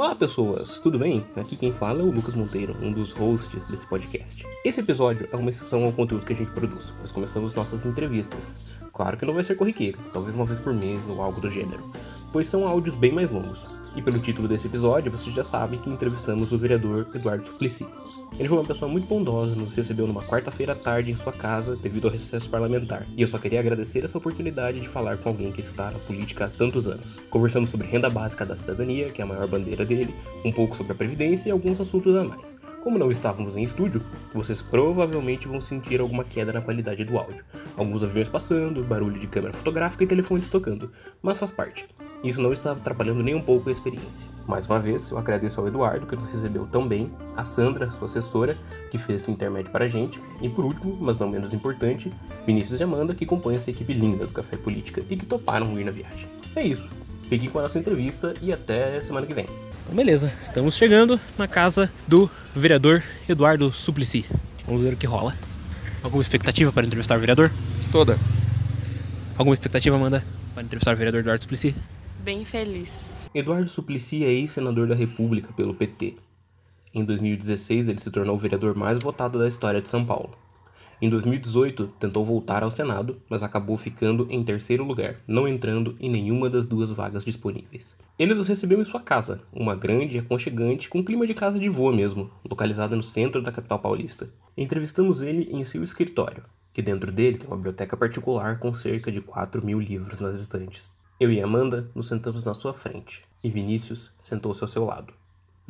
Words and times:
Olá 0.00 0.14
pessoas, 0.14 0.80
tudo 0.80 0.98
bem? 0.98 1.26
Aqui 1.36 1.54
quem 1.54 1.74
fala 1.74 2.00
é 2.00 2.02
o 2.02 2.10
Lucas 2.10 2.34
Monteiro, 2.34 2.74
um 2.80 2.90
dos 2.90 3.12
hosts 3.12 3.66
desse 3.66 3.86
podcast. 3.86 4.46
Esse 4.64 4.80
episódio 4.80 5.28
é 5.30 5.36
uma 5.36 5.50
exceção 5.50 5.84
ao 5.84 5.92
conteúdo 5.92 6.24
que 6.24 6.32
a 6.32 6.36
gente 6.36 6.52
produz, 6.52 6.94
pois 6.96 7.12
começamos 7.12 7.54
nossas 7.54 7.84
entrevistas. 7.84 8.56
Claro 8.94 9.18
que 9.18 9.26
não 9.26 9.34
vai 9.34 9.44
ser 9.44 9.56
corriqueiro, 9.56 9.98
talvez 10.10 10.34
uma 10.34 10.46
vez 10.46 10.58
por 10.58 10.72
mês 10.72 11.06
ou 11.06 11.20
algo 11.20 11.38
do 11.38 11.50
gênero, 11.50 11.84
pois 12.32 12.48
são 12.48 12.66
áudios 12.66 12.96
bem 12.96 13.12
mais 13.12 13.30
longos. 13.30 13.66
E 14.00 14.02
pelo 14.02 14.18
título 14.18 14.48
desse 14.48 14.66
episódio, 14.66 15.12
vocês 15.12 15.36
já 15.36 15.44
sabem 15.44 15.78
que 15.78 15.90
entrevistamos 15.90 16.54
o 16.54 16.58
vereador 16.58 17.06
Eduardo 17.14 17.46
Suplicy. 17.46 17.86
Ele 18.38 18.48
foi 18.48 18.56
uma 18.56 18.66
pessoa 18.66 18.90
muito 18.90 19.06
bondosa, 19.06 19.54
nos 19.54 19.72
recebeu 19.72 20.06
numa 20.06 20.22
quarta-feira 20.22 20.72
à 20.72 20.74
tarde 20.74 21.10
em 21.10 21.14
sua 21.14 21.34
casa 21.34 21.76
devido 21.76 22.06
ao 22.06 22.10
recesso 22.10 22.48
parlamentar. 22.48 23.06
E 23.14 23.20
eu 23.20 23.28
só 23.28 23.36
queria 23.36 23.60
agradecer 23.60 24.02
essa 24.02 24.16
oportunidade 24.16 24.80
de 24.80 24.88
falar 24.88 25.18
com 25.18 25.28
alguém 25.28 25.52
que 25.52 25.60
está 25.60 25.90
na 25.90 25.98
política 25.98 26.46
há 26.46 26.48
tantos 26.48 26.88
anos. 26.88 27.20
Conversamos 27.28 27.68
sobre 27.68 27.88
renda 27.88 28.08
básica 28.08 28.46
da 28.46 28.56
cidadania, 28.56 29.10
que 29.10 29.20
é 29.20 29.24
a 29.24 29.28
maior 29.28 29.46
bandeira 29.46 29.84
dele, 29.84 30.14
um 30.42 30.50
pouco 30.50 30.74
sobre 30.74 30.92
a 30.92 30.96
previdência 30.96 31.50
e 31.50 31.52
alguns 31.52 31.78
assuntos 31.78 32.16
a 32.16 32.24
mais. 32.24 32.56
Como 32.82 32.98
não 32.98 33.10
estávamos 33.10 33.56
em 33.56 33.62
estúdio, 33.62 34.02
vocês 34.32 34.62
provavelmente 34.62 35.46
vão 35.46 35.60
sentir 35.60 36.00
alguma 36.00 36.24
queda 36.24 36.50
na 36.50 36.62
qualidade 36.62 37.04
do 37.04 37.18
áudio. 37.18 37.44
Alguns 37.76 38.02
aviões 38.02 38.28
passando, 38.28 38.82
barulho 38.82 39.18
de 39.18 39.26
câmera 39.26 39.52
fotográfica 39.52 40.04
e 40.04 40.06
telefones 40.06 40.48
tocando, 40.48 40.90
mas 41.20 41.38
faz 41.38 41.52
parte. 41.52 41.86
Isso 42.24 42.40
não 42.40 42.52
está 42.52 42.72
atrapalhando 42.72 43.22
nem 43.22 43.34
um 43.34 43.42
pouco 43.42 43.68
a 43.68 43.72
experiência. 43.72 44.28
Mais 44.46 44.66
uma 44.66 44.80
vez, 44.80 45.10
eu 45.10 45.18
agradeço 45.18 45.60
ao 45.60 45.68
Eduardo, 45.68 46.06
que 46.06 46.16
nos 46.16 46.24
recebeu 46.24 46.66
tão 46.66 46.88
bem, 46.88 47.10
a 47.36 47.44
Sandra, 47.44 47.90
sua 47.90 48.06
assessora, 48.06 48.56
que 48.90 48.96
fez 48.96 49.22
esse 49.22 49.30
intermédio 49.30 49.70
para 49.70 49.84
a 49.84 49.88
gente, 49.88 50.18
e 50.40 50.48
por 50.48 50.64
último, 50.64 50.96
mas 51.00 51.18
não 51.18 51.28
menos 51.28 51.52
importante, 51.52 52.10
Vinícius 52.46 52.80
e 52.80 52.84
Amanda, 52.84 53.14
que 53.14 53.26
compõem 53.26 53.56
essa 53.56 53.70
equipe 53.70 53.92
linda 53.92 54.26
do 54.26 54.32
Café 54.32 54.56
Política 54.56 55.02
e 55.08 55.16
que 55.16 55.26
toparam 55.26 55.78
ir 55.78 55.84
na 55.84 55.90
viagem. 55.90 56.28
É 56.56 56.62
isso. 56.62 56.88
Fiquem 57.22 57.48
com 57.48 57.58
a 57.58 57.62
nossa 57.62 57.78
entrevista 57.78 58.34
e 58.40 58.52
até 58.52 59.00
semana 59.02 59.26
que 59.26 59.34
vem. 59.34 59.46
Então, 59.90 59.96
beleza, 59.96 60.32
estamos 60.40 60.76
chegando 60.76 61.18
na 61.36 61.48
casa 61.48 61.92
do 62.06 62.30
vereador 62.54 63.02
Eduardo 63.28 63.72
Suplicy. 63.72 64.24
Vamos 64.64 64.84
ver 64.84 64.94
o 64.94 64.96
que 64.96 65.04
rola. 65.04 65.34
Alguma 66.00 66.22
expectativa 66.22 66.70
para 66.70 66.86
entrevistar 66.86 67.16
o 67.16 67.20
vereador? 67.20 67.50
Toda. 67.90 68.16
Alguma 69.36 69.52
expectativa, 69.52 69.96
Amanda, 69.96 70.24
para 70.54 70.62
entrevistar 70.62 70.92
o 70.92 70.96
vereador 70.96 71.22
Eduardo 71.22 71.42
Suplicy? 71.42 71.74
Bem 72.20 72.44
feliz. 72.44 72.92
Eduardo 73.34 73.68
Suplicy 73.68 74.22
é 74.22 74.28
ex-senador 74.28 74.86
da 74.86 74.94
República 74.94 75.52
pelo 75.54 75.74
PT. 75.74 76.14
Em 76.94 77.04
2016, 77.04 77.88
ele 77.88 77.98
se 77.98 78.12
tornou 78.12 78.36
o 78.36 78.38
vereador 78.38 78.76
mais 78.76 78.96
votado 79.00 79.40
da 79.40 79.48
história 79.48 79.82
de 79.82 79.88
São 79.88 80.06
Paulo. 80.06 80.38
Em 81.02 81.08
2018, 81.08 81.94
tentou 81.98 82.22
voltar 82.22 82.62
ao 82.62 82.70
Senado, 82.70 83.16
mas 83.26 83.42
acabou 83.42 83.78
ficando 83.78 84.26
em 84.28 84.42
terceiro 84.42 84.84
lugar, 84.84 85.16
não 85.26 85.48
entrando 85.48 85.96
em 85.98 86.10
nenhuma 86.10 86.50
das 86.50 86.66
duas 86.66 86.90
vagas 86.90 87.24
disponíveis. 87.24 87.96
Ele 88.18 88.34
os 88.34 88.46
recebeu 88.46 88.78
em 88.78 88.84
sua 88.84 89.00
casa, 89.00 89.40
uma 89.50 89.74
grande 89.74 90.16
e 90.16 90.20
aconchegante 90.20 90.90
com 90.90 91.02
clima 91.02 91.26
de 91.26 91.32
casa 91.32 91.58
de 91.58 91.70
vô 91.70 91.90
mesmo, 91.90 92.30
localizada 92.44 92.94
no 92.94 93.02
centro 93.02 93.40
da 93.40 93.50
capital 93.50 93.78
paulista. 93.78 94.28
Entrevistamos 94.54 95.22
ele 95.22 95.48
em 95.50 95.64
seu 95.64 95.82
escritório, 95.82 96.44
que 96.70 96.82
dentro 96.82 97.10
dele 97.10 97.38
tem 97.38 97.46
uma 97.46 97.56
biblioteca 97.56 97.96
particular 97.96 98.58
com 98.58 98.74
cerca 98.74 99.10
de 99.10 99.22
4 99.22 99.64
mil 99.64 99.80
livros 99.80 100.20
nas 100.20 100.38
estantes. 100.38 100.92
Eu 101.18 101.32
e 101.32 101.40
Amanda 101.40 101.90
nos 101.94 102.08
sentamos 102.08 102.44
na 102.44 102.52
sua 102.52 102.74
frente, 102.74 103.24
e 103.42 103.48
Vinícius 103.48 104.12
sentou-se 104.18 104.62
ao 104.62 104.68
seu 104.68 104.84
lado. 104.84 105.14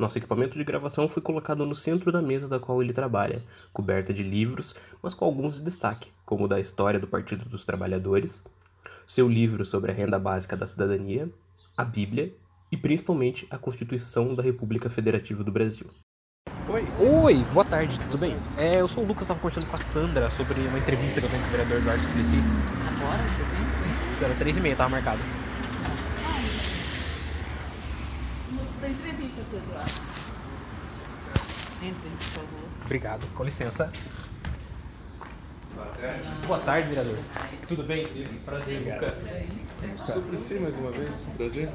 Nosso 0.01 0.17
equipamento 0.17 0.57
de 0.57 0.63
gravação 0.63 1.07
foi 1.07 1.21
colocado 1.21 1.63
no 1.63 1.75
centro 1.75 2.11
da 2.11 2.23
mesa 2.23 2.49
da 2.49 2.59
qual 2.59 2.81
ele 2.81 2.91
trabalha, 2.91 3.43
coberta 3.71 4.11
de 4.11 4.23
livros, 4.23 4.73
mas 4.99 5.13
com 5.13 5.25
alguns 5.25 5.57
de 5.57 5.61
destaque, 5.61 6.09
como 6.25 6.45
o 6.45 6.47
da 6.47 6.59
história 6.59 6.99
do 6.99 7.05
Partido 7.07 7.45
dos 7.45 7.63
Trabalhadores, 7.63 8.43
seu 9.05 9.29
livro 9.29 9.63
sobre 9.63 9.91
a 9.91 9.93
renda 9.93 10.17
básica 10.17 10.57
da 10.57 10.65
cidadania, 10.65 11.31
a 11.77 11.85
Bíblia 11.85 12.33
e 12.71 12.77
principalmente 12.77 13.45
a 13.51 13.59
Constituição 13.59 14.33
da 14.33 14.41
República 14.41 14.89
Federativa 14.89 15.43
do 15.43 15.51
Brasil. 15.51 15.85
Oi. 16.67 16.83
Oi, 16.97 17.35
boa 17.53 17.63
tarde, 17.63 17.99
tudo 17.99 18.17
bem? 18.17 18.35
É, 18.57 18.81
eu 18.81 18.87
sou 18.87 19.03
o 19.03 19.07
Lucas, 19.07 19.21
estava 19.21 19.39
conversando 19.39 19.67
com 19.67 19.75
a 19.75 19.79
Sandra 19.79 20.31
sobre 20.31 20.61
uma 20.61 20.79
entrevista 20.79 21.21
que 21.21 21.27
eu 21.27 21.29
tenho 21.29 21.43
com 21.43 21.49
o 21.49 21.51
vereador 21.51 21.77
Eduardo 21.77 22.01
Suplicy. 22.01 22.37
Agora 22.87 23.21
você 23.21 23.43
tem 23.43 23.91
isso? 23.91 24.23
Era 24.25 24.33
três 24.33 24.57
e 24.57 24.61
meia, 24.61 24.71
estava 24.71 24.89
marcado. 24.89 25.19
Você 28.81 28.87
entrevista, 28.87 29.35
seu 29.35 29.40
Eduardo. 29.55 29.91
Entre, 31.83 32.09
por 32.09 32.21
favor. 32.21 32.59
Obrigado, 32.85 33.27
com 33.35 33.43
licença. 33.43 33.91
Boa 36.45 36.59
tarde, 36.59 36.89
vereador. 36.89 37.17
Tudo 37.67 37.83
bem? 37.83 38.07
Prazer, 38.45 38.93
Lucas. 38.93 39.37
Suplicy 39.97 40.55
mais 40.55 40.77
uma 40.77 40.91
vez. 40.91 41.25
Prazer. 41.37 41.69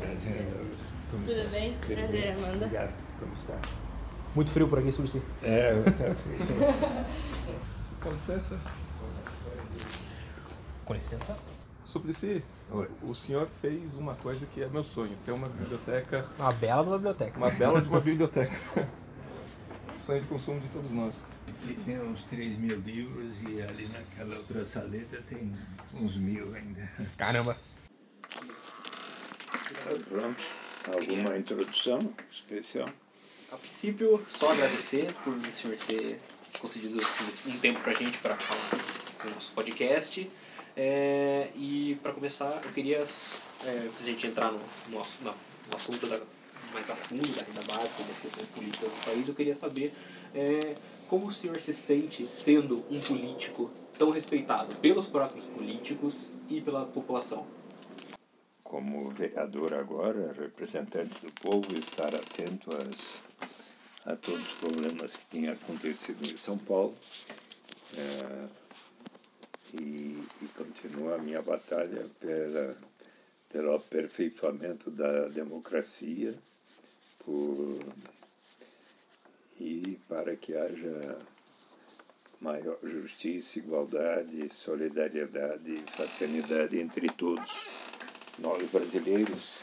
Tudo 1.11 1.51
bem? 1.51 1.77
Prazer, 1.79 2.35
Amanda. 2.37 2.67
Obrigado. 2.67 2.95
Como 3.19 3.35
está? 3.35 3.59
Muito 4.35 4.51
frio 4.51 4.69
por 4.69 4.79
aqui, 4.79 4.93
Suplicy. 4.93 5.23
É, 5.43 5.73
eu 5.73 5.89
estava 5.89 6.15
feliz. 6.15 6.49
Com 8.01 8.13
licença. 8.13 8.61
Com 10.85 10.95
licença. 10.95 11.39
Suplicy, 11.85 12.45
Oi. 12.71 12.89
o 13.03 13.15
senhor 13.15 13.49
fez 13.61 13.95
uma 13.97 14.15
coisa 14.17 14.45
que 14.47 14.63
é 14.63 14.69
meu 14.69 14.83
sonho. 14.83 15.17
Ter 15.25 15.33
uma 15.33 15.49
biblioteca, 15.49 16.29
Uma 16.39 16.53
bela 16.53 16.83
numa 16.83 16.97
biblioteca. 16.99 17.37
uma 17.39 17.51
bela 17.51 17.81
de 17.81 17.89
uma 17.89 18.01
biblioteca. 18.01 18.57
sonho 19.97 20.21
de 20.21 20.27
consumo 20.27 20.61
de 20.61 20.69
todos 20.69 20.91
nós. 20.93 21.15
Aqui 21.49 21.75
tem 21.85 22.01
uns 22.01 22.25
3 22.25 22.57
mil 22.57 22.79
livros 22.81 23.37
e 23.49 23.63
ali 23.63 23.87
naquela 23.89 24.37
outra 24.37 24.65
saleta 24.65 25.23
tem 25.29 25.53
uns 25.95 26.17
mil 26.17 26.55
ainda. 26.55 26.91
Caramba. 27.17 27.57
Pronto. 30.09 30.43
Alguma 30.93 31.37
introdução 31.37 31.99
especial? 32.31 32.89
A 33.53 33.57
princípio, 33.57 34.23
só 34.27 34.53
agradecer 34.53 35.13
por 35.25 35.33
o 35.33 35.55
senhor 35.55 35.77
ter 35.87 36.19
concedido 36.61 36.99
um 37.47 37.59
tempo 37.59 37.81
pra 37.81 37.93
gente 37.95 38.19
para 38.19 38.37
falar 38.37 38.85
no 39.25 39.31
nosso 39.31 39.53
podcast. 39.53 40.29
É, 40.77 41.49
e 41.57 41.99
para 42.03 42.13
começar, 42.13 42.61
eu 42.65 42.73
queria, 42.73 42.99
é, 43.65 43.71
antes 43.87 44.05
de 44.05 44.11
a 44.11 44.13
gente 44.13 44.27
entrar 44.27 44.53
no, 44.53 44.59
no, 44.89 44.99
na- 45.23 45.33
no 45.69 45.75
assunto 45.75 46.07
da, 46.07 46.21
mais 46.73 46.91
a 46.91 46.97
fundo 46.97 47.27
da 47.35 47.43
renda 47.43 47.63
básica 47.63 48.03
e 48.03 48.05
das 48.05 48.19
questões 48.21 48.47
políticas 48.49 48.91
do 48.91 49.05
país, 49.05 49.29
eu 49.29 49.35
queria 49.35 49.55
saber 49.55 49.95
é, 50.35 50.77
como 51.09 51.27
o 51.29 51.33
senhor 51.33 51.59
se 51.61 51.73
sente 51.73 52.29
sendo 52.31 52.85
um 52.91 53.01
político 53.01 53.71
tão 53.99 54.11
respeitado 54.11 54.77
pelos 54.77 55.07
próprios 55.07 55.47
políticos 55.47 56.31
e 56.49 56.61
pela 56.61 56.85
população. 56.85 57.47
Como 58.63 59.09
vereador 59.11 59.73
agora, 59.73 60.35
representante 60.39 61.25
do 61.25 61.33
povo, 61.33 61.73
estar 61.79 62.15
atento 62.15 62.69
às, 62.77 63.23
a 64.05 64.17
todos 64.17 64.41
os 64.43 64.53
problemas 64.59 65.17
que 65.17 65.25
têm 65.27 65.49
acontecido 65.49 66.23
em 66.31 66.37
São 66.37 66.59
Paulo. 66.59 66.95
É, 67.97 68.66
e, 69.75 70.25
e 70.43 70.49
continuar 70.57 71.17
a 71.17 71.23
minha 71.23 71.43
batalha 71.43 72.07
pela, 72.21 72.77
pelo 73.51 73.75
aperfeiçoamento 73.75 74.91
da 74.91 75.29
democracia 75.29 76.35
por, 77.21 77.81
e 79.61 79.99
para 80.09 80.37
que 80.37 80.57
haja 80.57 81.19
maior 82.41 82.79
justiça, 82.83 83.59
igualdade, 83.59 84.49
solidariedade 84.53 85.75
e 85.75 85.91
fraternidade 85.91 86.79
entre 86.79 87.09
todos 87.09 87.51
nós 88.39 88.71
brasileiros 88.71 89.61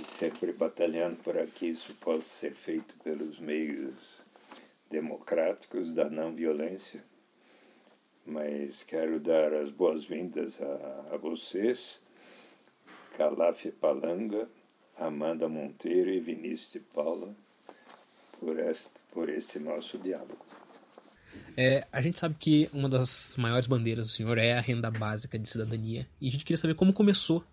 e 0.00 0.10
sempre 0.10 0.52
batalhando 0.52 1.16
para 1.22 1.46
que 1.46 1.66
isso 1.66 1.94
possa 1.94 2.22
ser 2.22 2.54
feito 2.54 2.94
pelos 3.04 3.38
meios 3.38 4.20
democráticos 4.90 5.94
da 5.94 6.08
não 6.08 6.34
violência. 6.34 7.04
Mas 8.26 8.82
quero 8.82 9.20
dar 9.20 9.54
as 9.54 9.70
boas-vindas 9.70 10.60
a, 10.60 11.14
a 11.14 11.16
vocês, 11.16 12.00
Calaf 13.16 13.64
Palanga, 13.80 14.48
Amanda 14.98 15.48
Monteiro 15.48 16.10
e 16.10 16.18
Vinícius 16.18 16.72
de 16.72 16.80
Paula, 16.80 17.32
por 18.40 18.58
este, 18.58 18.90
por 19.12 19.28
este 19.28 19.60
nosso 19.60 19.96
diálogo. 19.98 20.44
É, 21.56 21.86
a 21.92 22.02
gente 22.02 22.18
sabe 22.18 22.34
que 22.36 22.68
uma 22.72 22.88
das 22.88 23.36
maiores 23.36 23.68
bandeiras 23.68 24.06
do 24.06 24.12
senhor 24.12 24.38
é 24.38 24.54
a 24.54 24.60
renda 24.60 24.90
básica 24.90 25.38
de 25.38 25.48
cidadania. 25.48 26.08
E 26.20 26.26
a 26.26 26.30
gente 26.32 26.44
queria 26.44 26.58
saber 26.58 26.74
como 26.74 26.92
começou. 26.92 27.44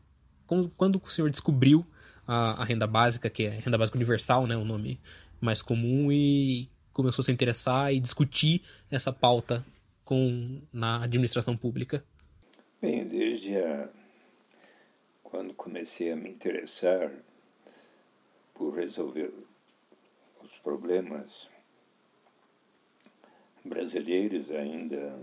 Como, 0.48 0.68
quando 0.70 1.00
o 1.02 1.08
senhor 1.08 1.30
descobriu 1.30 1.86
a, 2.28 2.62
a 2.62 2.66
renda 2.66 2.88
básica, 2.88 3.30
que 3.30 3.44
é 3.44 3.50
renda 3.50 3.78
básica 3.78 3.98
universal, 3.98 4.48
né, 4.48 4.58
o 4.58 4.66
nome 4.66 5.00
mais 5.40 5.62
comum, 5.62 6.12
e 6.12 6.68
começou 6.92 7.22
a 7.22 7.26
se 7.26 7.32
interessar 7.32 7.94
e 7.94 8.00
discutir 8.00 8.62
essa 8.90 9.14
pauta 9.14 9.64
com, 10.04 10.62
na 10.72 11.04
administração 11.04 11.56
pública. 11.56 12.06
Bem, 12.82 13.08
desde 13.08 13.58
a, 13.58 13.90
quando 15.24 15.54
comecei 15.54 16.12
a 16.12 16.16
me 16.16 16.30
interessar 16.30 17.12
por 18.54 18.76
resolver 18.76 19.34
os 20.44 20.58
problemas 20.60 21.50
brasileiros 23.64 24.52
ainda 24.52 25.20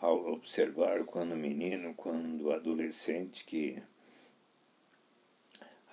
ao 0.00 0.32
observar 0.32 1.04
quando 1.04 1.34
menino, 1.34 1.94
quando 1.94 2.52
adolescente, 2.52 3.44
que 3.44 3.82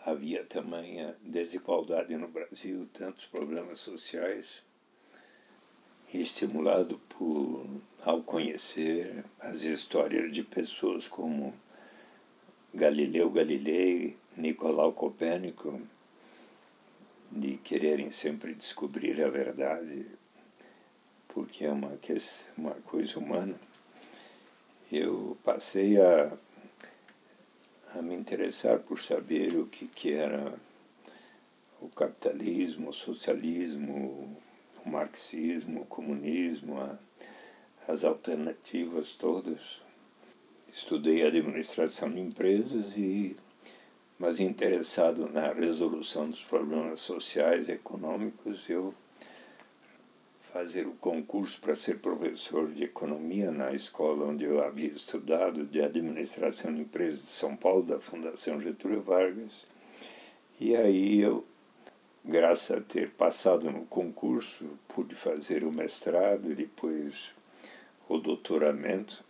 havia 0.06 0.44
tamanha 0.44 1.16
desigualdade 1.22 2.18
no 2.18 2.28
Brasil, 2.28 2.89
tantos 2.92 3.25
problemas 3.25 3.80
sociais, 3.80 4.63
estimulado 6.13 6.99
por, 7.09 7.65
ao 8.03 8.21
conhecer 8.21 9.23
as 9.39 9.61
histórias 9.61 10.31
de 10.31 10.43
pessoas 10.43 11.07
como 11.07 11.53
Galileu 12.73 13.29
Galilei, 13.29 14.17
Nicolau 14.35 14.93
Copérnico, 14.93 15.81
de 17.31 17.57
quererem 17.57 18.11
sempre 18.11 18.53
descobrir 18.53 19.21
a 19.23 19.29
verdade, 19.29 20.05
porque 21.27 21.65
é 21.65 21.71
uma, 21.71 21.97
uma 22.57 22.73
coisa 22.81 23.19
humana, 23.19 23.55
eu 24.91 25.37
passei 25.43 25.99
a, 25.99 26.33
a 27.95 28.01
me 28.01 28.15
interessar 28.15 28.79
por 28.79 29.01
saber 29.01 29.55
o 29.55 29.65
que, 29.67 29.87
que 29.87 30.13
era 30.13 30.53
o 31.79 31.87
capitalismo, 31.87 32.89
o 32.89 32.93
socialismo, 32.93 34.37
o 34.86 34.89
marxismo, 34.89 35.81
o 35.81 35.86
comunismo, 35.86 36.80
a, 36.80 36.98
as 37.88 38.04
alternativas 38.04 39.16
todas. 39.16 39.81
Estudei 40.74 41.25
administração 41.25 42.10
de 42.10 42.19
empresas 42.19 42.95
e 42.95 43.36
mas 44.22 44.39
interessado 44.39 45.28
na 45.28 45.51
resolução 45.51 46.30
dos 46.30 46.44
problemas 46.44 47.00
sociais 47.00 47.68
e 47.68 47.72
econômicos, 47.72 48.69
eu 48.69 48.94
fazer 50.54 50.86
o 50.86 50.92
concurso 50.92 51.60
para 51.60 51.75
ser 51.75 51.98
professor 51.98 52.72
de 52.72 52.83
economia 52.83 53.50
na 53.50 53.74
escola 53.74 54.28
onde 54.28 54.44
eu 54.44 54.63
havia 54.63 54.89
estudado 54.89 55.66
de 55.66 55.81
administração 55.81 56.72
de 56.72 56.81
empresas 56.81 57.22
de 57.22 57.31
São 57.31 57.56
Paulo, 57.56 57.81
da 57.81 58.00
Fundação 58.00 58.62
Getúlio 58.62 59.01
Vargas. 59.01 59.66
E 60.60 60.75
aí 60.75 61.19
eu, 61.19 61.44
graças 62.23 62.77
a 62.77 62.81
ter 62.81 63.09
passado 63.12 63.71
no 63.71 63.85
concurso, 63.85 64.65
pude 64.88 65.15
fazer 65.15 65.63
o 65.63 65.71
mestrado 65.71 66.51
e 66.51 66.56
depois 66.56 67.33
o 68.07 68.18
doutoramento 68.18 69.23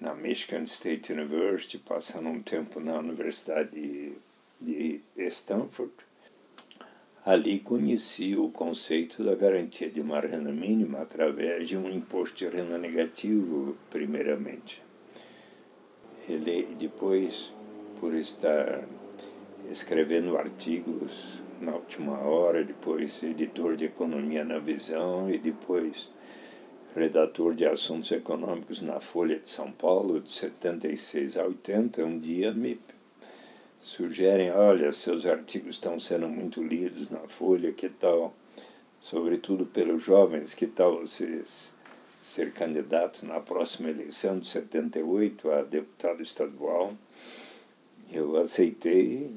na 0.00 0.14
Michigan 0.14 0.62
State 0.62 1.12
University, 1.12 1.78
passando 1.78 2.28
um 2.28 2.42
tempo 2.42 2.80
na 2.80 2.98
Universidade 2.98 4.14
de, 4.60 5.00
Stanford. 5.16 5.92
Ali 7.24 7.58
conheci 7.60 8.34
o 8.34 8.50
conceito 8.50 9.22
da 9.22 9.34
garantia 9.34 9.90
de 9.90 10.00
uma 10.00 10.20
renda 10.20 10.50
mínima 10.50 11.00
através 11.00 11.68
de 11.68 11.76
um 11.76 11.90
imposto 11.90 12.38
de 12.38 12.48
renda 12.48 12.78
negativo, 12.78 13.76
primeiramente. 13.90 14.82
Ele, 16.26 16.74
depois, 16.78 17.52
por 18.00 18.14
estar 18.14 18.82
escrevendo 19.70 20.38
artigos 20.38 21.42
na 21.60 21.74
última 21.74 22.18
hora, 22.18 22.64
depois 22.64 23.22
editor 23.22 23.76
de 23.76 23.84
economia 23.84 24.44
na 24.44 24.58
visão 24.58 25.30
e 25.30 25.38
depois 25.38 26.10
redator 26.94 27.54
de 27.54 27.66
assuntos 27.66 28.10
econômicos 28.10 28.80
na 28.80 28.98
Folha 28.98 29.38
de 29.38 29.48
São 29.48 29.70
Paulo, 29.70 30.20
de 30.20 30.32
76 30.32 31.36
a 31.36 31.44
80, 31.44 32.04
um 32.04 32.18
dia 32.18 32.52
me 32.52 32.80
sugerem, 33.78 34.50
olha, 34.50 34.92
seus 34.92 35.24
artigos 35.24 35.76
estão 35.76 36.00
sendo 36.00 36.28
muito 36.28 36.62
lidos 36.62 37.08
na 37.10 37.20
Folha, 37.20 37.72
que 37.72 37.88
tal, 37.88 38.34
sobretudo 39.00 39.64
pelos 39.66 40.02
jovens, 40.02 40.52
que 40.52 40.66
tal 40.66 41.00
vocês 41.00 41.72
ser 42.20 42.52
candidato 42.52 43.24
na 43.24 43.40
próxima 43.40 43.88
eleição 43.88 44.38
de 44.38 44.48
78 44.48 45.50
a 45.50 45.62
deputado 45.62 46.22
estadual. 46.22 46.94
Eu 48.12 48.36
aceitei, 48.36 49.30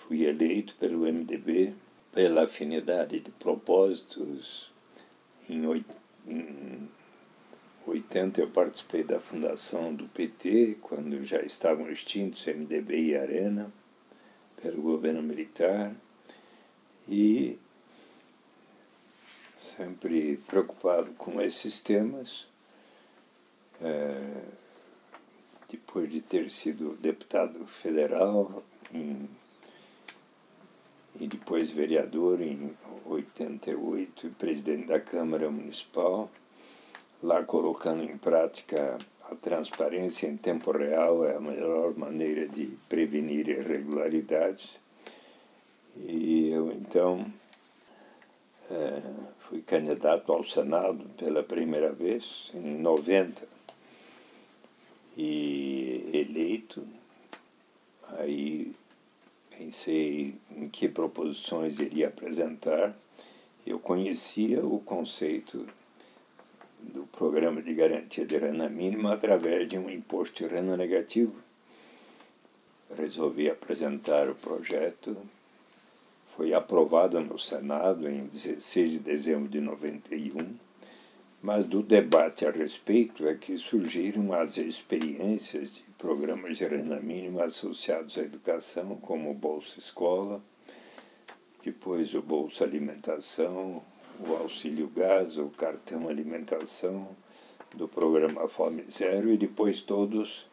fui 0.00 0.24
eleito 0.24 0.74
pelo 0.76 1.00
MDB, 1.00 1.74
pela 2.12 2.44
afinidade 2.44 3.20
de 3.20 3.30
propósitos 3.32 4.72
em 5.48 5.62
em 6.26 6.88
80 7.86 8.40
eu 8.40 8.50
participei 8.50 9.02
da 9.02 9.18
fundação 9.18 9.94
do 9.94 10.06
PT, 10.08 10.78
quando 10.80 11.24
já 11.24 11.40
estavam 11.42 11.90
extintos 11.90 12.46
MDB 12.46 13.08
e 13.08 13.16
Arena, 13.16 13.72
pelo 14.60 14.82
governo 14.82 15.22
militar, 15.22 15.94
e 17.08 17.58
sempre 19.56 20.36
preocupado 20.46 21.12
com 21.12 21.40
esses 21.40 21.80
temas. 21.80 22.48
É, 23.82 24.42
depois 25.68 26.10
de 26.10 26.20
ter 26.20 26.50
sido 26.50 26.96
deputado 26.96 27.66
federal 27.66 28.62
em, 28.92 29.28
e 31.20 31.26
depois 31.26 31.70
vereador 31.70 32.40
em 32.40 32.74
88 33.04 34.26
e 34.26 34.30
presidente 34.30 34.86
da 34.86 34.98
Câmara 34.98 35.50
Municipal, 35.50 36.30
lá 37.22 37.44
colocando 37.44 38.02
em 38.02 38.16
prática 38.16 38.96
a 39.30 39.34
transparência 39.34 40.26
em 40.26 40.36
tempo 40.36 40.72
real 40.72 41.24
é 41.24 41.36
a 41.36 41.40
melhor 41.40 41.94
maneira 41.94 42.48
de 42.48 42.76
prevenir 42.88 43.48
irregularidades. 43.48 44.80
E 45.96 46.48
eu 46.50 46.72
então 46.72 47.30
é, 48.70 49.02
fui 49.38 49.60
candidato 49.60 50.32
ao 50.32 50.42
Senado 50.42 51.04
pela 51.18 51.42
primeira 51.42 51.92
vez 51.92 52.50
em 52.54 52.78
90 52.78 53.46
e 55.16 56.10
eleito. 56.14 56.82
Aí 58.18 58.72
pensei 59.60 60.34
em 60.56 60.66
que 60.70 60.88
proposições 60.88 61.78
iria 61.78 62.08
apresentar. 62.08 62.96
Eu 63.66 63.78
conhecia 63.78 64.64
o 64.64 64.80
conceito 64.80 65.66
do 66.80 67.04
programa 67.08 67.60
de 67.60 67.74
garantia 67.74 68.24
de 68.24 68.38
renda 68.38 68.70
mínima 68.70 69.12
através 69.12 69.68
de 69.68 69.76
um 69.76 69.90
imposto 69.90 70.42
de 70.42 70.54
renda 70.54 70.78
negativo. 70.78 71.34
Resolvi 72.96 73.50
apresentar 73.50 74.30
o 74.30 74.34
projeto. 74.34 75.14
Foi 76.34 76.54
aprovado 76.54 77.20
no 77.20 77.38
Senado 77.38 78.08
em 78.08 78.24
16 78.28 78.92
de 78.92 78.98
dezembro 78.98 79.46
de 79.46 79.60
91, 79.60 80.56
mas 81.42 81.66
do 81.66 81.82
debate 81.82 82.46
a 82.46 82.50
respeito 82.50 83.28
é 83.28 83.34
que 83.34 83.58
surgiram 83.58 84.32
as 84.32 84.56
experiências 84.56 85.74
de 85.74 85.89
programas 86.00 86.56
de 86.56 86.66
renda 86.66 86.98
mínima 86.98 87.44
associados 87.44 88.16
à 88.16 88.22
educação, 88.22 88.96
como 89.02 89.30
o 89.30 89.34
Bolsa 89.34 89.78
Escola, 89.78 90.42
depois 91.62 92.14
o 92.14 92.22
Bolsa 92.22 92.64
Alimentação, 92.64 93.82
o 94.18 94.34
Auxílio 94.34 94.90
Gás, 94.96 95.36
o 95.36 95.50
Cartão 95.50 96.08
Alimentação, 96.08 97.06
do 97.76 97.86
programa 97.86 98.48
Fome 98.48 98.82
Zero, 98.90 99.30
e 99.30 99.36
depois 99.36 99.82
todos 99.82 100.46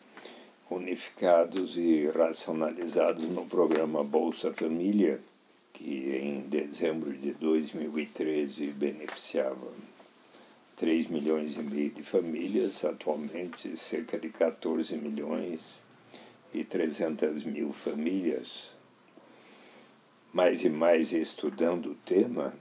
unificados 0.70 1.78
e 1.78 2.08
racionalizados 2.08 3.24
no 3.24 3.46
programa 3.46 4.04
Bolsa 4.04 4.54
Família, 4.54 5.22
que 5.72 6.10
em 6.14 6.42
dezembro 6.42 7.14
de 7.14 7.32
2013 7.32 8.66
beneficiava 8.72 9.72
3 10.78 11.08
milhões 11.08 11.56
e 11.56 11.64
meio 11.64 11.90
de 11.90 12.04
famílias, 12.04 12.86
atualmente 12.86 13.76
cerca 13.76 14.16
de 14.20 14.30
14 14.30 14.96
milhões 14.96 15.82
e 16.54 16.64
300 16.64 17.44
mil 17.44 17.74
famílias. 17.74 18.76
Mais 20.32 20.64
e 20.64 20.70
mais 20.70 21.14
estudando 21.14 21.94
o 21.94 21.96
tema, 21.96 22.54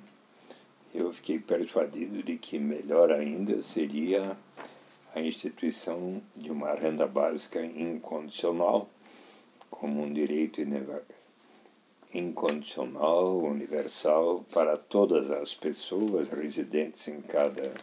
eu 0.95 1.13
fiquei 1.13 1.39
persuadido 1.39 2.23
de 2.23 2.39
que 2.39 2.59
melhor 2.59 3.13
ainda 3.13 3.61
seria 3.61 4.35
a 5.15 5.21
instituição 5.21 6.23
de 6.35 6.51
uma 6.51 6.73
renda 6.73 7.07
básica 7.07 7.63
incondicional 7.63 8.89
como 9.71 10.03
um 10.03 10.11
direito 10.11 10.63
incondicional, 12.15 13.37
universal, 13.43 14.43
para 14.51 14.79
todas 14.79 15.31
as 15.31 15.55
pessoas 15.55 16.31
residentes 16.31 17.07
em 17.09 17.21
cada 17.21 17.75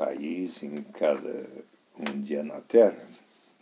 país 0.00 0.62
em 0.62 0.82
cada 0.94 1.46
um 1.94 2.22
dia 2.22 2.42
na 2.42 2.58
Terra. 2.62 3.06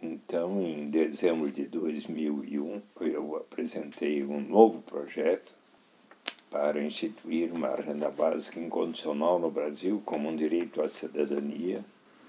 Então, 0.01 0.63
em 0.63 0.89
dezembro 0.89 1.51
de 1.51 1.67
2001, 1.67 2.81
eu 3.01 3.37
apresentei 3.37 4.23
um 4.23 4.41
novo 4.41 4.81
projeto 4.83 5.53
para 6.49 6.81
instituir 6.81 7.53
uma 7.53 7.75
renda 7.75 8.09
básica 8.09 8.61
incondicional 8.61 9.41
no 9.41 9.51
Brasil 9.51 10.01
como 10.05 10.29
um 10.29 10.37
direito 10.37 10.81
à 10.81 10.89
cidadania 10.89 11.85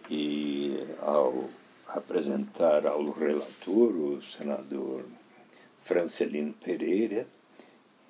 e 0.09 0.75
ao 1.01 1.47
apresentar 1.87 2.87
ao 2.87 3.11
relator, 3.11 3.91
o 3.95 4.21
senador 4.23 5.05
Francelino 5.81 6.53
Pereira, 6.53 7.27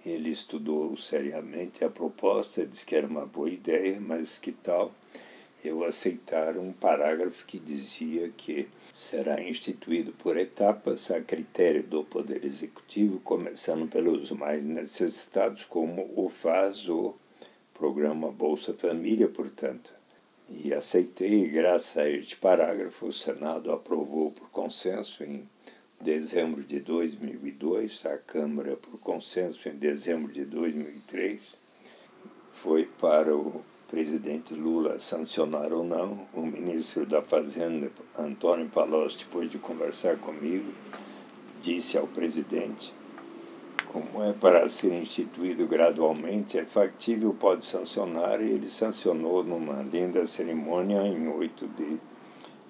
ele 0.05 0.29
estudou 0.29 0.95
seriamente 0.95 1.83
a 1.83 1.89
proposta, 1.89 2.65
disse 2.65 2.85
que 2.85 2.95
era 2.95 3.05
uma 3.05 3.25
boa 3.25 3.49
ideia, 3.49 3.99
mas 3.99 4.37
que 4.37 4.53
tal 4.53 4.93
eu 5.63 5.83
aceitar 5.83 6.57
um 6.57 6.71
parágrafo 6.71 7.45
que 7.45 7.59
dizia 7.59 8.29
que 8.29 8.67
será 8.93 9.41
instituído 9.41 10.11
por 10.13 10.37
etapas 10.37 11.11
a 11.11 11.21
critério 11.21 11.83
do 11.83 12.03
Poder 12.03 12.45
Executivo, 12.45 13.19
começando 13.19 13.89
pelos 13.89 14.31
mais 14.31 14.63
necessitados, 14.63 15.65
como 15.65 16.11
o 16.15 16.29
faz 16.29 16.87
o 16.87 17.15
programa 17.73 18.31
Bolsa 18.31 18.73
Família, 18.73 19.27
portanto. 19.27 19.93
E 20.49 20.73
aceitei, 20.73 21.47
graças 21.49 21.97
a 21.97 22.09
este 22.09 22.35
parágrafo, 22.35 23.07
o 23.07 23.13
Senado 23.13 23.71
aprovou 23.71 24.31
por 24.31 24.49
consenso 24.49 25.23
em 25.23 25.47
dezembro 26.01 26.63
de 26.63 26.79
2002, 26.79 28.05
a 28.05 28.17
Câmara, 28.17 28.75
por 28.75 28.99
consenso, 28.99 29.67
em 29.67 29.75
dezembro 29.75 30.31
de 30.31 30.45
2003, 30.45 31.39
foi 32.51 32.85
para 32.85 33.35
o 33.35 33.63
presidente 33.89 34.53
Lula 34.53 34.99
sancionar 34.99 35.73
ou 35.73 35.83
não, 35.83 36.27
o 36.33 36.41
ministro 36.41 37.05
da 37.05 37.21
Fazenda, 37.21 37.91
Antônio 38.17 38.69
Palocci, 38.69 39.19
depois 39.19 39.49
de 39.49 39.57
conversar 39.57 40.17
comigo, 40.17 40.71
disse 41.59 41.97
ao 41.97 42.07
presidente 42.07 42.93
como 43.91 44.23
é 44.23 44.33
para 44.33 44.69
ser 44.69 44.93
instituído 44.93 45.65
gradualmente, 45.65 46.59
é 46.59 46.63
factível, 46.63 47.33
pode 47.33 47.65
sancionar, 47.65 48.39
e 48.39 48.51
ele 48.51 48.69
sancionou 48.69 49.43
numa 49.43 49.81
linda 49.81 50.25
cerimônia 50.27 51.01
em 51.07 51.27
8 51.27 51.67
de 51.69 51.99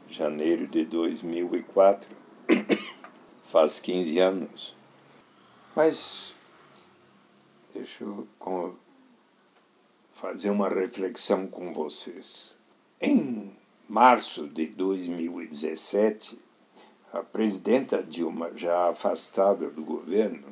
janeiro 0.09 0.65
de 0.67 0.85
2004, 0.85 2.09
faz 3.43 3.81
15 3.81 4.19
anos. 4.19 4.75
Mas 5.75 6.35
deixa 7.73 8.05
eu 8.05 8.25
fazer 10.19 10.49
uma 10.49 10.67
reflexão 10.67 11.47
com 11.47 11.71
vocês. 11.71 12.53
Em 12.99 13.53
março 13.87 14.47
de 14.47 14.67
2017, 14.67 16.37
a 17.13 17.19
presidenta 17.19 18.03
Dilma, 18.03 18.51
já 18.53 18.89
afastada 18.89 19.69
do 19.69 19.81
governo, 19.81 20.43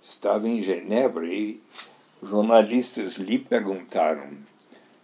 estava 0.00 0.48
em 0.48 0.62
Genebra 0.62 1.26
e 1.26 1.60
jornalistas 2.22 3.14
lhe 3.14 3.36
perguntaram: 3.36 4.28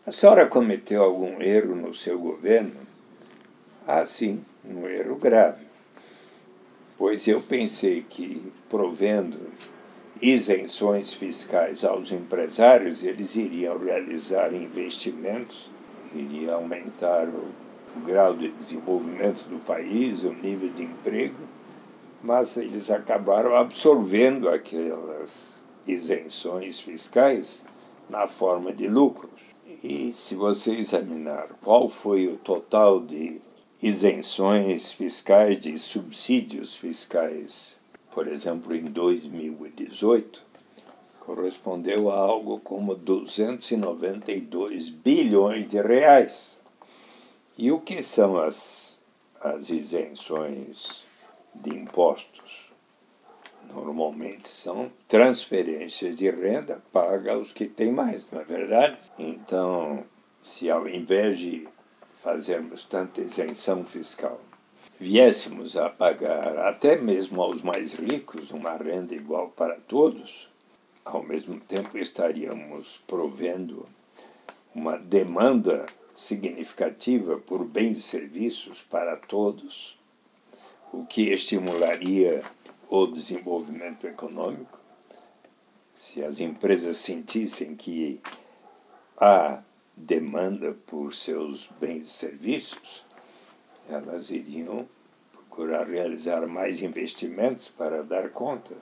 A 0.06 0.12
senhora 0.12 0.46
cometeu 0.46 1.02
algum 1.02 1.42
erro 1.42 1.74
no 1.74 1.92
seu 1.92 2.16
governo? 2.16 2.80
Ah, 3.86 4.06
sim, 4.06 4.44
um 4.64 4.86
erro 4.86 5.16
grave. 5.16 5.66
Pois 6.96 7.26
eu 7.26 7.40
pensei 7.40 8.02
que, 8.08 8.52
provendo 8.68 9.50
isenções 10.20 11.12
fiscais 11.14 11.84
aos 11.84 12.12
empresários, 12.12 13.02
eles 13.02 13.36
iriam 13.36 13.78
realizar 13.78 14.52
investimentos, 14.52 15.70
iria 16.14 16.54
aumentar 16.54 17.26
o, 17.28 17.48
o 17.96 18.00
grau 18.04 18.34
de 18.34 18.50
desenvolvimento 18.50 19.44
do 19.48 19.58
país, 19.64 20.22
o 20.24 20.32
nível 20.32 20.70
de 20.70 20.82
emprego, 20.82 21.48
mas 22.22 22.56
eles 22.56 22.90
acabaram 22.90 23.56
absorvendo 23.56 24.48
aquelas 24.48 25.64
isenções 25.86 26.78
fiscais 26.78 27.64
na 28.08 28.26
forma 28.26 28.72
de 28.72 28.88
lucros. 28.88 29.40
E 29.82 30.12
se 30.12 30.34
você 30.34 30.72
examinar 30.72 31.48
qual 31.62 31.88
foi 31.88 32.26
o 32.26 32.36
total 32.36 33.00
de 33.00 33.40
isenções 33.82 34.92
fiscais, 34.92 35.58
de 35.60 35.78
subsídios 35.78 36.76
fiscais 36.76 37.79
por 38.12 38.26
exemplo, 38.26 38.74
em 38.74 38.84
2018, 38.84 40.42
correspondeu 41.20 42.10
a 42.10 42.16
algo 42.16 42.58
como 42.60 42.94
292 42.94 44.88
bilhões 44.88 45.68
de 45.68 45.80
reais. 45.80 46.60
E 47.56 47.70
o 47.70 47.80
que 47.80 48.02
são 48.02 48.36
as, 48.36 48.98
as 49.40 49.70
isenções 49.70 51.04
de 51.54 51.70
impostos? 51.70 52.70
Normalmente 53.72 54.48
são 54.48 54.90
transferências 55.06 56.16
de 56.16 56.28
renda 56.30 56.82
paga 56.92 57.34
aos 57.34 57.52
que 57.52 57.66
têm 57.66 57.92
mais, 57.92 58.28
não 58.30 58.40
é 58.40 58.44
verdade? 58.44 58.98
Então, 59.16 60.04
se 60.42 60.68
ao 60.68 60.88
invés 60.88 61.38
de 61.38 61.68
fazermos 62.20 62.84
tanta 62.84 63.20
isenção 63.20 63.84
fiscal, 63.84 64.40
viéssemos 65.00 65.78
a 65.78 65.88
pagar 65.88 66.58
até 66.58 66.94
mesmo 66.94 67.40
aos 67.40 67.62
mais 67.62 67.94
ricos 67.94 68.50
uma 68.50 68.76
renda 68.76 69.14
igual 69.14 69.48
para 69.48 69.76
todos, 69.76 70.46
ao 71.02 71.22
mesmo 71.22 71.58
tempo 71.58 71.96
estaríamos 71.96 73.00
provendo 73.06 73.88
uma 74.74 74.98
demanda 74.98 75.86
significativa 76.14 77.38
por 77.38 77.64
bens 77.64 77.96
e 77.96 78.02
serviços 78.02 78.82
para 78.82 79.16
todos, 79.16 79.98
o 80.92 81.06
que 81.06 81.32
estimularia 81.32 82.42
o 82.86 83.06
desenvolvimento 83.06 84.06
econômico. 84.06 84.78
Se 85.94 86.22
as 86.22 86.40
empresas 86.40 86.98
sentissem 86.98 87.74
que 87.74 88.20
há 89.16 89.62
demanda 89.96 90.76
por 90.86 91.14
seus 91.14 91.70
bens 91.80 92.08
e 92.08 92.10
serviços, 92.10 93.04
elas 93.90 94.30
iriam 94.30 94.88
procurar 95.32 95.86
realizar 95.86 96.46
mais 96.46 96.80
investimentos 96.80 97.68
para 97.68 98.02
dar 98.02 98.30
conta 98.30 98.74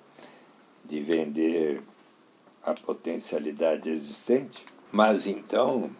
de 0.84 1.00
vender 1.00 1.82
a 2.62 2.74
potencialidade 2.74 3.88
existente. 3.88 4.64
Mas 4.92 5.26
então, 5.26 5.90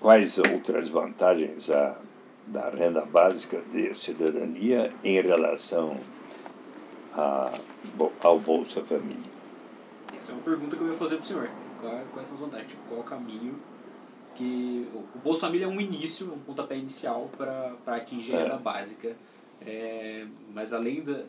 quais 0.00 0.38
outras 0.38 0.88
vantagens 0.88 1.70
há 1.70 1.98
da 2.46 2.68
renda 2.70 3.04
básica 3.04 3.60
de 3.70 3.94
cidadania 3.94 4.92
em 5.02 5.20
relação 5.20 5.96
a, 7.12 7.58
ao 8.22 8.38
Bolsa 8.38 8.84
Família? 8.84 9.32
Essa 10.18 10.32
é 10.32 10.34
uma 10.34 10.42
pergunta 10.42 10.76
que 10.76 10.82
eu 10.82 10.88
ia 10.88 10.94
fazer 10.94 11.16
para 11.16 11.24
o 11.24 11.26
senhor. 11.26 11.50
Quais 12.12 12.26
são 12.26 12.36
as 12.36 12.40
vantagens? 12.42 12.70
Tipo, 12.70 12.82
qual 12.88 13.00
o 13.00 13.04
caminho 13.04 13.54
que 14.34 14.88
o 14.92 15.18
Bolsa 15.18 15.42
Família 15.42 15.66
é 15.66 15.68
um 15.68 15.80
início, 15.80 16.32
um 16.32 16.38
pontapé 16.38 16.76
inicial 16.76 17.30
para 17.36 17.96
atingir 17.96 18.34
a 18.34 18.38
renda 18.38 18.54
é. 18.54 18.58
básica. 18.58 19.16
É, 19.60 20.26
mas 20.52 20.72
além 20.72 21.02
da, 21.02 21.22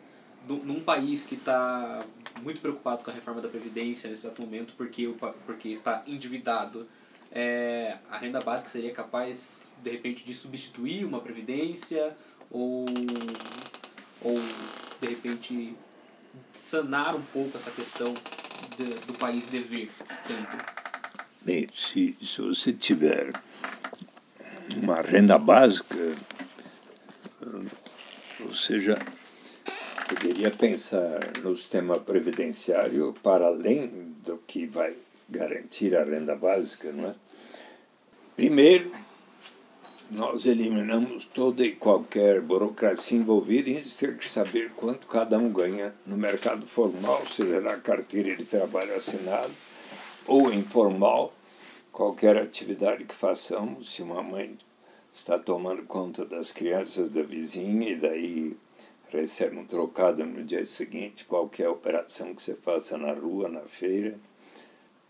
do, 0.48 0.58
num 0.58 0.80
país 0.80 1.26
que 1.26 1.36
está 1.36 2.06
muito 2.42 2.62
preocupado 2.62 3.04
com 3.04 3.12
a 3.12 3.14
reforma 3.14 3.42
da 3.42 3.48
Previdência 3.48 4.10
nesse 4.10 4.28
exato 4.28 4.42
momento, 4.42 4.74
porque, 4.76 5.14
porque 5.46 5.70
está 5.70 6.04
endividado, 6.06 6.88
é, 7.32 7.98
a 8.10 8.18
renda 8.18 8.40
básica 8.40 8.70
seria 8.70 8.92
capaz, 8.92 9.72
de 9.82 9.90
repente, 9.90 10.24
de 10.24 10.34
substituir 10.34 11.06
uma 11.06 11.20
Previdência 11.20 12.16
ou, 12.50 12.86
ou 14.22 14.36
de 15.02 15.08
repente, 15.08 15.76
sanar 16.54 17.16
um 17.16 17.22
pouco 17.22 17.58
essa 17.58 17.72
questão 17.72 18.14
de, 18.78 18.86
do 19.06 19.14
país 19.14 19.48
dever 19.48 19.90
tanto? 20.28 20.85
Bem, 21.46 21.68
se, 21.76 22.18
se 22.20 22.42
você 22.42 22.74
tiver 22.74 23.32
uma 24.78 25.00
renda 25.02 25.38
básica, 25.38 25.96
você 28.40 28.80
já 28.80 28.98
poderia 30.10 30.50
pensar 30.50 31.20
no 31.44 31.56
sistema 31.56 32.00
previdenciário 32.00 33.14
para 33.22 33.46
além 33.46 34.16
do 34.26 34.40
que 34.48 34.66
vai 34.66 34.96
garantir 35.30 35.96
a 35.96 36.04
renda 36.04 36.36
básica, 36.36 36.92
não 36.92 37.12
é? 37.12 37.16
Primeiro, 38.36 38.92
nós 40.10 40.48
eliminamos 40.48 41.26
toda 41.26 41.64
e 41.64 41.74
qualquer 41.74 42.42
burocracia 42.42 43.20
envolvida 43.20 43.70
em 43.70 43.84
ter 43.84 44.18
que 44.18 44.28
saber 44.28 44.72
quanto 44.72 45.06
cada 45.06 45.38
um 45.38 45.54
ganha 45.54 45.94
no 46.08 46.18
mercado 46.18 46.66
formal, 46.66 47.24
seja 47.28 47.62
na 47.62 47.78
carteira 47.78 48.36
de 48.36 48.46
trabalho 48.46 48.96
assinado 48.96 49.54
ou 50.28 50.54
informal, 50.54 51.34
qualquer 51.92 52.38
atividade 52.38 53.06
que 53.06 53.16
façamos, 53.16 53.94
se 53.94 54.02
uma 54.02 54.22
mãe 54.22 54.58
está 55.14 55.40
tomando 55.40 55.84
conta 55.84 56.26
das 56.26 56.52
crianças 56.52 57.10
da 57.10 57.22
vizinha 57.22 57.90
e 57.90 57.96
daí 57.96 58.58
recebe 59.10 59.58
um 59.58 59.66
trocado 59.66 60.26
no 60.26 60.44
dia 60.44 60.66
seguinte, 60.66 61.26
qualquer 61.26 61.70
operação 61.70 62.34
que 62.36 62.44
você 62.44 62.56
faça 62.56 62.98
na 62.98 63.14
rua, 63.14 63.48
na 63.48 63.62
feira. 63.62 64.18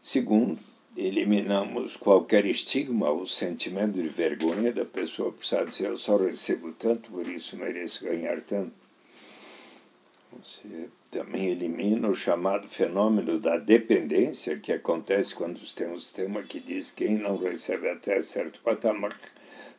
Segundo, 0.01 0.59
eliminamos 0.95 1.97
qualquer 1.97 2.45
estigma, 2.45 3.09
o 3.09 3.27
sentimento 3.27 3.93
de 3.93 4.07
vergonha 4.07 4.71
da 4.71 4.85
pessoa 4.85 5.31
precisar 5.31 5.65
dizer 5.65 5.87
eu 5.87 5.97
só 5.97 6.17
recebo 6.17 6.71
tanto, 6.73 7.09
por 7.09 7.27
isso 7.27 7.57
mereço 7.57 8.05
ganhar 8.05 8.41
tanto. 8.41 8.73
Você 10.31 10.89
também 11.15 11.47
elimina 11.47 12.09
o 12.09 12.13
chamado 12.13 12.67
fenômeno 12.67 13.39
da 13.39 13.55
dependência, 13.57 14.59
que 14.59 14.73
acontece 14.73 15.33
quando 15.33 15.61
tem 15.73 15.87
um 15.87 15.97
sistema 15.97 16.43
que 16.43 16.59
diz 16.59 16.91
que 16.91 17.05
quem 17.05 17.17
não 17.17 17.37
recebe 17.37 17.87
até 17.87 18.21
certo 18.21 18.59
patamar 18.59 19.17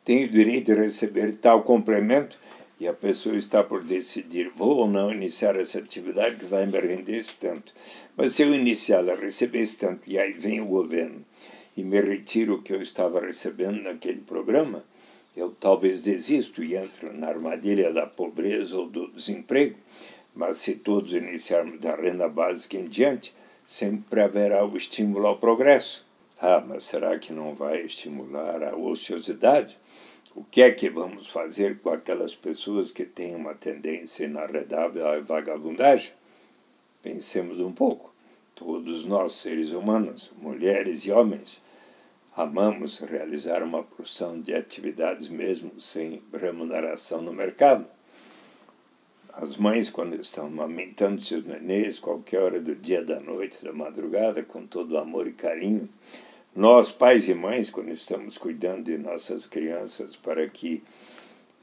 tem 0.03 0.25
o 0.25 0.31
direito 0.31 0.73
de 0.73 0.81
receber 0.81 1.33
tal 1.33 1.63
complemento 1.63 2.39
e 2.81 2.89
a 2.89 2.95
pessoa 2.95 3.37
está 3.37 3.63
por 3.63 3.85
decidir 3.85 4.49
vou 4.49 4.79
ou 4.79 4.89
não 4.89 5.13
iniciar 5.13 5.57
essa 5.57 5.79
atividade 5.79 6.37
que 6.37 6.47
vai 6.47 6.65
me 6.65 6.81
render 6.81 7.19
esse 7.19 7.37
tanto. 7.37 7.75
Mas 8.17 8.33
se 8.33 8.43
eu 8.43 8.55
iniciar 8.55 9.07
a 9.11 9.15
receber 9.15 9.59
esse 9.59 9.79
tanto 9.79 10.01
e 10.07 10.19
aí 10.19 10.33
vem 10.33 10.63
o 10.63 10.67
governo 10.67 11.23
e 11.77 11.85
me 11.85 12.01
retira 12.01 12.55
o 12.55 12.63
que 12.63 12.73
eu 12.73 12.81
estava 12.81 13.21
recebendo 13.21 13.83
naquele 13.83 14.21
programa, 14.21 14.83
eu 15.37 15.51
talvez 15.51 16.03
desisto 16.03 16.65
e 16.65 16.75
entro 16.75 17.13
na 17.13 17.29
armadilha 17.29 17.93
da 17.93 18.07
pobreza 18.07 18.75
ou 18.75 18.89
do 18.89 19.09
desemprego, 19.09 19.77
mas 20.37 20.59
se 20.59 20.75
todos 20.75 21.15
iniciarmos 21.15 21.81
da 21.81 21.97
renda 21.97 22.29
básica 22.29 22.77
em 22.77 22.87
diante, 22.87 23.35
sempre 23.65 24.21
haverá 24.21 24.65
o 24.65 24.77
estímulo 24.77 25.27
ao 25.27 25.39
progresso. 25.39 26.07
Ah, 26.39 26.63
mas 26.65 26.85
será 26.85 27.19
que 27.19 27.33
não 27.33 27.55
vai 27.55 27.81
estimular 27.81 28.63
a 28.63 28.77
ociosidade? 28.77 29.79
O 30.35 30.45
que 30.45 30.61
é 30.61 30.71
que 30.71 30.91
vamos 30.91 31.29
fazer 31.29 31.79
com 31.81 31.89
aquelas 31.89 32.35
pessoas 32.35 32.93
que 32.93 33.07
têm 33.07 33.35
uma 33.35 33.55
tendência 33.55 34.27
inarredável 34.27 35.09
à 35.09 35.19
vagabundagem? 35.19 36.13
Pensemos 37.03 37.59
um 37.59 37.73
pouco. 37.73 38.15
Todos 38.55 39.07
nós, 39.07 39.33
seres 39.33 39.71
humanos, 39.71 40.33
mulheres 40.37 41.07
e 41.07 41.11
homens, 41.11 41.63
amamos 42.37 42.99
realizar 42.99 43.63
uma 43.63 43.83
porção 43.83 44.39
de 44.39 44.55
atividades 44.55 45.29
mesmo 45.29 45.81
sem 45.81 46.23
remuneração 46.31 47.23
no 47.23 47.33
mercado. 47.33 47.96
As 49.39 49.55
mães, 49.59 49.91
quando 49.91 50.19
estão 50.19 50.47
amamentando 50.47 51.21
seus 51.21 51.45
nenês, 51.45 51.99
qualquer 51.99 52.41
hora 52.41 52.59
do 52.59 52.75
dia, 52.75 53.05
da 53.05 53.21
noite, 53.21 53.63
da 53.63 53.71
madrugada, 53.71 54.43
com 54.43 54.67
todo 54.67 54.97
amor 54.97 55.27
e 55.27 55.33
carinho. 55.35 55.87
Nós, 56.55 56.91
pais 56.91 57.29
e 57.29 57.35
mães, 57.35 57.69
quando 57.69 57.91
estamos 57.91 58.39
cuidando 58.39 58.85
de 58.85 58.97
nossas 58.97 59.47
crianças 59.47 60.17
para 60.17 60.49
que 60.49 60.83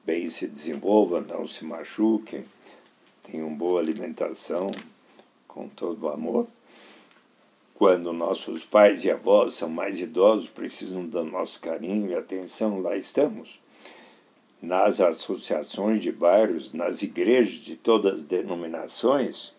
bem 0.05 0.29
se 0.29 0.47
desenvolvam, 0.47 1.21
não 1.21 1.47
se 1.47 1.65
machuquem, 1.65 2.45
tenham 3.23 3.51
boa 3.55 3.81
alimentação, 3.81 4.69
com 5.47 5.67
todo 5.67 6.09
amor. 6.09 6.45
Quando 7.73 8.13
nossos 8.13 8.63
pais 8.63 9.03
e 9.03 9.09
avós 9.09 9.55
são 9.55 9.67
mais 9.67 9.99
idosos, 9.99 10.47
precisam 10.47 11.07
do 11.07 11.23
nosso 11.23 11.59
carinho 11.59 12.11
e 12.11 12.13
atenção, 12.13 12.79
lá 12.79 12.95
estamos. 12.95 13.62
Nas 14.63 15.01
associações 15.01 16.00
de 16.00 16.10
bairros, 16.10 16.72
nas 16.72 17.01
igrejas 17.01 17.55
de 17.55 17.75
todas 17.75 18.13
as 18.13 18.24
denominações, 18.24 19.53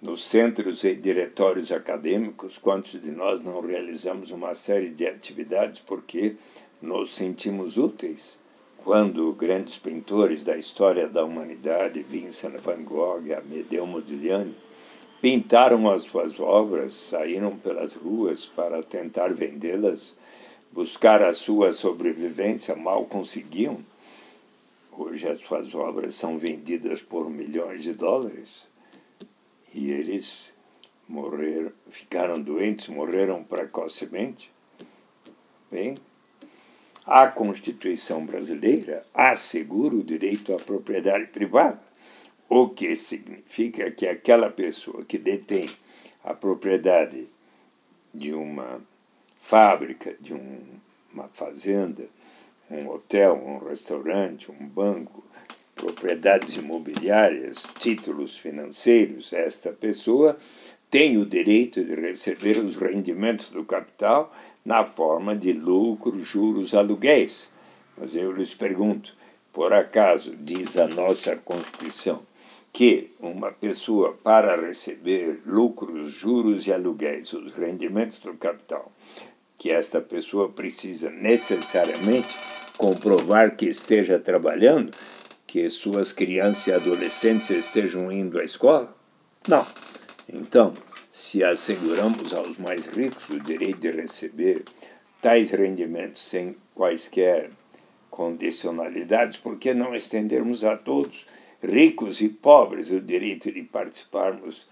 nos 0.00 0.24
centros 0.24 0.82
e 0.82 0.94
diretórios 0.94 1.70
acadêmicos, 1.70 2.56
quantos 2.56 2.98
de 2.98 3.10
nós 3.10 3.42
não 3.42 3.60
realizamos 3.60 4.30
uma 4.30 4.54
série 4.54 4.88
de 4.88 5.06
atividades 5.06 5.78
porque 5.78 6.36
nos 6.80 7.14
sentimos 7.14 7.76
úteis? 7.76 8.40
Quando 8.78 9.30
grandes 9.34 9.76
pintores 9.76 10.42
da 10.42 10.56
história 10.56 11.06
da 11.06 11.22
humanidade, 11.22 12.02
Vincent 12.02 12.56
van 12.60 12.82
Gogh, 12.82 13.30
Amedeo 13.36 13.86
Modigliani, 13.86 14.56
pintaram 15.20 15.86
as 15.90 16.04
suas 16.04 16.40
obras, 16.40 16.94
saíram 16.94 17.58
pelas 17.58 17.92
ruas 17.92 18.46
para 18.46 18.82
tentar 18.82 19.34
vendê-las, 19.34 20.16
buscar 20.72 21.22
a 21.22 21.34
sua 21.34 21.74
sobrevivência, 21.74 22.74
mal 22.74 23.04
conseguiam. 23.04 23.84
Hoje 25.02 25.26
as 25.26 25.40
suas 25.40 25.74
obras 25.74 26.14
são 26.14 26.36
vendidas 26.36 27.00
por 27.00 27.30
milhões 27.30 27.82
de 27.82 27.94
dólares 27.94 28.68
e 29.74 29.90
eles 29.90 30.52
morreram, 31.08 31.72
ficaram 31.88 32.38
doentes, 32.38 32.88
morreram 32.88 33.42
precocemente. 33.42 34.52
Bem, 35.70 35.96
a 37.06 37.26
Constituição 37.28 38.26
brasileira 38.26 39.06
assegura 39.14 39.96
o 39.96 40.04
direito 40.04 40.52
à 40.52 40.58
propriedade 40.58 41.28
privada 41.28 41.82
o 42.46 42.68
que 42.68 42.94
significa 42.94 43.90
que 43.90 44.06
aquela 44.06 44.50
pessoa 44.50 45.02
que 45.06 45.16
detém 45.16 45.66
a 46.22 46.34
propriedade 46.34 47.26
de 48.12 48.34
uma 48.34 48.82
fábrica, 49.40 50.14
de 50.20 50.34
um, 50.34 50.60
uma 51.10 51.28
fazenda, 51.28 52.06
um 52.70 52.88
hotel, 52.88 53.34
um 53.34 53.58
restaurante, 53.68 54.50
um 54.50 54.66
banco, 54.66 55.24
propriedades 55.74 56.56
imobiliárias, 56.56 57.64
títulos 57.78 58.36
financeiros, 58.36 59.32
esta 59.32 59.72
pessoa 59.72 60.36
tem 60.90 61.16
o 61.16 61.24
direito 61.24 61.82
de 61.84 61.94
receber 61.94 62.58
os 62.58 62.76
rendimentos 62.76 63.48
do 63.48 63.64
capital 63.64 64.34
na 64.64 64.84
forma 64.84 65.34
de 65.34 65.52
lucros, 65.52 66.28
juros, 66.28 66.74
aluguéis. 66.74 67.48
Mas 67.96 68.14
eu 68.14 68.32
lhes 68.32 68.54
pergunto, 68.54 69.16
por 69.52 69.72
acaso 69.72 70.36
diz 70.36 70.76
a 70.76 70.86
nossa 70.86 71.36
Constituição 71.36 72.22
que 72.72 73.10
uma 73.18 73.50
pessoa, 73.50 74.16
para 74.22 74.56
receber 74.56 75.40
lucros, 75.44 76.12
juros 76.12 76.66
e 76.66 76.72
aluguéis, 76.72 77.32
os 77.32 77.52
rendimentos 77.52 78.18
do 78.18 78.34
capital, 78.34 78.92
que 79.58 79.70
esta 79.70 80.00
pessoa 80.00 80.48
precisa 80.48 81.10
necessariamente 81.10 82.34
comprovar 82.76 83.56
que 83.56 83.66
esteja 83.66 84.18
trabalhando, 84.18 84.90
que 85.46 85.68
suas 85.68 86.12
crianças 86.12 86.66
e 86.66 86.72
adolescentes 86.72 87.50
estejam 87.50 88.10
indo 88.10 88.38
à 88.38 88.44
escola? 88.44 88.94
Não. 89.48 89.66
Então, 90.28 90.74
se 91.12 91.42
asseguramos 91.42 92.32
aos 92.32 92.56
mais 92.58 92.86
ricos 92.86 93.28
o 93.28 93.40
direito 93.40 93.80
de 93.80 93.90
receber 93.90 94.64
tais 95.20 95.50
rendimentos 95.50 96.22
sem 96.22 96.56
quaisquer 96.74 97.50
condicionalidades, 98.10 99.36
por 99.36 99.58
que 99.58 99.74
não 99.74 99.94
estendermos 99.94 100.64
a 100.64 100.76
todos? 100.76 101.26
ricos 101.62 102.20
e 102.20 102.28
pobres, 102.28 102.90
o 102.90 103.00
direito 103.00 103.52
de 103.52 103.62
participarmos 103.62 104.66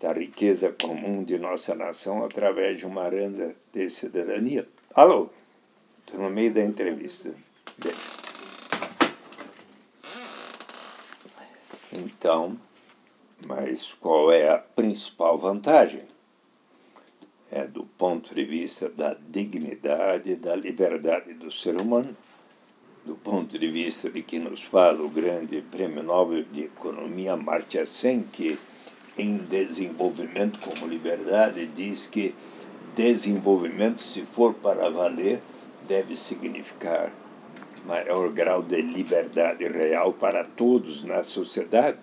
da 0.00 0.12
riqueza 0.12 0.74
comum 0.80 1.22
de 1.22 1.38
nossa 1.38 1.74
nação 1.74 2.24
através 2.24 2.78
de 2.78 2.86
uma 2.86 3.08
renda 3.08 3.54
de 3.72 3.88
cidadania. 3.88 4.66
Alô? 4.94 5.30
Estou 6.02 6.20
no 6.20 6.30
meio 6.30 6.52
da 6.52 6.62
entrevista. 6.62 7.34
Então, 11.92 12.58
mas 13.46 13.94
qual 14.00 14.32
é 14.32 14.48
a 14.48 14.58
principal 14.58 15.38
vantagem? 15.38 16.02
É 17.50 17.66
do 17.66 17.84
ponto 17.84 18.34
de 18.34 18.44
vista 18.44 18.88
da 18.88 19.14
dignidade 19.14 20.36
da 20.36 20.56
liberdade 20.56 21.34
do 21.34 21.50
ser 21.50 21.80
humano 21.80 22.16
do 23.04 23.16
ponto 23.16 23.58
de 23.58 23.68
vista 23.68 24.08
de 24.08 24.22
que 24.22 24.38
nos 24.38 24.62
fala 24.62 25.02
o 25.02 25.08
grande 25.08 25.60
Prêmio 25.60 26.02
Nobel 26.02 26.44
de 26.44 26.64
Economia 26.64 27.32
Amartya 27.32 27.84
Sen, 27.84 28.22
que 28.22 28.56
em 29.18 29.38
desenvolvimento 29.38 30.60
como 30.60 30.86
liberdade 30.86 31.66
diz 31.66 32.06
que 32.06 32.34
desenvolvimento, 32.94 34.00
se 34.00 34.24
for 34.24 34.54
para 34.54 34.88
valer, 34.88 35.40
deve 35.86 36.16
significar 36.16 37.12
maior 37.84 38.30
grau 38.32 38.62
de 38.62 38.80
liberdade 38.80 39.66
real 39.68 40.12
para 40.12 40.44
todos 40.44 41.04
na 41.04 41.22
sociedade. 41.22 41.98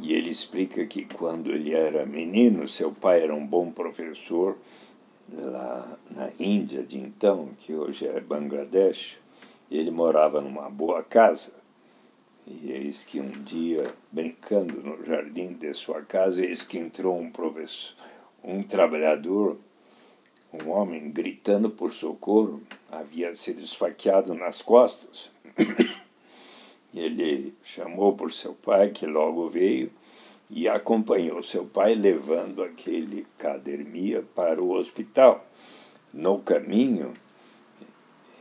E 0.00 0.14
ele 0.14 0.30
explica 0.30 0.86
que 0.86 1.04
quando 1.04 1.50
ele 1.50 1.74
era 1.74 2.06
menino, 2.06 2.66
seu 2.66 2.92
pai 2.92 3.22
era 3.22 3.34
um 3.34 3.46
bom 3.46 3.70
professor 3.70 4.56
lá 5.30 5.98
na 6.10 6.30
Índia 6.38 6.82
de 6.82 6.98
então, 6.98 7.50
que 7.58 7.74
hoje 7.74 8.06
é 8.06 8.20
Bangladesh, 8.20 9.18
ele 9.70 9.90
morava 9.90 10.40
numa 10.40 10.68
boa 10.68 11.02
casa, 11.02 11.54
e 12.46 12.72
eis 12.72 13.04
que 13.04 13.20
um 13.20 13.30
dia, 13.30 13.94
brincando 14.10 14.82
no 14.82 15.04
jardim 15.04 15.52
de 15.52 15.72
sua 15.72 16.02
casa, 16.02 16.44
eis 16.44 16.64
que 16.64 16.78
entrou 16.78 17.18
um 17.18 17.30
professor, 17.30 17.94
um 18.42 18.62
trabalhador, 18.62 19.58
um 20.52 20.70
homem 20.70 21.10
gritando 21.10 21.70
por 21.70 21.92
socorro, 21.92 22.60
havia 22.90 23.34
sido 23.34 23.60
esfaqueado 23.60 24.34
nas 24.34 24.60
costas. 24.60 25.30
Ele 26.94 27.54
chamou 27.62 28.14
por 28.14 28.32
seu 28.32 28.52
pai, 28.52 28.90
que 28.90 29.06
logo 29.06 29.48
veio, 29.48 29.90
e 30.50 30.68
acompanhou 30.68 31.42
seu 31.42 31.64
pai 31.64 31.94
levando 31.94 32.62
aquele 32.62 33.26
cadermia 33.38 34.22
para 34.34 34.62
o 34.62 34.72
hospital. 34.72 35.46
No 36.12 36.40
caminho, 36.40 37.14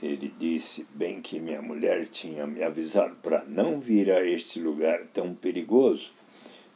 ele 0.04 0.34
disse 0.38 0.86
bem 0.94 1.22
que 1.22 1.40
minha 1.40 1.62
mulher 1.62 2.08
tinha 2.10 2.46
me 2.46 2.62
avisado 2.64 3.16
para 3.24 3.46
não 3.46 3.80
vir 3.80 4.12
a 4.12 4.26
este 4.26 4.60
lugar 4.60 5.06
tão 5.14 5.34
perigoso, 5.34 6.12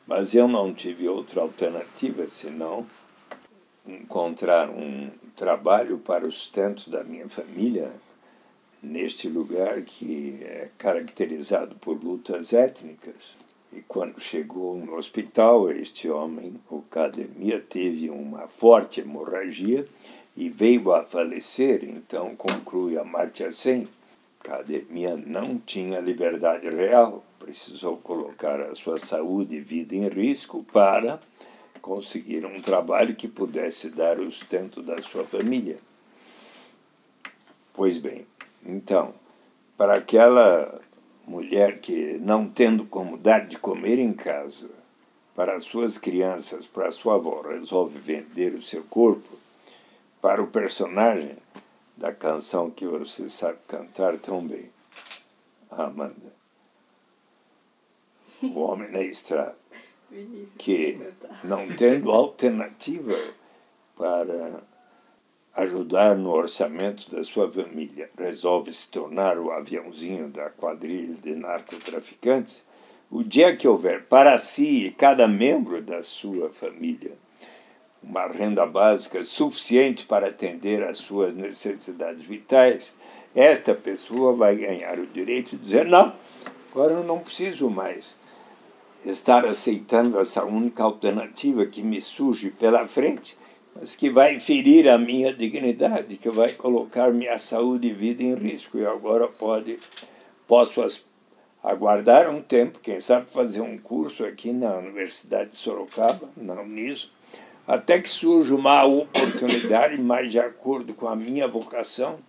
mas 0.07 0.33
eu 0.33 0.47
não 0.47 0.73
tive 0.73 1.09
outra 1.09 1.41
alternativa 1.41 2.27
senão 2.29 2.87
encontrar 3.87 4.69
um 4.69 5.09
trabalho 5.35 5.97
para 5.99 6.25
o 6.25 6.31
sustento 6.31 6.89
da 6.89 7.03
minha 7.03 7.27
família 7.29 7.91
neste 8.81 9.27
lugar 9.27 9.81
que 9.81 10.39
é 10.41 10.69
caracterizado 10.77 11.75
por 11.75 12.01
lutas 12.03 12.53
étnicas. 12.53 13.35
E 13.73 13.81
quando 13.81 14.21
chegou 14.21 14.77
no 14.77 14.95
hospital, 14.95 15.69
este 15.71 16.09
homem, 16.09 16.55
o 16.69 16.81
Cademia, 16.83 17.59
teve 17.59 18.09
uma 18.09 18.47
forte 18.47 19.01
hemorragia 19.01 19.85
e 20.37 20.49
veio 20.49 20.93
a 20.93 21.03
falecer, 21.03 21.83
então 21.83 22.35
conclui 22.35 22.97
Amartya 22.97 23.51
Sen, 23.51 23.87
que 24.41 24.51
a 24.51 24.55
academia 24.55 25.17
não 25.17 25.57
tinha 25.57 25.99
liberdade 25.99 26.69
real, 26.69 27.25
precisou 27.39 27.97
colocar 27.97 28.61
a 28.61 28.75
sua 28.75 28.97
saúde 28.97 29.55
e 29.55 29.61
vida 29.61 29.95
em 29.95 30.07
risco 30.07 30.63
para 30.71 31.19
conseguir 31.85 32.43
um 32.47 32.59
trabalho 32.59 33.15
que 33.15 33.27
pudesse 33.27 33.91
dar 33.91 34.19
o 34.19 34.31
sustento 34.31 34.81
da 34.81 34.99
sua 35.03 35.23
família. 35.23 35.77
Pois 37.71 37.99
bem, 37.99 38.25
então, 38.65 39.13
para 39.77 39.93
aquela 39.93 40.81
mulher 41.27 41.79
que, 41.79 42.17
não 42.17 42.49
tendo 42.49 42.87
como 42.87 43.19
dar 43.19 43.45
de 43.45 43.59
comer 43.59 43.99
em 43.99 44.13
casa 44.13 44.67
para 45.35 45.55
as 45.55 45.65
suas 45.65 45.99
crianças, 45.99 46.65
para 46.65 46.87
a 46.87 46.91
sua 46.91 47.15
avó, 47.15 47.41
resolve 47.41 47.99
vender 47.99 48.55
o 48.55 48.63
seu 48.63 48.83
corpo, 48.85 49.37
para 50.19 50.41
o 50.41 50.47
personagem 50.47 51.37
da 51.95 52.11
canção 52.11 52.71
que 52.71 52.87
você 52.87 53.29
sabe 53.29 53.59
cantar 53.67 54.17
tão 54.17 54.43
bem, 54.43 54.71
Amanda. 55.69 56.33
O 58.41 58.59
homem 58.61 58.89
na 58.91 59.01
estrada, 59.01 59.55
que, 60.57 60.99
não 61.43 61.67
tendo 61.75 62.11
alternativa 62.11 63.17
para 63.95 64.63
ajudar 65.55 66.15
no 66.15 66.31
orçamento 66.31 67.09
da 67.09 67.23
sua 67.23 67.49
família, 67.49 68.09
resolve 68.17 68.73
se 68.73 68.89
tornar 68.89 69.37
o 69.37 69.51
aviãozinho 69.51 70.27
da 70.27 70.49
quadrilha 70.49 71.15
de 71.15 71.35
narcotraficantes, 71.35 72.63
o 73.09 73.23
dia 73.23 73.55
que 73.55 73.67
houver 73.67 74.05
para 74.05 74.37
si 74.37 74.87
e 74.87 74.91
cada 74.91 75.27
membro 75.27 75.81
da 75.81 76.03
sua 76.03 76.49
família 76.49 77.17
uma 78.05 78.27
renda 78.27 78.65
básica 78.65 79.23
suficiente 79.23 80.05
para 80.05 80.27
atender 80.27 80.83
às 80.83 80.99
suas 80.99 81.33
necessidades 81.33 82.23
vitais, 82.23 82.97
esta 83.33 83.73
pessoa 83.73 84.33
vai 84.33 84.55
ganhar 84.55 84.99
o 84.99 85.07
direito 85.07 85.57
de 85.57 85.63
dizer: 85.63 85.85
não, 85.85 86.13
agora 86.71 86.93
eu 86.93 87.03
não 87.03 87.19
preciso 87.19 87.69
mais 87.69 88.15
estar 89.05 89.45
aceitando 89.45 90.19
essa 90.19 90.43
única 90.43 90.83
alternativa 90.83 91.65
que 91.65 91.81
me 91.81 92.01
surge 92.01 92.49
pela 92.49 92.87
frente 92.87 93.37
mas 93.75 93.93
que 93.93 94.09
vai 94.09 94.39
ferir 94.39 94.87
a 94.87 94.97
minha 94.97 95.33
dignidade, 95.33 96.15
que 96.15 96.29
vai 96.29 96.53
colocar 96.53 97.11
minha 97.11 97.37
saúde 97.37 97.89
e 97.89 97.93
vida 97.93 98.23
em 98.23 98.33
risco. 98.33 98.77
E 98.77 98.85
agora 98.85 99.27
pode, 99.27 99.77
posso 100.47 100.85
aguardar 101.61 102.29
um 102.29 102.41
tempo, 102.41 102.79
quem 102.79 103.01
sabe 103.01 103.29
fazer 103.29 103.59
um 103.59 103.77
curso 103.77 104.23
aqui 104.23 104.53
na 104.53 104.75
Universidade 104.75 105.51
de 105.51 105.57
Sorocaba, 105.57 106.29
na 106.37 106.61
Uniso, 106.61 107.11
até 107.67 107.99
que 107.99 108.09
surja 108.09 108.55
uma 108.55 108.85
oportunidade 108.85 109.99
mais 109.99 110.31
de 110.31 110.39
acordo 110.39 110.93
com 110.93 111.07
a 111.07 111.15
minha 111.15 111.47
vocação. 111.47 112.19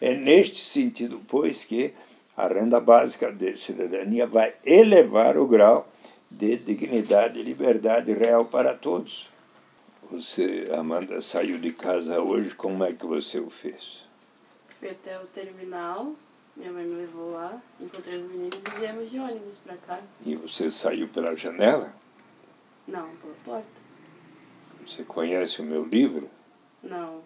É 0.00 0.14
neste 0.14 0.58
sentido, 0.58 1.20
pois, 1.26 1.64
que 1.64 1.94
a 2.36 2.46
renda 2.46 2.78
básica 2.78 3.32
de 3.32 3.58
cidadania 3.58 4.26
vai 4.26 4.54
elevar 4.64 5.36
o 5.36 5.48
grau 5.48 5.88
de 6.32 6.56
dignidade 6.56 7.38
e 7.38 7.42
liberdade 7.42 8.12
real 8.12 8.44
para 8.46 8.74
todos. 8.74 9.28
Você, 10.10 10.68
Amanda, 10.76 11.20
saiu 11.20 11.58
de 11.58 11.72
casa 11.72 12.20
hoje, 12.20 12.54
como 12.54 12.84
é 12.84 12.92
que 12.92 13.06
você 13.06 13.38
o 13.38 13.48
fez? 13.48 14.02
Fui 14.78 14.90
até 14.90 15.18
o 15.18 15.26
terminal, 15.26 16.14
minha 16.56 16.72
mãe 16.72 16.84
me 16.84 16.96
levou 16.96 17.32
lá, 17.32 17.60
encontrei 17.80 18.16
os 18.16 18.24
meninos 18.24 18.58
e 18.58 18.80
viemos 18.80 19.10
de 19.10 19.18
ônibus 19.18 19.58
pra 19.58 19.76
cá. 19.76 20.00
E 20.24 20.34
você 20.36 20.70
saiu 20.70 21.08
pela 21.08 21.34
janela? 21.36 21.94
Não, 22.86 23.08
pela 23.16 23.34
porta. 23.44 23.82
Você 24.86 25.04
conhece 25.04 25.62
o 25.62 25.64
meu 25.64 25.84
livro? 25.84 26.28
Não, 26.82 27.22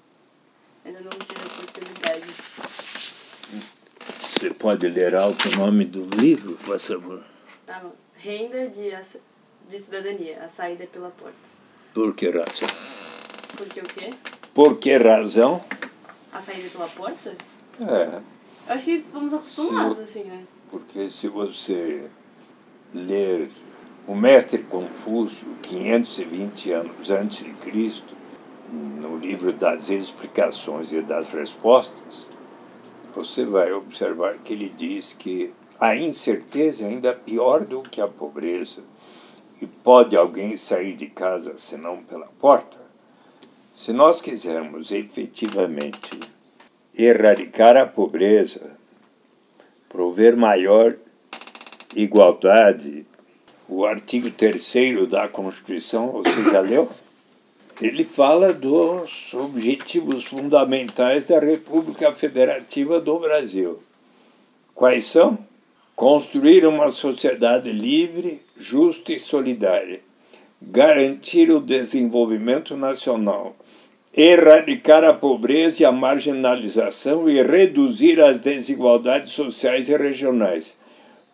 ainda 0.85 1.01
não 1.01 1.11
tive 1.11 1.41
a 1.43 1.47
oportunidade. 1.47 2.27
Você 4.39 4.51
pode 4.51 4.87
ler 4.89 5.15
alto 5.15 5.49
o 5.49 5.57
nome 5.57 5.85
do 5.87 6.05
livro, 6.21 6.57
por 6.59 6.79
favor? 6.79 7.25
Tá 7.65 7.81
bom. 7.81 8.06
Renda 8.27 8.67
de, 8.67 8.91
de 9.69 9.79
cidadania, 9.79 10.43
a 10.43 10.49
saída 10.49 10.83
é 10.83 10.87
pela 10.89 11.11
porta. 11.11 11.37
Por 11.95 12.13
que 12.13 12.29
razão? 12.29 12.69
Por 13.57 13.69
que 13.69 13.79
o 13.79 13.85
quê? 13.85 14.11
Por 14.53 14.79
que 14.79 14.97
razão? 14.97 15.63
A 16.33 16.41
saída 16.41 16.69
pela 16.71 16.89
porta? 16.89 17.37
É. 17.81 18.21
Eu 18.67 18.75
acho 18.75 18.85
que 18.85 18.99
fomos 18.99 19.33
acostumados, 19.33 20.01
assim, 20.01 20.25
né? 20.25 20.43
Porque 20.73 21.09
se 21.09 21.29
você 21.29 22.11
ler 22.93 23.49
o 24.09 24.17
mestre 24.17 24.61
Confúcio, 24.65 25.47
520 25.63 26.73
anos 26.73 27.11
antes 27.13 27.45
de 27.45 27.53
Cristo, 27.55 28.17
no 28.73 29.19
livro 29.19 29.53
das 29.53 29.89
explicações 29.89 30.91
e 30.91 31.01
das 31.01 31.29
respostas, 31.29 32.27
você 33.15 33.45
vai 33.45 33.73
observar 33.73 34.37
que 34.39 34.53
ele 34.53 34.69
diz 34.69 35.13
que 35.13 35.55
a 35.79 35.95
incerteza 35.97 36.85
é 36.85 36.89
ainda 36.89 37.13
pior 37.13 37.65
do 37.65 37.83
que 37.83 38.01
a 38.01 38.09
pobreza 38.09 38.83
e 39.61 39.67
pode 39.67 40.17
alguém 40.17 40.57
sair 40.57 40.95
de 40.95 41.07
casa 41.07 41.55
senão 41.57 42.03
pela 42.03 42.27
porta? 42.39 42.79
Se 43.75 43.93
nós 43.93 44.21
quisermos 44.21 44.91
efetivamente 44.91 46.19
erradicar 46.97 47.77
a 47.77 47.87
pobreza, 47.87 48.77
prover 49.89 50.37
maior 50.37 50.97
igualdade, 51.95 53.07
o 53.69 53.85
artigo 53.85 54.31
3 54.31 55.09
da 55.09 55.29
Constituição, 55.29 56.13
você 56.13 56.43
já 56.51 56.61
leu? 56.61 56.89
Ele 57.81 58.05
fala 58.05 58.55
dos 58.55 59.35
objetivos 59.35 60.25
fundamentais 60.25 61.27
da 61.27 61.39
República 61.39 62.11
Federativa 62.13 62.99
do 62.99 63.19
Brasil. 63.19 63.79
Quais 64.75 65.05
são? 65.05 65.46
Construir 65.97 66.67
uma 66.67 66.91
sociedade 66.91 67.73
livre, 67.73 68.43
justa 68.55 69.15
e 69.15 69.19
solidária, 69.19 70.01
garantir 70.61 71.51
o 71.51 71.59
desenvolvimento 71.59 72.77
nacional, 72.77 73.57
erradicar 74.15 75.03
a 75.05 75.15
pobreza 75.15 75.83
e 75.83 75.87
a 75.87 75.91
marginalização 75.91 77.31
e 77.31 77.43
reduzir 77.43 78.21
as 78.21 78.43
desigualdades 78.43 79.33
sociais 79.33 79.89
e 79.89 79.97
regionais, 79.97 80.77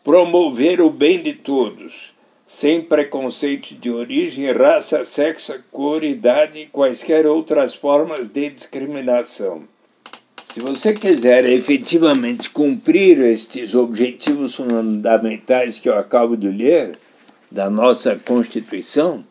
promover 0.04 0.80
o 0.80 0.90
bem 0.90 1.20
de 1.20 1.32
todos, 1.32 2.14
sem 2.46 2.80
preconceito 2.80 3.74
de 3.74 3.90
origem, 3.90 4.52
raça, 4.52 5.04
sexo, 5.04 5.52
cor, 5.72 6.04
idade 6.04 6.60
e 6.60 6.66
quaisquer 6.66 7.26
outras 7.26 7.74
formas 7.74 8.28
de 8.28 8.48
discriminação 8.50 9.71
se 10.52 10.60
você 10.60 10.92
quiser 10.92 11.46
efetivamente 11.46 12.50
cumprir 12.50 13.18
estes 13.22 13.74
objetivos 13.74 14.54
fundamentais 14.54 15.78
que 15.78 15.88
eu 15.88 15.96
acabo 15.96 16.36
de 16.36 16.48
ler 16.48 16.98
da 17.50 17.70
nossa 17.70 18.16
Constituição, 18.16 19.24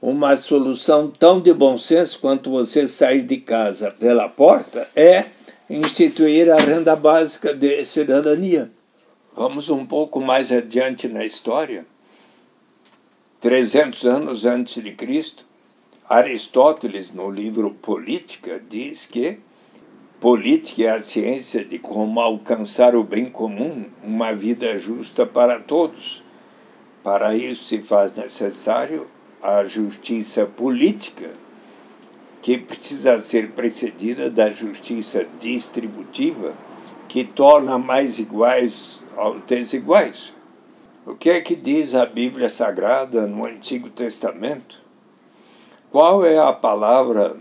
uma 0.00 0.38
solução 0.38 1.10
tão 1.10 1.38
de 1.38 1.52
bom 1.52 1.76
senso 1.76 2.18
quanto 2.18 2.50
você 2.50 2.88
sair 2.88 3.24
de 3.24 3.36
casa 3.36 3.90
pela 3.90 4.26
porta 4.26 4.88
é 4.96 5.26
instituir 5.68 6.50
a 6.50 6.56
renda 6.56 6.96
básica 6.96 7.52
de 7.52 7.84
cidadania. 7.84 8.70
Vamos 9.36 9.68
um 9.68 9.84
pouco 9.84 10.18
mais 10.18 10.50
adiante 10.50 11.08
na 11.08 11.26
história. 11.26 11.84
300 13.42 14.06
anos 14.06 14.46
antes 14.46 14.82
de 14.82 14.92
Cristo, 14.92 15.44
Aristóteles, 16.08 17.12
no 17.12 17.30
livro 17.30 17.70
Política, 17.70 18.62
diz 18.70 19.04
que 19.04 19.40
Política 20.24 20.84
é 20.84 20.88
a 20.88 21.02
ciência 21.02 21.62
de 21.62 21.78
como 21.78 22.18
alcançar 22.18 22.96
o 22.96 23.04
bem 23.04 23.26
comum, 23.26 23.84
uma 24.02 24.32
vida 24.32 24.78
justa 24.80 25.26
para 25.26 25.60
todos. 25.60 26.24
Para 27.02 27.36
isso 27.36 27.64
se 27.64 27.82
faz 27.82 28.16
necessário 28.16 29.06
a 29.42 29.66
justiça 29.66 30.46
política, 30.46 31.30
que 32.40 32.56
precisa 32.56 33.20
ser 33.20 33.50
precedida 33.50 34.30
da 34.30 34.50
justiça 34.50 35.26
distributiva, 35.38 36.54
que 37.06 37.22
torna 37.22 37.76
mais 37.76 38.18
iguais 38.18 39.04
aos 39.18 39.42
desiguais. 39.42 40.32
O 41.04 41.14
que 41.14 41.28
é 41.28 41.42
que 41.42 41.54
diz 41.54 41.94
a 41.94 42.06
Bíblia 42.06 42.48
Sagrada 42.48 43.26
no 43.26 43.44
Antigo 43.44 43.90
Testamento? 43.90 44.80
Qual 45.90 46.24
é 46.24 46.38
a 46.38 46.50
palavra 46.50 47.36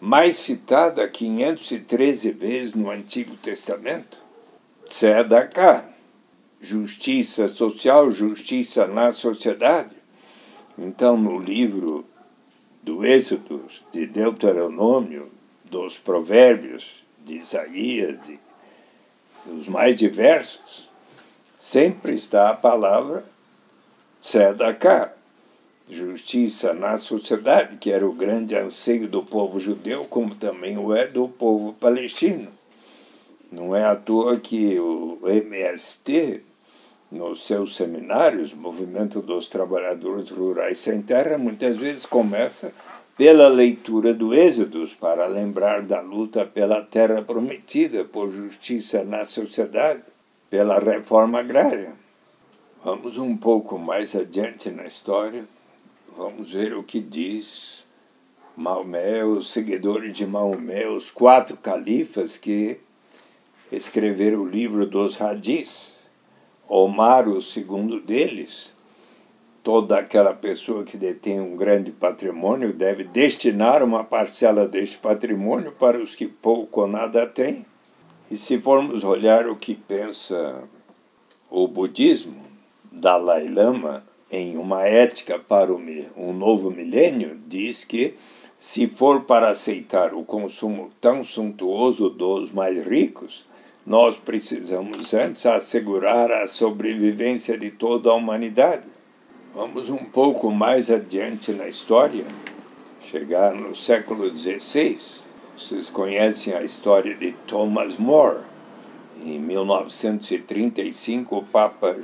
mais 0.00 0.38
citada 0.38 1.06
513 1.06 2.30
vezes 2.30 2.74
no 2.74 2.90
Antigo 2.90 3.36
Testamento, 3.36 4.22
Tzedakah, 4.86 5.84
justiça 6.60 7.46
social, 7.48 8.10
justiça 8.10 8.86
na 8.86 9.12
sociedade. 9.12 9.94
Então, 10.78 11.16
no 11.16 11.38
livro 11.38 12.06
do 12.82 13.04
Êxodo, 13.04 13.66
de 13.92 14.06
Deuteronômio, 14.06 15.30
dos 15.64 15.98
Provérbios, 15.98 17.04
de 17.24 17.38
Isaías, 17.38 18.18
de, 18.22 18.40
dos 19.44 19.68
mais 19.68 19.94
diversos, 19.94 20.90
sempre 21.58 22.14
está 22.14 22.48
a 22.50 22.56
palavra 22.56 23.24
Tzedakah, 24.20 25.12
justiça 26.20 26.74
na 26.74 26.98
sociedade, 26.98 27.78
que 27.78 27.90
era 27.90 28.06
o 28.06 28.12
grande 28.12 28.54
anseio 28.54 29.08
do 29.08 29.22
povo 29.22 29.58
judeu, 29.58 30.04
como 30.04 30.34
também 30.34 30.76
o 30.76 30.94
é 30.94 31.06
do 31.06 31.26
povo 31.26 31.72
palestino. 31.72 32.48
Não 33.50 33.74
é 33.74 33.84
à 33.84 33.96
toa 33.96 34.38
que 34.38 34.78
o 34.78 35.18
MST, 35.24 36.42
nos 37.10 37.46
seus 37.46 37.74
seminários, 37.74 38.52
Movimento 38.52 39.20
dos 39.22 39.48
Trabalhadores 39.48 40.30
Rurais 40.30 40.78
Sem 40.78 41.00
Terra, 41.00 41.38
muitas 41.38 41.76
vezes 41.78 42.04
começa 42.04 42.72
pela 43.16 43.48
leitura 43.48 44.12
do 44.14 44.34
Êxodo, 44.34 44.86
para 45.00 45.26
lembrar 45.26 45.82
da 45.82 46.00
luta 46.00 46.44
pela 46.44 46.82
terra 46.82 47.22
prometida, 47.22 48.04
por 48.04 48.30
justiça 48.30 49.04
na 49.04 49.24
sociedade. 49.24 50.02
pela 50.50 50.80
reforma 50.80 51.38
agrária. 51.38 51.92
Vamos 52.82 53.16
um 53.16 53.36
pouco 53.36 53.78
mais 53.78 54.16
adiante 54.16 54.68
na 54.68 54.84
história, 54.84 55.44
vamos 56.16 56.52
ver 56.52 56.74
o 56.74 56.82
que 56.82 57.00
diz 57.00 57.84
Maomé, 58.56 59.24
os 59.24 59.52
seguidores 59.52 60.12
de 60.12 60.26
Maomé, 60.26 60.86
os 60.88 61.10
quatro 61.10 61.56
califas 61.56 62.36
que 62.36 62.80
escreveram 63.70 64.42
o 64.42 64.48
livro 64.48 64.86
dos 64.86 65.20
Hadis. 65.20 66.00
Omar, 66.68 67.28
o 67.28 67.42
segundo 67.42 68.00
deles, 68.00 68.74
toda 69.62 69.98
aquela 69.98 70.32
pessoa 70.32 70.84
que 70.84 70.96
detém 70.96 71.40
um 71.40 71.56
grande 71.56 71.90
patrimônio 71.90 72.72
deve 72.72 73.04
destinar 73.04 73.82
uma 73.82 74.04
parcela 74.04 74.68
deste 74.68 74.98
patrimônio 74.98 75.72
para 75.72 76.00
os 76.00 76.14
que 76.14 76.28
pouco 76.28 76.82
ou 76.82 76.86
nada 76.86 77.26
têm. 77.26 77.66
E 78.30 78.36
se 78.36 78.60
formos 78.60 79.02
olhar 79.02 79.48
o 79.48 79.56
que 79.56 79.74
pensa 79.74 80.62
o 81.50 81.66
budismo, 81.66 82.44
Dalai 82.92 83.48
Lama, 83.48 84.04
em 84.30 84.56
uma 84.56 84.84
ética 84.84 85.38
para 85.38 85.72
um 85.72 86.32
novo 86.32 86.70
milênio, 86.70 87.38
diz 87.46 87.84
que 87.84 88.14
se 88.56 88.86
for 88.86 89.22
para 89.22 89.50
aceitar 89.50 90.14
o 90.14 90.22
consumo 90.22 90.90
tão 91.00 91.24
suntuoso 91.24 92.10
dos 92.10 92.52
mais 92.52 92.86
ricos, 92.86 93.46
nós 93.86 94.18
precisamos 94.18 95.14
antes 95.14 95.46
assegurar 95.46 96.30
a 96.30 96.46
sobrevivência 96.46 97.56
de 97.58 97.70
toda 97.70 98.10
a 98.10 98.14
humanidade. 98.14 98.86
Vamos 99.54 99.88
um 99.88 100.04
pouco 100.04 100.50
mais 100.50 100.90
adiante 100.90 101.52
na 101.52 101.66
história, 101.66 102.24
chegar 103.00 103.54
no 103.54 103.74
século 103.74 104.34
XVI. 104.36 104.98
Vocês 105.56 105.90
conhecem 105.90 106.54
a 106.54 106.62
história 106.62 107.16
de 107.16 107.32
Thomas 107.46 107.96
More. 107.96 108.44
Em 109.24 109.38
1935, 109.38 111.36
o 111.36 111.42
Papa 111.42 111.98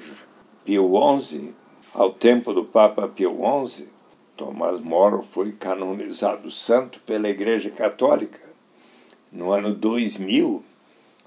Pio 0.64 0.90
XI, 1.20 1.54
ao 1.96 2.10
tempo 2.10 2.52
do 2.52 2.62
Papa 2.62 3.08
Pio 3.08 3.38
XI, 3.66 3.88
Thomas 4.36 4.80
More 4.82 5.24
foi 5.24 5.52
canonizado 5.52 6.50
santo 6.50 7.00
pela 7.06 7.26
Igreja 7.26 7.70
Católica. 7.70 8.38
No 9.32 9.50
ano 9.50 9.72
2000, 9.72 10.62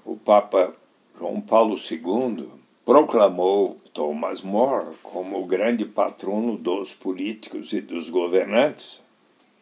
o 0.04 0.16
Papa 0.16 0.72
João 1.18 1.40
Paulo 1.40 1.76
II 1.76 2.48
proclamou 2.84 3.78
Thomas 3.92 4.42
More 4.42 4.94
como 5.02 5.42
o 5.42 5.44
grande 5.44 5.84
patrono 5.84 6.56
dos 6.56 6.94
políticos 6.94 7.72
e 7.72 7.80
dos 7.80 8.08
governantes. 8.08 9.00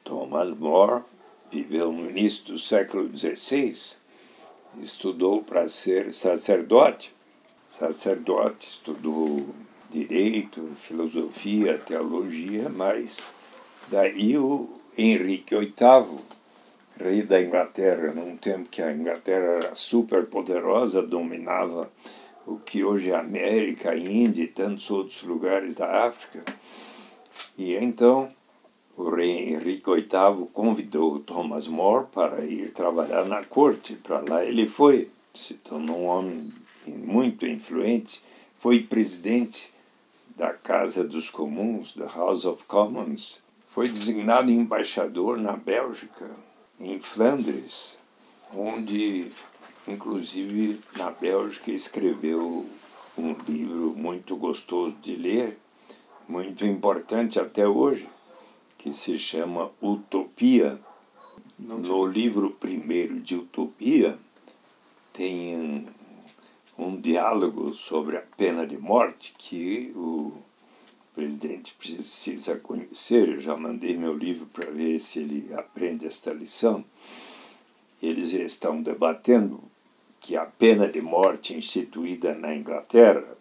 Thomas 0.05 0.51
More 0.59 1.05
viveu 1.51 1.91
no 1.91 2.11
início 2.11 2.45
do 2.45 2.59
século 2.59 3.09
XVI, 3.17 3.75
estudou 4.83 5.43
para 5.43 5.71
ser 5.71 6.13
sacerdote. 6.13 7.15
Sacerdote, 7.71 8.69
estudou 8.69 9.55
direito, 9.91 10.75
filosofia, 10.77 11.79
teologia, 11.79 12.69
mas 12.69 13.33
daí 13.89 14.37
o 14.37 14.69
Henrique 14.97 15.57
VIII, 15.57 16.19
rei 16.99 17.23
da 17.23 17.41
Inglaterra, 17.41 18.13
num 18.13 18.37
tempo 18.37 18.69
que 18.69 18.83
a 18.83 18.93
Inglaterra 18.93 19.61
era 19.63 19.75
super 19.75 20.27
poderosa, 20.27 21.01
dominava 21.03 21.91
o 22.47 22.57
que 22.59 22.83
hoje 22.83 23.11
é 23.11 23.15
América, 23.15 23.97
Índia 23.97 24.43
e 24.43 24.49
tantos 24.49 24.91
outros 24.91 25.23
lugares 25.23 25.75
da 25.75 26.07
África. 26.07 26.45
E 27.57 27.75
então 27.75 28.29
o 28.97 29.11
rei 29.11 29.55
Henrique 29.55 29.91
VIII 29.91 30.49
convidou 30.53 31.21
Thomas 31.21 31.69
More 31.69 32.07
para 32.13 32.45
ir 32.45 32.73
trabalhar 32.73 33.25
na 33.27 33.45
corte. 33.45 33.95
Para 33.95 34.21
lá 34.21 34.45
ele 34.45 34.67
foi, 34.67 35.11
se 35.33 35.55
tornou 35.55 36.01
um 36.01 36.07
homem 36.07 36.53
muito 36.87 37.47
influente, 37.47 38.23
foi 38.57 38.81
presidente 38.81 39.73
da 40.39 40.55
Casa 40.55 41.03
dos 41.03 41.29
Comuns, 41.29 41.97
da 41.97 42.07
House 42.07 42.45
of 42.45 42.65
Commons, 42.65 43.43
foi 43.67 43.89
designado 43.89 44.53
embaixador 44.53 45.37
na 45.37 45.57
Bélgica, 45.57 46.31
em 46.79 47.01
Flandres, 47.01 47.99
onde, 48.55 49.33
inclusive, 49.89 50.81
na 50.97 51.11
Bélgica 51.11 51.73
escreveu 51.73 52.65
um 53.19 53.35
livro 53.49 53.95
muito 53.97 54.37
gostoso 54.37 54.95
de 55.03 55.17
ler, 55.17 55.59
muito 56.29 56.65
importante 56.65 57.41
até 57.41 57.67
hoje, 57.67 58.09
que 58.79 58.93
se 58.93 59.19
chama 59.19 59.73
Utopia. 59.83 60.79
No 61.59 62.07
livro 62.07 62.53
primeiro 62.53 63.19
de 63.19 63.35
Utopia, 63.35 64.17
tem 65.13 65.89
um, 66.79 67.01
diálogo 67.01 67.75
sobre 67.75 68.17
a 68.17 68.23
pena 68.23 68.67
de 68.67 68.79
morte 68.79 69.35
que 69.37 69.93
o 69.97 70.33
presidente 71.15 71.75
precisa 71.75 72.57
conhecer. 72.57 73.29
Eu 73.29 73.41
já 73.41 73.57
mandei 73.57 73.97
meu 73.97 74.17
livro 74.17 74.47
para 74.47 74.71
ver 74.71 75.01
se 75.01 75.19
ele 75.19 75.53
aprende 75.55 76.07
esta 76.07 76.33
lição. 76.33 76.85
Eles 78.01 78.33
estão 78.33 78.81
debatendo 78.81 79.61
que 80.21 80.37
a 80.37 80.47
pena 80.47 80.89
de 80.89 81.01
morte 81.01 81.55
instituída 81.55 82.35
na 82.35 82.55
Inglaterra 82.55 83.39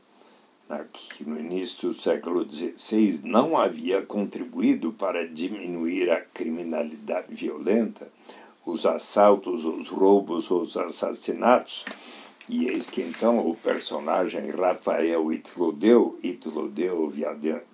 no 1.26 1.40
início 1.40 1.90
do 1.90 1.96
século 1.96 2.46
XVI 2.50 3.22
não 3.24 3.56
havia 3.56 4.02
contribuído 4.02 4.92
para 4.92 5.28
diminuir 5.28 6.10
a 6.12 6.20
criminalidade 6.20 7.34
violenta, 7.34 8.12
os 8.66 8.86
assaltos, 8.86 9.64
os 9.64 9.88
roubos, 9.88 10.52
os 10.52 10.76
assassinatos. 10.76 11.86
E 12.50 12.68
eis 12.70 12.90
que 12.90 13.02
então 13.02 13.40
o 13.40 13.56
personagem 13.56 14.50
Rafael 14.52 15.34
Itlodeu, 15.34 16.18
Itlodeu, 16.24 17.12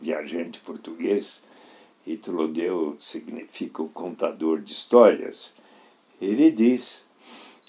viajante 0.02 0.60
português, 0.60 1.42
Itlodeu 2.06 2.98
significa 3.00 3.84
o 3.84 3.90
contador 3.90 4.60
de 4.60 4.74
histórias, 4.74 5.54
ele 6.20 6.52
diz 6.52 7.06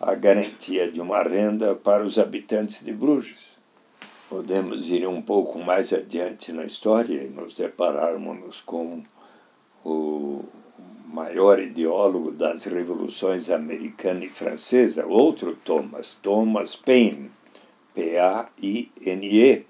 a 0.00 0.12
garantia 0.14 0.90
de 0.90 1.00
uma 1.00 1.22
renda 1.22 1.74
para 1.74 2.04
os 2.04 2.18
habitantes 2.18 2.84
de 2.84 2.92
Bruges. 2.92 3.54
Podemos 4.28 4.90
ir 4.90 5.06
um 5.06 5.22
pouco 5.22 5.60
mais 5.60 5.92
adiante 5.92 6.50
na 6.52 6.64
história 6.64 7.22
e 7.22 7.28
nos 7.28 7.56
depararmos 7.56 8.60
com 8.60 9.04
o 9.84 10.44
maior 11.04 11.60
ideólogo 11.60 12.32
das 12.32 12.64
revoluções 12.64 13.50
americana 13.50 14.24
e 14.24 14.28
francesa, 14.28 15.06
outro 15.06 15.54
Thomas, 15.56 16.16
Thomas 16.16 16.74
Paine, 16.74 17.30
P-A-I-N-E, 17.94 19.66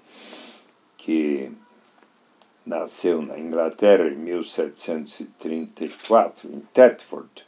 que 0.97 1.51
nasceu 2.65 3.21
na 3.21 3.37
Inglaterra 3.37 4.07
em 4.07 4.15
1734, 4.15 6.49
em 6.51 6.61
Thetford. 6.73 7.45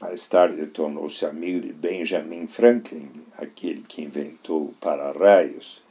Mais 0.00 0.26
tarde 0.26 0.66
tornou-se 0.66 1.26
amigo 1.26 1.60
de 1.60 1.72
Benjamin 1.72 2.46
Franklin, 2.46 3.10
aquele 3.38 3.82
que 3.82 4.02
inventou 4.02 4.64
o 4.64 4.74
para-raios. 4.80 5.82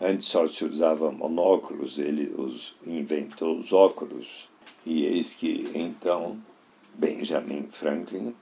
Antes 0.00 0.26
só 0.26 0.48
se 0.48 0.64
usava 0.64 1.12
monóculos, 1.12 1.98
ele 1.98 2.32
os 2.36 2.74
inventou 2.86 3.58
os 3.58 3.72
óculos. 3.72 4.48
E 4.84 5.04
eis 5.04 5.34
que 5.34 5.70
então 5.74 6.38
Benjamin 6.94 7.68
Franklin 7.70 8.34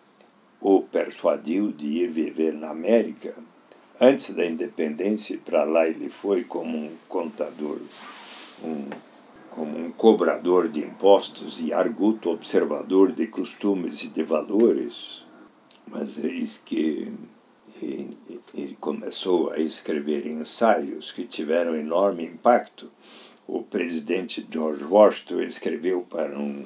o 0.61 0.83
persuadiu 0.83 1.72
de 1.72 1.87
ir 1.87 2.11
viver 2.11 2.53
na 2.53 2.70
América. 2.70 3.35
Antes 4.00 4.35
da 4.35 4.46
independência, 4.46 5.38
para 5.44 5.64
lá 5.64 5.87
ele 5.87 6.09
foi 6.09 6.44
como 6.44 6.76
um 6.76 6.90
contador, 7.09 7.79
um 8.62 8.88
como 9.50 9.76
um 9.76 9.90
cobrador 9.90 10.68
de 10.68 10.81
impostos 10.81 11.61
e 11.61 11.72
arguto 11.72 12.31
observador 12.31 13.12
de 13.12 13.26
costumes 13.26 14.03
e 14.05 14.09
de 14.09 14.22
valores, 14.22 15.24
mas 15.88 16.16
eis 16.22 16.57
que 16.64 17.12
ele 18.55 18.76
começou 18.81 19.50
a 19.50 19.59
escrever 19.59 20.26
ensaios 20.26 21.11
que 21.11 21.26
tiveram 21.26 21.74
enorme 21.74 22.24
impacto. 22.24 22.90
O 23.53 23.65
presidente 23.65 24.47
George 24.49 24.85
Washington 24.85 25.43
escreveu 25.43 26.03
para 26.03 26.39
um 26.39 26.65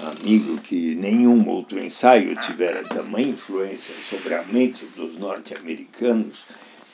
amigo 0.00 0.56
que 0.62 0.94
nenhum 0.94 1.46
outro 1.46 1.78
ensaio 1.78 2.34
tivera 2.36 2.82
tamanha 2.82 3.28
influência 3.28 3.94
sobre 4.00 4.32
a 4.32 4.42
mente 4.44 4.86
dos 4.96 5.18
norte-americanos 5.18 6.46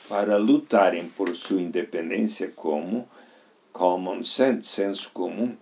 para 0.09 0.35
lutarem 0.35 1.07
por 1.07 1.33
sua 1.37 1.61
independência 1.61 2.51
como 2.53 3.07
Common 3.71 4.25
Sense, 4.25 4.67
senso 4.67 5.09
comum, 5.13 5.55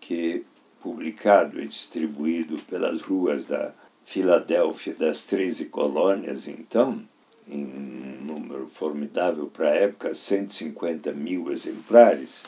que 0.00 0.44
publicado 0.80 1.62
e 1.62 1.68
distribuído 1.68 2.58
pelas 2.68 3.00
ruas 3.00 3.46
da 3.46 3.72
Filadélfia 4.04 4.94
das 4.94 5.24
13 5.24 5.66
colônias, 5.66 6.48
então, 6.48 7.00
em 7.46 7.64
um 7.64 8.24
número 8.24 8.68
formidável 8.72 9.46
para 9.46 9.68
a 9.68 9.76
época, 9.76 10.16
150 10.16 11.12
mil 11.12 11.52
exemplares, 11.52 12.42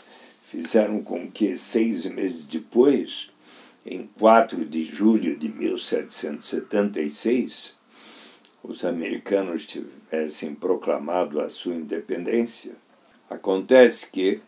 fizeram 0.55 1.03
com 1.03 1.29
que, 1.29 1.59
seis 1.59 2.07
meses 2.07 2.47
depois, 2.47 3.29
em 3.85 4.09
4 4.19 4.65
de 4.65 4.85
julho 4.85 5.37
de 5.37 5.49
1776, 5.49 7.75
os 8.63 8.85
americanos 8.85 9.67
tivessem 9.67 10.55
proclamado 10.55 11.41
a 11.41 11.51
sua 11.51 11.75
independência. 11.75 12.77
Acontece 13.29 14.13
que, 14.13 14.41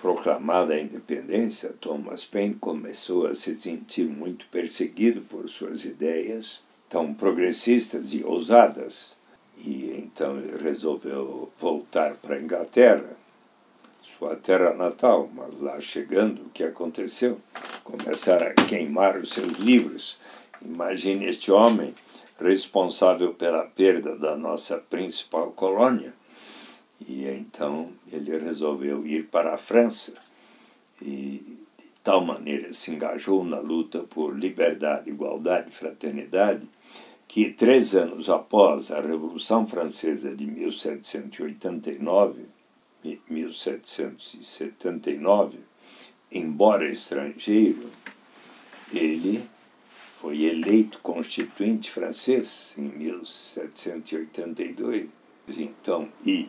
proclamada 0.00 0.74
a 0.74 0.80
independência, 0.80 1.74
Thomas 1.80 2.24
Paine 2.24 2.54
começou 2.54 3.26
a 3.26 3.34
se 3.34 3.56
sentir 3.56 4.06
muito 4.06 4.46
perseguido 4.52 5.22
por 5.22 5.50
suas 5.50 5.84
ideias 5.84 6.62
tão 6.88 7.12
progressistas 7.12 8.14
e 8.14 8.22
ousadas. 8.22 9.18
E 9.58 9.96
então 9.98 10.38
ele 10.38 10.62
resolveu 10.62 11.50
voltar 11.58 12.14
para 12.14 12.36
a 12.36 12.40
Inglaterra, 12.40 13.18
sua 14.20 14.36
terra 14.36 14.74
natal, 14.74 15.30
mas 15.34 15.58
lá 15.58 15.80
chegando, 15.80 16.42
o 16.42 16.50
que 16.50 16.62
aconteceu? 16.62 17.40
Começaram 17.82 18.48
a 18.48 18.54
queimar 18.66 19.16
os 19.16 19.30
seus 19.30 19.54
livros. 19.54 20.18
Imagine 20.60 21.24
este 21.24 21.50
homem 21.50 21.94
responsável 22.38 23.32
pela 23.32 23.64
perda 23.64 24.18
da 24.18 24.36
nossa 24.36 24.76
principal 24.76 25.52
colônia. 25.52 26.12
E 27.08 27.24
então 27.28 27.88
ele 28.12 28.38
resolveu 28.38 29.06
ir 29.06 29.28
para 29.28 29.54
a 29.54 29.58
França 29.58 30.12
e 31.00 31.64
de 31.78 31.88
tal 32.04 32.20
maneira 32.20 32.74
se 32.74 32.90
engajou 32.90 33.42
na 33.42 33.58
luta 33.58 34.00
por 34.00 34.38
liberdade, 34.38 35.08
igualdade 35.08 35.70
e 35.70 35.74
fraternidade 35.74 36.68
que 37.26 37.50
três 37.50 37.94
anos 37.94 38.28
após 38.28 38.90
a 38.90 39.00
Revolução 39.00 39.66
Francesa 39.66 40.36
de 40.36 40.44
1789, 40.44 42.59
1779, 43.28 45.58
embora 46.30 46.86
estrangeiro, 46.90 47.90
ele 48.92 49.42
foi 50.16 50.42
eleito 50.42 50.98
constituinte 50.98 51.90
francês 51.90 52.74
em 52.76 52.82
1782. 52.82 55.08
Então, 55.48 56.12
e 56.24 56.48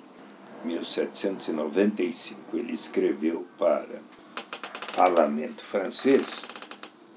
1795 0.65 2.57
ele 2.57 2.73
escreveu 2.73 3.47
para 3.57 4.01
Parlamento 4.95 5.63
francês 5.63 6.41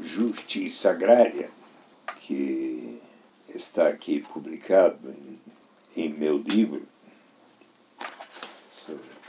Justiça 0.01 0.91
Agrária, 0.91 1.51
que 2.21 3.01
está 3.49 3.89
aqui 3.89 4.21
publicado 4.21 5.11
em, 5.11 5.41
em 6.05 6.09
meu 6.09 6.39
livro. 6.39 6.87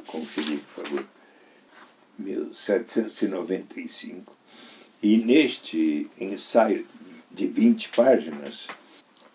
Conferir, 0.08 0.60
por 0.60 0.84
favor. 0.84 1.06
1795. 2.18 4.34
E 5.02 5.18
neste 5.18 6.10
ensaio 6.20 6.86
de 7.32 7.48
20 7.48 7.90
páginas, 7.90 8.68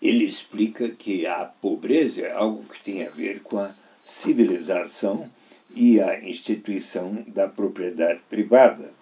ele 0.01 0.25
explica 0.25 0.89
que 0.89 1.27
a 1.27 1.45
pobreza 1.45 2.21
é 2.21 2.31
algo 2.31 2.63
que 2.63 2.83
tem 2.83 3.05
a 3.05 3.11
ver 3.11 3.41
com 3.41 3.59
a 3.59 3.75
civilização 4.03 5.29
e 5.75 6.01
a 6.01 6.27
instituição 6.27 7.23
da 7.27 7.47
propriedade 7.47 8.21
privada. 8.29 8.93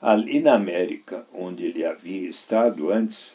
Ali 0.00 0.40
na 0.40 0.54
América, 0.54 1.26
onde 1.32 1.64
ele 1.64 1.84
havia 1.84 2.28
estado 2.28 2.90
antes 2.90 3.34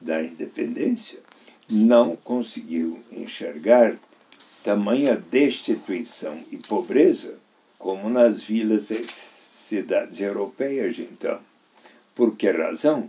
da 0.00 0.22
independência, 0.22 1.20
não 1.68 2.16
conseguiu 2.16 3.02
enxergar 3.10 3.98
tamanha 4.62 5.16
destituição 5.16 6.38
e 6.50 6.56
pobreza 6.56 7.38
como 7.78 8.08
nas 8.08 8.42
vilas 8.42 8.90
e 8.90 9.04
cidades 9.06 10.20
europeias 10.20 10.98
então. 10.98 11.40
Por 12.14 12.36
que 12.36 12.50
razão? 12.50 13.08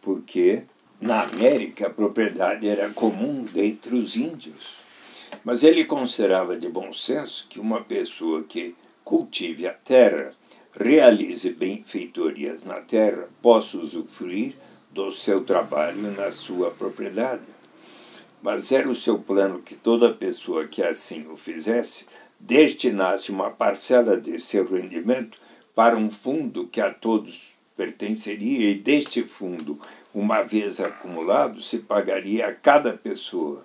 Porque 0.00 0.64
na 1.00 1.22
América 1.22 1.86
a 1.86 1.90
propriedade 1.90 2.66
era 2.66 2.90
comum 2.90 3.44
dentre 3.44 3.94
os 3.94 4.16
índios. 4.16 4.82
Mas 5.44 5.62
ele 5.62 5.84
considerava 5.84 6.56
de 6.56 6.68
bom 6.68 6.92
senso 6.92 7.46
que 7.48 7.60
uma 7.60 7.82
pessoa 7.82 8.42
que 8.44 8.74
cultive 9.04 9.66
a 9.66 9.72
terra, 9.72 10.32
realize 10.72 11.48
benfeitorias 11.50 12.64
na 12.64 12.80
terra, 12.80 13.28
possa 13.42 13.76
usufruir 13.76 14.56
do 14.90 15.12
seu 15.12 15.44
trabalho 15.44 16.10
na 16.12 16.30
sua 16.30 16.70
propriedade. 16.70 17.42
Mas 18.44 18.70
era 18.72 18.90
o 18.90 18.94
seu 18.94 19.18
plano 19.18 19.60
que 19.60 19.74
toda 19.74 20.12
pessoa 20.12 20.68
que 20.68 20.82
assim 20.82 21.26
o 21.32 21.34
fizesse 21.34 22.04
destinasse 22.38 23.32
uma 23.32 23.48
parcela 23.48 24.20
de 24.20 24.38
seu 24.38 24.70
rendimento 24.70 25.38
para 25.74 25.96
um 25.96 26.10
fundo 26.10 26.66
que 26.66 26.78
a 26.78 26.92
todos 26.92 27.54
pertenceria, 27.74 28.70
e 28.70 28.74
deste 28.74 29.22
fundo, 29.22 29.80
uma 30.12 30.42
vez 30.42 30.78
acumulado, 30.78 31.62
se 31.62 31.78
pagaria 31.78 32.46
a 32.46 32.52
cada 32.52 32.92
pessoa 32.92 33.64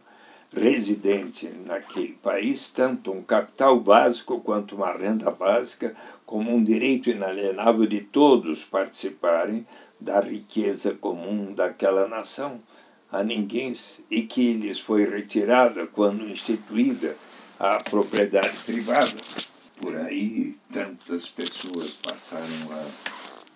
residente 0.50 1.50
naquele 1.66 2.14
país 2.14 2.70
tanto 2.72 3.12
um 3.12 3.22
capital 3.22 3.78
básico 3.82 4.40
quanto 4.40 4.78
uma 4.78 4.94
renda 4.94 5.30
básica, 5.30 5.94
como 6.26 6.56
um 6.56 6.64
direito 6.64 7.10
inalienável 7.10 7.86
de 7.86 8.00
todos 8.00 8.64
participarem 8.64 9.68
da 10.00 10.22
riqueza 10.22 10.94
comum 10.94 11.54
daquela 11.54 12.08
nação. 12.08 12.62
A 13.12 13.24
ninguém 13.24 13.76
e 14.12 14.22
que 14.24 14.54
lhes 14.54 14.80
foi 14.80 15.10
retirada 15.10 15.88
quando 15.88 16.30
instituída 16.30 17.16
a 17.60 17.84
propriedade 17.84 18.56
privada. 18.66 19.18
Por 19.82 19.96
aí 19.96 20.58
tantas 20.72 21.28
pessoas 21.28 21.92
passaram 21.92 22.72
a 22.72 22.86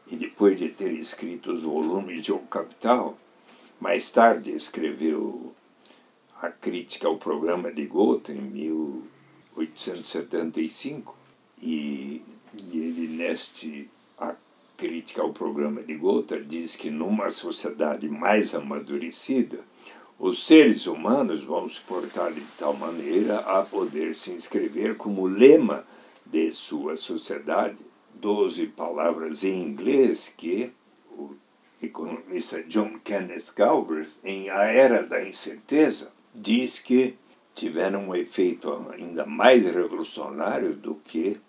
e 0.07 0.17
depois 0.17 0.59
de 0.59 0.69
ter 0.69 0.93
escrito 0.93 1.51
os 1.51 1.63
volumes 1.63 2.21
de 2.21 2.31
O 2.31 2.41
Capital, 2.41 3.19
mais 3.85 4.11
tarde 4.11 4.51
escreveu 4.51 5.55
a 6.41 6.49
crítica 6.49 7.07
ao 7.07 7.19
programa 7.19 7.71
de 7.71 7.85
Goethe 7.85 8.33
em 8.33 8.41
1875, 8.41 11.15
e, 11.63 12.23
e 12.73 12.79
ele, 12.79 13.09
neste 13.09 13.91
a 14.19 14.35
crítica 14.75 15.21
ao 15.21 15.35
programa 15.35 15.83
de 15.83 15.97
Goethe, 15.97 16.41
diz 16.41 16.77
que 16.77 16.89
numa 16.89 17.31
sociedade 17.31 18.09
mais 18.09 18.55
amadurecida, 18.55 19.61
os 20.19 20.47
seres 20.47 20.87
humanos 20.87 21.45
vão 21.45 21.69
se 21.69 21.83
portar 21.83 22.33
de 22.33 22.41
tal 22.59 22.73
maneira 22.73 23.41
a 23.41 23.65
poder 23.65 24.15
se 24.15 24.31
inscrever 24.31 24.97
como 24.97 25.27
lema 25.27 25.85
de 26.25 26.55
sua 26.55 26.97
sociedade 26.97 27.77
doze 28.15 28.67
palavras 28.67 29.45
em 29.45 29.63
inglês 29.63 30.33
que 30.35 30.73
economista 31.85 32.63
John 32.65 32.99
Kenneth 33.05 33.53
Galbraith, 33.57 34.19
em 34.25 34.51
A 34.51 34.65
Era 34.65 35.03
da 35.03 35.23
Incerteza, 35.23 36.13
diz 36.35 36.81
que 36.81 37.17
tiveram 37.55 38.09
um 38.09 38.15
efeito 38.15 38.73
ainda 38.93 39.25
mais 39.25 39.65
revolucionário 39.65 40.75
do 40.75 40.97
que 40.97 41.41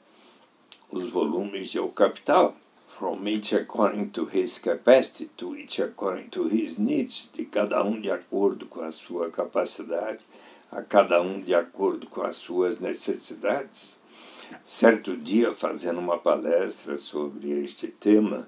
os 0.92 1.10
volumes 1.10 1.72
de 1.72 1.80
O 1.80 1.90
Capital 1.90 2.56
from 2.88 3.28
each 3.28 3.54
according 3.54 4.10
to 4.10 4.26
his 4.32 4.58
capacity, 4.60 5.26
to 5.36 5.56
each 5.56 5.82
according 5.82 6.30
to 6.30 6.48
his 6.48 6.78
needs, 6.78 7.30
de 7.34 7.46
cada 7.46 7.84
um 7.84 8.00
de 8.00 8.10
acordo 8.10 8.68
com 8.68 8.82
a 8.82 8.92
sua 8.92 9.30
capacidade, 9.30 10.24
a 10.72 10.82
cada 10.82 11.22
um 11.22 11.42
de 11.42 11.54
acordo 11.54 12.08
com 12.08 12.22
as 12.22 12.36
suas 12.36 12.80
necessidades. 12.80 13.96
Certo 14.64 15.18
dia, 15.18 15.54
fazendo 15.54 16.00
uma 16.00 16.18
palestra 16.18 16.98
sobre 16.98 17.52
este 17.64 17.88
tema 17.88 18.48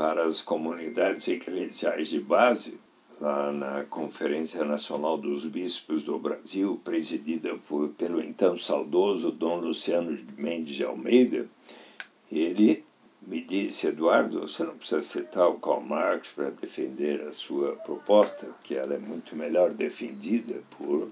para 0.00 0.24
as 0.24 0.40
comunidades 0.40 1.28
eclesiais 1.28 2.08
de 2.08 2.18
base, 2.18 2.80
lá 3.20 3.52
na 3.52 3.84
Conferência 3.84 4.64
Nacional 4.64 5.18
dos 5.18 5.44
Bispos 5.44 6.04
do 6.04 6.18
Brasil, 6.18 6.80
presidida 6.82 7.54
por, 7.68 7.90
pelo 7.90 8.18
então 8.22 8.56
saudoso 8.56 9.30
Dom 9.30 9.56
Luciano 9.56 10.18
Mendes 10.38 10.74
de 10.74 10.84
Almeida, 10.84 11.46
ele 12.32 12.82
me 13.20 13.42
disse, 13.42 13.88
Eduardo, 13.88 14.40
você 14.40 14.64
não 14.64 14.74
precisa 14.74 15.02
citar 15.02 15.50
o 15.50 15.60
Karl 15.60 15.82
Marx 15.82 16.30
para 16.34 16.48
defender 16.48 17.20
a 17.20 17.32
sua 17.32 17.76
proposta, 17.76 18.56
que 18.62 18.74
ela 18.74 18.94
é 18.94 18.98
muito 18.98 19.36
melhor 19.36 19.70
defendida 19.70 20.62
por 20.78 21.10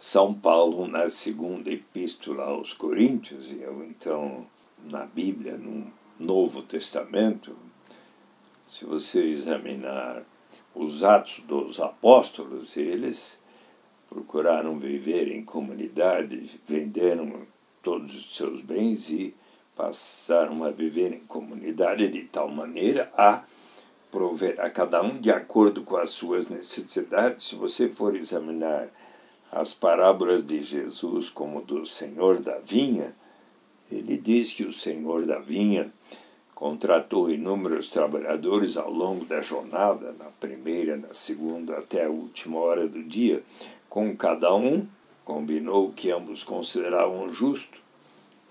São 0.00 0.34
Paulo 0.34 0.88
na 0.88 1.08
segunda 1.08 1.70
epístola 1.70 2.42
aos 2.42 2.72
Coríntios, 2.72 3.48
e 3.52 3.62
eu 3.62 3.84
então 3.84 4.44
na 4.84 5.06
Bíblia, 5.06 5.56
no 5.56 5.96
Novo 6.18 6.62
Testamento, 6.62 7.54
se 8.68 8.84
você 8.84 9.22
examinar 9.22 10.22
os 10.74 11.02
Atos 11.02 11.42
dos 11.46 11.80
Apóstolos, 11.80 12.76
eles 12.76 13.42
procuraram 14.08 14.78
viver 14.78 15.28
em 15.28 15.42
comunidade, 15.42 16.60
venderam 16.66 17.46
todos 17.82 18.14
os 18.14 18.36
seus 18.36 18.60
bens 18.60 19.10
e 19.10 19.34
passaram 19.74 20.64
a 20.64 20.70
viver 20.70 21.12
em 21.12 21.20
comunidade 21.20 22.08
de 22.08 22.24
tal 22.24 22.48
maneira 22.48 23.10
a 23.16 23.42
prover 24.10 24.60
a 24.60 24.68
cada 24.68 25.02
um 25.02 25.18
de 25.18 25.30
acordo 25.30 25.82
com 25.82 25.96
as 25.96 26.10
suas 26.10 26.48
necessidades. 26.48 27.48
Se 27.48 27.54
você 27.54 27.88
for 27.88 28.14
examinar 28.14 28.90
as 29.50 29.72
parábolas 29.72 30.44
de 30.44 30.62
Jesus 30.62 31.30
como 31.30 31.62
do 31.62 31.86
Senhor 31.86 32.38
da 32.38 32.58
vinha, 32.58 33.16
ele 33.90 34.18
diz 34.18 34.52
que 34.52 34.64
o 34.64 34.72
Senhor 34.72 35.24
da 35.24 35.38
vinha 35.38 35.90
contratou 36.58 37.30
inúmeros 37.30 37.88
trabalhadores 37.88 38.76
ao 38.76 38.90
longo 38.90 39.24
da 39.24 39.40
jornada, 39.40 40.12
na 40.18 40.24
primeira, 40.24 40.96
na 40.96 41.14
segunda, 41.14 41.78
até 41.78 42.04
a 42.04 42.10
última 42.10 42.58
hora 42.58 42.88
do 42.88 43.00
dia. 43.00 43.44
Com 43.88 44.16
cada 44.16 44.52
um, 44.52 44.84
combinou 45.24 45.92
que 45.92 46.10
ambos 46.10 46.42
consideravam 46.42 47.32
justo 47.32 47.78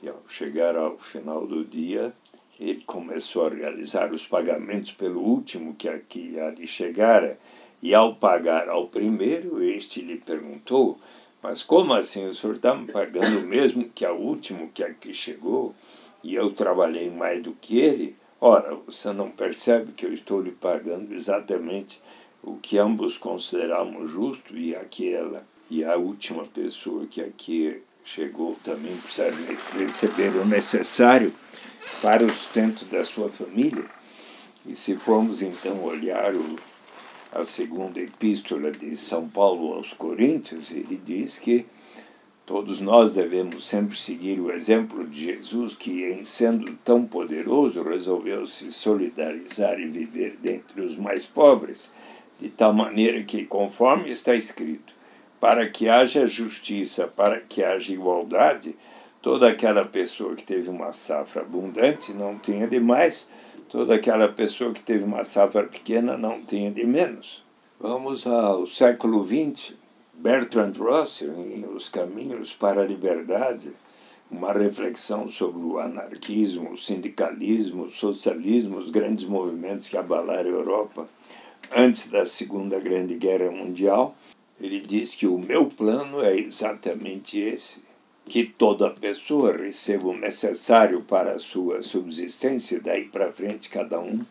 e 0.02 0.08
ao 0.08 0.22
chegar 0.26 0.78
ao 0.78 0.98
final 0.98 1.46
do 1.46 1.66
dia, 1.66 2.14
ele 2.58 2.82
começou 2.86 3.46
a 3.46 3.50
realizar 3.50 4.14
os 4.14 4.26
pagamentos 4.26 4.94
pelo 4.94 5.20
último 5.20 5.76
que 5.76 5.90
aqui 5.90 6.40
há 6.40 6.50
de 6.52 6.66
chegar. 6.66 7.36
E 7.84 7.94
ao 7.94 8.16
pagar 8.16 8.70
ao 8.70 8.88
primeiro, 8.88 9.62
este 9.62 10.00
lhe 10.00 10.16
perguntou: 10.16 10.98
Mas 11.44 11.62
como 11.62 11.94
assim? 11.94 12.26
O 12.26 12.34
senhor 12.34 12.56
está 12.56 12.74
me 12.74 12.90
pagando 12.90 13.42
mesmo 13.42 13.90
que 13.94 14.06
ao 14.06 14.18
último 14.18 14.72
que 14.74 14.82
aqui 14.82 15.14
chegou? 15.14 15.76
E 16.28 16.36
eu 16.36 16.52
trabalhei 16.52 17.10
mais 17.10 17.42
do 17.42 17.54
que 17.54 17.80
ele? 17.80 18.14
Ora, 18.42 18.76
você 18.86 19.14
não 19.14 19.32
percebe 19.32 19.94
que 19.94 20.06
eu 20.06 20.14
estou 20.14 20.42
lhe 20.42 20.52
pagando 20.52 21.14
exatamente 21.14 22.02
o 22.44 22.58
que 22.58 22.78
ambos 22.78 23.18
consideramos 23.18 24.12
justo 24.12 24.54
e 24.58 24.76
aquela 24.76 25.48
e 25.72 25.86
a 25.86 25.96
última 25.96 26.44
pessoa 26.46 27.08
que 27.08 27.22
aqui 27.22 27.82
chegou 28.04 28.58
também 28.62 28.94
precisa 28.98 29.32
receber 29.78 30.36
o 30.36 30.46
necessário 30.46 31.34
para 32.02 32.26
o 32.26 32.30
sustento 32.30 32.84
da 32.84 33.06
sua 33.06 33.30
família. 33.30 33.86
E 34.66 34.76
se 34.76 34.98
formos 34.98 35.42
então 35.42 35.82
olhar 35.82 36.36
o, 36.36 36.58
a 37.32 37.46
segunda 37.46 38.02
epístola 38.02 38.70
de 38.70 38.98
São 38.98 39.30
Paulo 39.30 39.76
aos 39.76 39.94
Coríntios, 39.94 40.72
ele 40.72 41.02
diz 41.02 41.40
que 41.40 41.66
todos 42.48 42.80
nós 42.80 43.12
devemos 43.12 43.68
sempre 43.68 43.98
seguir 43.98 44.40
o 44.40 44.50
exemplo 44.50 45.06
de 45.06 45.26
Jesus, 45.26 45.76
que, 45.76 46.06
em 46.06 46.24
sendo 46.24 46.74
tão 46.78 47.06
poderoso, 47.06 47.84
resolveu 47.84 48.48
se 48.48 48.72
solidarizar 48.72 49.78
e 49.78 49.90
viver 49.90 50.38
dentre 50.42 50.80
os 50.80 50.96
mais 50.96 51.26
pobres, 51.26 51.92
de 52.40 52.50
tal 52.50 52.72
maneira 52.72 53.22
que, 53.24 53.46
conforme 53.46 54.10
está 54.10 54.34
escrito, 54.34 54.96
para 55.42 55.68
que 55.68 55.90
haja 55.90 56.26
justiça, 56.26 57.06
para 57.06 57.42
que 57.42 57.62
haja 57.62 57.92
igualdade, 57.92 58.78
toda 59.22 59.50
aquela 59.50 59.84
pessoa 59.84 60.34
que 60.34 60.44
teve 60.44 60.70
uma 60.70 60.94
safra 60.94 61.42
abundante 61.42 62.14
não 62.14 62.38
tenha 62.38 62.66
de 62.66 62.80
mais, 62.80 63.30
toda 63.68 63.96
aquela 63.96 64.30
pessoa 64.30 64.72
que 64.72 64.80
teve 64.80 65.04
uma 65.04 65.26
safra 65.26 65.66
pequena 65.66 66.18
não 66.18 66.42
tenha 66.42 66.72
de 66.72 66.88
menos. 66.88 67.44
Vamos 67.78 68.26
ao 68.26 68.66
século 68.66 69.22
XX, 69.28 69.76
Bertrand 70.20 70.74
Russell, 70.80 71.46
em 71.46 71.64
Os 71.66 71.90
Caminhos 71.90 72.52
para 72.52 72.82
a 72.82 72.86
Liberdade, 72.86 73.72
uma 74.32 74.52
reflexão 74.52 75.30
sobre 75.32 75.62
o 75.62 75.78
anarquismo, 75.78 76.74
o 76.74 76.78
sindicalismo, 76.78 77.84
o 77.84 77.92
socialismo, 77.92 78.80
os 78.80 78.90
grandes 78.90 79.26
movimentos 79.26 79.88
que 79.88 79.96
abalaram 79.96 80.50
a 80.50 80.54
Europa 80.54 81.08
antes 81.72 82.10
da 82.10 82.26
Segunda 82.26 82.80
Grande 82.80 83.16
Guerra 83.16 83.52
Mundial, 83.52 84.16
ele 84.60 84.80
diz 84.80 85.14
que 85.14 85.28
o 85.28 85.38
meu 85.38 85.68
plano 85.68 86.24
é 86.24 86.36
exatamente 86.36 87.38
esse: 87.38 87.84
que 88.26 88.44
toda 88.44 88.90
pessoa 88.90 89.56
receba 89.56 90.08
o 90.08 90.18
necessário 90.18 91.04
para 91.04 91.34
a 91.34 91.40
sua 91.40 91.84
subsistência, 91.84 92.82
daí 92.82 93.06
para 93.06 93.32
frente 93.32 93.70
cada 93.70 94.00
um 94.00 94.26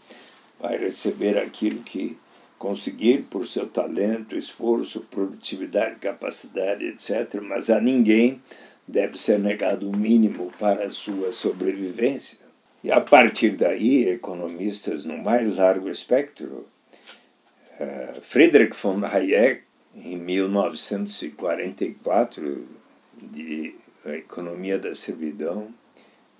vai 0.58 0.76
receber 0.78 1.38
aquilo 1.38 1.80
que 1.84 2.18
conseguir 2.58 3.26
por 3.30 3.46
seu 3.46 3.66
talento, 3.66 4.36
esforço, 4.36 5.02
produtividade, 5.02 5.96
capacidade, 5.96 6.84
etc. 6.86 7.40
Mas 7.42 7.70
a 7.70 7.80
ninguém 7.80 8.42
deve 8.86 9.18
ser 9.18 9.38
negado 9.38 9.88
o 9.88 9.96
mínimo 9.96 10.52
para 10.58 10.90
sua 10.90 11.32
sobrevivência. 11.32 12.38
E 12.84 12.92
a 12.92 13.00
partir 13.00 13.56
daí, 13.56 14.08
economistas 14.08 15.04
no 15.04 15.18
mais 15.18 15.56
largo 15.56 15.90
espectro, 15.90 16.66
uh, 17.80 18.20
Friedrich 18.22 18.76
von 18.80 19.04
Hayek 19.04 19.62
em 19.96 20.16
1944, 20.16 22.68
de 23.20 23.74
A 24.04 24.10
Economia 24.10 24.78
da 24.78 24.94
Servidão, 24.94 25.74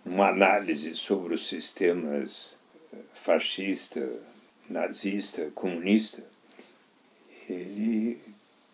uma 0.05 0.29
análise 0.29 0.95
sobre 0.95 1.35
os 1.35 1.49
sistemas 1.49 2.57
eh, 2.93 2.99
fascista, 3.15 4.09
nazista, 4.69 5.51
comunista, 5.55 6.23
ele 7.49 8.19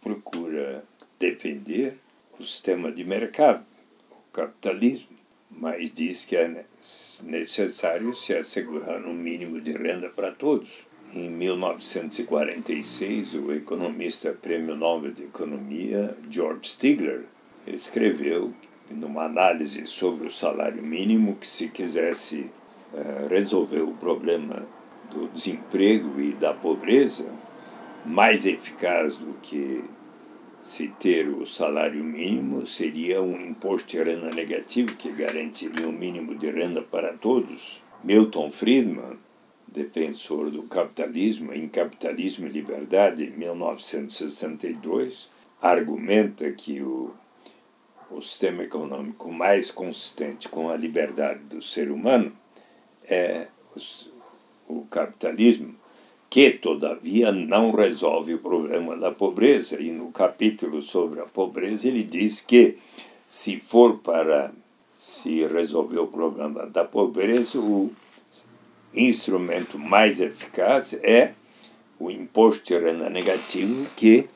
procura 0.00 0.82
defender 1.18 1.98
o 2.38 2.44
sistema 2.44 2.90
de 2.90 3.04
mercado, 3.04 3.62
o 4.10 4.32
capitalismo, 4.32 5.12
mas 5.50 5.92
diz 5.92 6.24
que 6.24 6.36
é 6.36 6.64
necessário 7.24 8.14
se 8.14 8.34
assegurar 8.34 9.04
um 9.04 9.14
mínimo 9.14 9.60
de 9.60 9.72
renda 9.72 10.08
para 10.08 10.32
todos. 10.32 10.70
Em 11.14 11.28
1946, 11.28 13.34
o 13.34 13.52
economista 13.52 14.32
prêmio 14.32 14.74
Nobel 14.74 15.12
de 15.12 15.24
Economia 15.24 16.16
George 16.30 16.70
Stigler 16.70 17.26
escreveu 17.66 18.54
numa 18.90 19.24
análise 19.24 19.86
sobre 19.86 20.26
o 20.26 20.30
salário 20.30 20.82
mínimo 20.82 21.36
que 21.36 21.46
se 21.46 21.68
quisesse 21.68 22.50
uh, 22.92 23.28
resolver 23.28 23.82
o 23.82 23.92
problema 23.92 24.66
do 25.12 25.28
desemprego 25.28 26.20
e 26.20 26.32
da 26.32 26.54
pobreza, 26.54 27.30
mais 28.04 28.46
eficaz 28.46 29.16
do 29.16 29.34
que 29.42 29.84
se 30.62 30.88
ter 30.88 31.28
o 31.28 31.46
salário 31.46 32.02
mínimo 32.02 32.66
seria 32.66 33.20
um 33.20 33.40
imposto 33.40 33.90
de 33.90 34.02
renda 34.02 34.30
negativo 34.30 34.96
que 34.96 35.12
garantiria 35.12 35.86
um 35.86 35.92
mínimo 35.92 36.36
de 36.36 36.50
renda 36.50 36.82
para 36.82 37.12
todos. 37.14 37.82
Milton 38.02 38.50
Friedman 38.50 39.18
defensor 39.72 40.50
do 40.50 40.64
capitalismo 40.64 41.52
em 41.52 41.66
Capitalismo 41.66 42.46
e 42.46 42.50
Liberdade, 42.50 43.24
em 43.24 43.30
1962, 43.30 45.30
argumenta 45.60 46.52
que 46.52 46.82
o, 46.82 47.14
o 48.10 48.20
sistema 48.20 48.64
econômico 48.64 49.32
mais 49.32 49.70
consistente 49.70 50.48
com 50.48 50.68
a 50.68 50.76
liberdade 50.76 51.40
do 51.44 51.62
ser 51.62 51.90
humano 51.90 52.32
é 53.04 53.48
o 54.78 54.86
capitalismo, 54.90 55.74
que, 56.28 56.50
todavia, 56.50 57.30
não 57.30 57.72
resolve 57.72 58.34
o 58.34 58.38
problema 58.38 58.96
da 58.96 59.10
pobreza. 59.10 59.80
E 59.80 59.92
no 59.92 60.10
capítulo 60.10 60.80
sobre 60.80 61.20
a 61.20 61.26
pobreza, 61.26 61.88
ele 61.88 62.02
diz 62.02 62.40
que, 62.40 62.78
se 63.28 63.60
for 63.60 63.98
para 63.98 64.52
se 64.94 65.46
resolver 65.46 65.98
o 65.98 66.06
problema 66.06 66.66
da 66.66 66.84
pobreza, 66.84 67.58
o 67.58 67.90
instrumento 68.94 69.78
mais 69.78 70.20
eficaz 70.20 70.94
é 71.02 71.34
o 71.98 72.10
imposto 72.10 72.64
de 72.66 72.78
renda 72.78 73.10
negativo, 73.10 73.86
que 73.96 74.28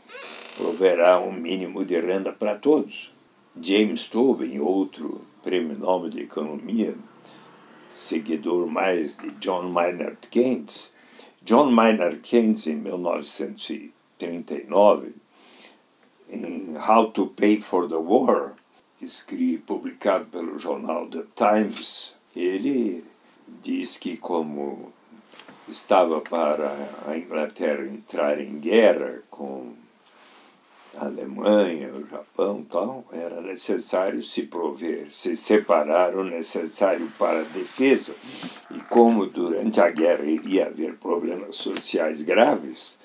proverá 0.57 1.19
um 1.21 1.33
mínimo 1.33 1.85
de 1.85 1.99
renda 2.01 2.33
para 2.33 2.55
todos. 2.55 3.13
James 3.61 4.05
Tobin, 4.05 4.59
outro 4.59 5.23
prêmio 5.43 5.79
Nobel 5.79 6.11
de 6.11 6.21
Economia, 6.21 6.95
seguidor 7.97 8.67
mais 8.67 9.17
de 9.17 9.31
John 9.41 9.71
Maynard 9.71 10.19
Keynes. 10.31 10.93
John 11.43 11.71
Maynard 11.71 12.19
Keynes, 12.19 12.67
em 12.67 12.77
1939, 12.77 15.15
em 16.29 16.77
How 16.77 17.11
to 17.13 17.29
Pay 17.29 17.61
for 17.61 17.89
the 17.89 17.97
War, 17.97 18.57
escrito, 19.01 19.63
publicado 19.65 20.27
pelo 20.27 20.59
jornal 20.59 21.09
The 21.09 21.23
Times, 21.35 22.17
ele 22.35 23.05
diz 23.63 23.97
que 23.97 24.17
como 24.17 24.93
estava 25.69 26.21
para 26.21 26.73
a 27.07 27.17
Inglaterra 27.17 27.87
entrar 27.87 28.41
em 28.41 28.59
guerra 28.59 29.23
com 29.31 29.76
a 30.97 31.07
Alemanha, 31.07 31.95
o 31.95 32.07
Japão 32.09 32.65
tal, 32.71 33.05
era 33.13 33.41
necessário 33.41 34.23
se 34.23 34.43
prover, 34.43 35.07
se 35.11 35.37
separar 35.37 36.15
o 36.17 36.25
necessário 36.25 37.11
para 37.19 37.41
a 37.41 37.45
defesa. 37.45 38.15
E 38.71 38.81
como 38.81 39.27
durante 39.27 39.81
a 39.81 39.91
guerra 39.91 40.25
iria 40.25 40.67
haver 40.67 40.97
problemas 40.97 41.57
sociais 41.57 42.23
graves, 42.23 42.99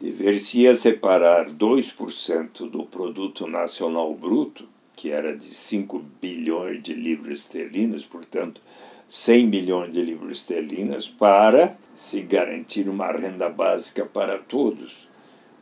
dever-se-ia 0.00 0.74
separar 0.74 1.50
2% 1.50 2.70
do 2.70 2.84
produto 2.86 3.46
nacional 3.46 4.14
bruto, 4.14 4.68
que 4.94 5.10
era 5.10 5.36
de 5.36 5.46
5 5.46 6.04
bilhões 6.20 6.82
de 6.82 6.94
libras 6.94 7.40
esterlinas, 7.40 8.04
portanto, 8.04 8.60
100 9.08 9.46
milhões 9.46 9.92
de 9.92 10.02
libras 10.02 10.38
esterlinas, 10.38 11.08
para 11.08 11.76
se 11.94 12.22
garantir 12.22 12.88
uma 12.88 13.10
renda 13.10 13.48
básica 13.48 14.04
para 14.04 14.38
todos. 14.38 15.08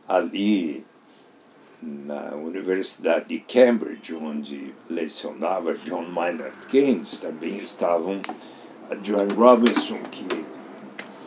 Ali, 0.07 0.85
na 1.81 2.35
Universidade 2.35 3.25
de 3.27 3.39
Cambridge, 3.39 4.13
onde 4.13 4.73
lecionava 4.89 5.75
John 5.75 6.07
Maynard 6.07 6.67
Keynes, 6.69 7.19
também 7.19 7.57
estavam 7.57 8.21
John 9.01 9.27
Robinson, 9.35 9.99
que, 10.11 10.25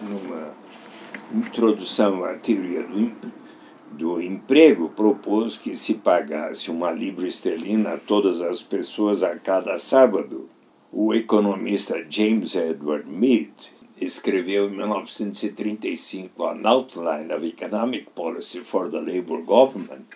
numa 0.02 0.54
introdução 1.34 2.24
à 2.24 2.34
teoria 2.34 2.82
do, 2.82 3.12
do 3.92 4.20
emprego, 4.20 4.88
propôs 4.88 5.56
que 5.56 5.76
se 5.76 5.94
pagasse 5.94 6.70
uma 6.70 6.90
libra 6.90 7.28
esterlina 7.28 7.94
a 7.94 7.98
todas 7.98 8.40
as 8.40 8.62
pessoas 8.62 9.22
a 9.22 9.36
cada 9.36 9.78
sábado. 9.78 10.48
O 10.92 11.14
economista 11.14 12.04
James 12.08 12.56
Edward 12.56 13.08
Mead 13.08 13.52
escreveu 14.00 14.66
em 14.66 14.70
1935 14.70 16.44
An 16.44 16.62
Outline 16.64 17.32
of 17.32 17.46
Economic 17.46 18.10
Policy 18.10 18.64
for 18.64 18.90
the 18.90 19.00
Labour 19.00 19.42
Government. 19.42 20.06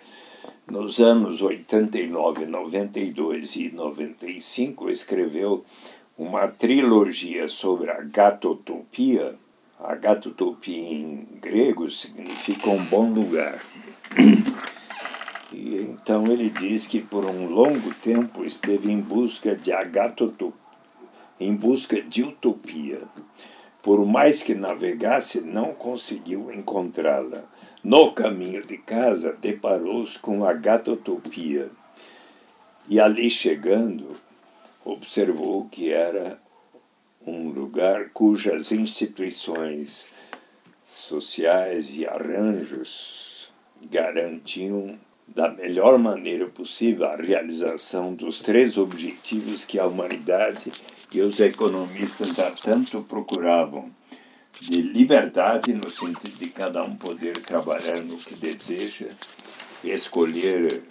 Nos 0.66 0.98
anos 0.98 1.42
89, 1.42 2.46
92 2.46 3.56
e 3.56 3.70
95, 3.70 4.88
escreveu 4.88 5.62
uma 6.16 6.48
trilogia 6.48 7.46
sobre 7.48 7.90
a 7.90 8.00
gatotopia. 8.00 9.34
A 9.78 9.94
gatotopia 9.94 10.94
em 10.94 11.28
grego 11.38 11.90
significa 11.90 12.70
um 12.70 12.82
bom 12.86 13.12
lugar. 13.12 13.62
E 15.52 15.76
então 15.82 16.24
ele 16.26 16.48
diz 16.48 16.86
que 16.86 17.00
por 17.00 17.26
um 17.26 17.46
longo 17.46 17.92
tempo 17.96 18.42
esteve 18.42 18.90
em 18.90 19.00
busca 19.00 19.54
de 19.54 19.70
agatotopia, 19.70 20.58
em 21.38 21.54
busca 21.54 22.00
de 22.00 22.22
utopia. 22.22 23.02
Por 23.82 24.04
mais 24.06 24.42
que 24.42 24.54
navegasse, 24.54 25.42
não 25.42 25.74
conseguiu 25.74 26.50
encontrá-la. 26.50 27.44
No 27.84 28.12
caminho 28.12 28.64
de 28.64 28.78
casa, 28.78 29.36
deparou-se 29.38 30.18
com 30.18 30.42
a 30.42 30.54
gatotopia. 30.54 31.70
E 32.88 32.98
ali 32.98 33.28
chegando, 33.28 34.12
observou 34.82 35.68
que 35.68 35.92
era 35.92 36.40
um 37.26 37.50
lugar 37.50 38.08
cujas 38.08 38.72
instituições 38.72 40.08
sociais 40.88 41.90
e 41.92 42.06
arranjos 42.06 43.52
garantiam 43.90 44.98
da 45.28 45.50
melhor 45.50 45.98
maneira 45.98 46.48
possível 46.48 47.04
a 47.04 47.16
realização 47.16 48.14
dos 48.14 48.38
três 48.38 48.78
objetivos 48.78 49.66
que 49.66 49.78
a 49.78 49.86
humanidade 49.86 50.72
e 51.12 51.20
os 51.20 51.38
economistas 51.38 52.38
há 52.38 52.50
tanto 52.50 53.02
procuravam 53.02 53.90
de 54.68 54.80
liberdade 54.80 55.74
no 55.74 55.90
sentido 55.90 56.38
de 56.38 56.48
cada 56.48 56.82
um 56.82 56.96
poder 56.96 57.40
trabalhar 57.42 58.00
no 58.00 58.16
que 58.16 58.34
deseja, 58.34 59.08
escolher 59.82 60.82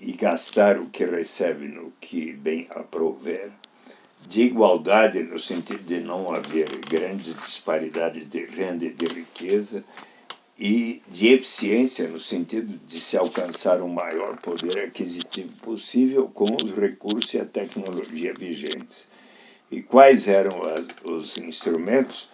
e 0.00 0.12
gastar 0.12 0.78
o 0.78 0.86
que 0.86 1.04
recebe 1.04 1.68
no 1.68 1.92
que 2.00 2.32
bem 2.32 2.66
aprouver, 2.70 3.52
de 4.26 4.42
igualdade 4.42 5.22
no 5.22 5.38
sentido 5.38 5.84
de 5.84 6.00
não 6.00 6.34
haver 6.34 6.68
grandes 6.88 7.34
disparidades 7.36 8.28
de 8.28 8.44
renda 8.44 8.84
e 8.84 8.92
de 8.92 9.06
riqueza, 9.06 9.84
e 10.58 11.02
de 11.06 11.28
eficiência 11.28 12.08
no 12.08 12.18
sentido 12.18 12.80
de 12.86 13.00
se 13.00 13.16
alcançar 13.16 13.80
o 13.82 13.88
maior 13.88 14.38
poder 14.38 14.86
aquisitivo 14.86 15.54
possível 15.58 16.28
com 16.28 16.46
os 16.56 16.74
recursos 16.74 17.34
e 17.34 17.38
a 17.38 17.44
tecnologia 17.44 18.34
vigentes. 18.34 19.06
E 19.70 19.82
quais 19.82 20.26
eram 20.26 20.62
os 21.04 21.36
instrumentos? 21.36 22.28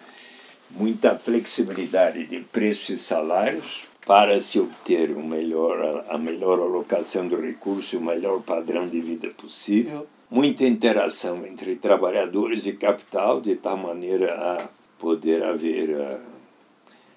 Muita 0.75 1.19
flexibilidade 1.19 2.27
de 2.27 2.41
preços 2.41 2.89
e 2.89 2.99
salários 2.99 3.87
para 4.07 4.41
se 4.41 4.59
obter 4.59 5.11
um 5.17 5.27
melhor, 5.27 6.05
a 6.09 6.17
melhor 6.17 6.59
alocação 6.59 7.29
do 7.29 7.41
recurso 7.41 7.95
e 7.95 7.99
o 7.99 8.03
melhor 8.03 8.41
padrão 8.43 8.89
de 8.89 9.01
vida 9.01 9.29
possível. 9.31 10.07
Muita 10.31 10.65
interação 10.65 11.45
entre 11.47 11.77
trabalhadores 11.77 12.67
e 12.67 12.73
capital, 12.73 13.41
de 13.41 13.55
tal 13.55 13.77
maneira 13.77 14.35
a 14.35 14.69
poder 14.99 15.43
haver, 15.45 16.21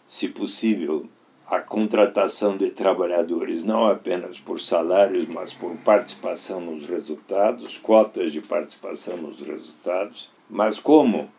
se 0.05 0.27
possível, 0.27 1.07
a 1.47 1.59
contratação 1.59 2.57
de 2.57 2.71
trabalhadores 2.71 3.63
não 3.63 3.85
apenas 3.85 4.37
por 4.39 4.59
salários, 4.59 5.27
mas 5.27 5.53
por 5.53 5.75
participação 5.77 6.59
nos 6.59 6.89
resultados, 6.89 7.77
cotas 7.77 8.33
de 8.33 8.41
participação 8.41 9.15
nos 9.17 9.39
resultados. 9.39 10.29
Mas 10.49 10.79
como 10.79 11.29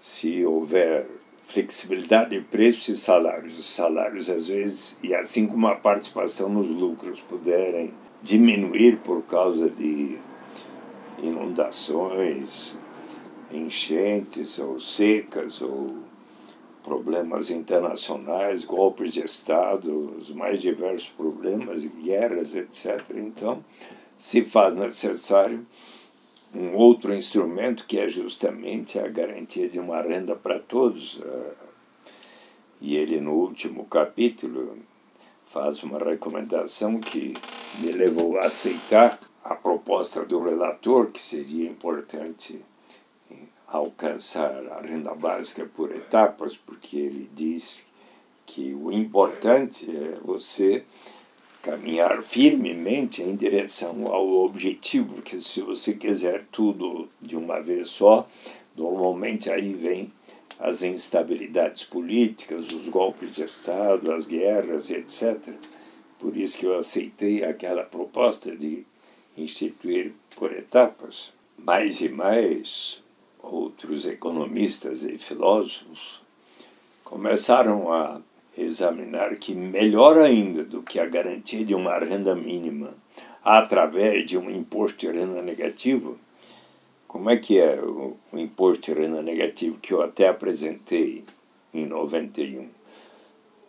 se 0.00 0.44
houver 0.44 1.06
flexibilidade 1.44 2.30
de 2.30 2.40
preços 2.40 2.88
e 2.88 2.96
salários, 2.96 3.58
os 3.58 3.66
salários 3.66 4.28
às 4.28 4.48
vezes, 4.48 4.96
e 5.02 5.14
assim 5.14 5.46
como 5.46 5.66
a 5.66 5.76
participação 5.76 6.48
nos 6.48 6.68
lucros 6.68 7.20
puderem 7.20 7.92
diminuir 8.22 8.98
por 8.98 9.22
causa 9.22 9.68
de 9.68 10.18
inundações, 11.22 12.74
enchentes 13.52 14.58
ou 14.58 14.80
secas 14.80 15.60
ou 15.60 15.98
problemas 16.82 17.50
internacionais, 17.50 18.64
golpes 18.64 19.12
de 19.12 19.24
Estado, 19.24 20.16
os 20.18 20.30
mais 20.30 20.60
diversos 20.60 21.08
problemas, 21.08 21.84
guerras, 21.84 22.54
etc. 22.54 23.02
Então, 23.14 23.64
se 24.18 24.42
faz 24.42 24.74
necessário 24.74 25.66
um 26.54 26.74
outro 26.76 27.12
instrumento 27.14 27.86
que 27.86 27.98
é 27.98 28.08
justamente 28.08 28.98
a 28.98 29.08
garantia 29.08 29.68
de 29.68 29.78
uma 29.78 30.00
renda 30.00 30.36
para 30.36 30.58
todos. 30.58 31.20
E 32.80 32.96
ele, 32.96 33.20
no 33.20 33.32
último 33.32 33.84
capítulo, 33.86 34.78
faz 35.46 35.82
uma 35.82 35.98
recomendação 35.98 37.00
que 37.00 37.34
me 37.80 37.92
levou 37.92 38.38
a 38.38 38.46
aceitar 38.46 39.18
a 39.42 39.54
proposta 39.54 40.24
do 40.24 40.42
relator, 40.42 41.10
que 41.10 41.20
seria 41.20 41.68
importante 41.68 42.64
alcançar 43.66 44.64
a 44.72 44.80
renda 44.80 45.14
básica 45.14 45.64
por 45.66 45.90
etapas, 45.90 46.56
porque 46.56 46.96
ele 46.96 47.28
diz 47.34 47.86
que 48.46 48.74
o 48.74 48.92
importante 48.92 49.90
é 49.90 50.18
você 50.24 50.84
caminhar 51.64 52.22
firmemente 52.22 53.22
em 53.22 53.34
direção 53.34 54.06
ao 54.08 54.28
objetivo, 54.28 55.14
porque 55.14 55.40
se 55.40 55.62
você 55.62 55.94
quiser 55.94 56.44
tudo 56.52 57.08
de 57.22 57.36
uma 57.36 57.58
vez 57.58 57.88
só, 57.88 58.28
normalmente 58.76 59.50
aí 59.50 59.72
vem 59.72 60.12
as 60.60 60.82
instabilidades 60.82 61.82
políticas, 61.82 62.70
os 62.70 62.86
golpes 62.90 63.34
de 63.34 63.44
Estado, 63.44 64.12
as 64.12 64.26
guerras, 64.26 64.90
etc. 64.90 65.54
Por 66.18 66.36
isso 66.36 66.58
que 66.58 66.66
eu 66.66 66.78
aceitei 66.78 67.42
aquela 67.42 67.82
proposta 67.82 68.54
de 68.54 68.84
instituir 69.36 70.12
por 70.36 70.52
etapas. 70.52 71.32
Mais 71.56 72.02
e 72.02 72.10
mais, 72.10 73.02
outros 73.42 74.04
economistas 74.04 75.02
e 75.02 75.16
filósofos 75.16 76.22
começaram 77.02 77.90
a 77.90 78.20
examinar 78.56 79.36
que 79.36 79.54
melhor 79.54 80.18
ainda 80.18 80.64
do 80.64 80.82
que 80.82 80.98
a 80.98 81.06
garantia 81.06 81.64
de 81.64 81.74
uma 81.74 81.98
renda 81.98 82.34
mínima 82.34 82.94
através 83.44 84.24
de 84.24 84.38
um 84.38 84.50
imposto 84.50 85.00
de 85.00 85.12
renda 85.12 85.42
negativo, 85.42 86.18
como 87.06 87.30
é 87.30 87.36
que 87.36 87.58
é 87.58 87.80
o, 87.80 88.16
imposto 88.32 88.92
de 88.92 89.00
renda 89.00 89.22
negativo 89.22 89.78
que 89.78 89.92
eu 89.92 90.02
até 90.02 90.28
apresentei 90.28 91.24
em 91.72 91.86
91? 91.86 92.68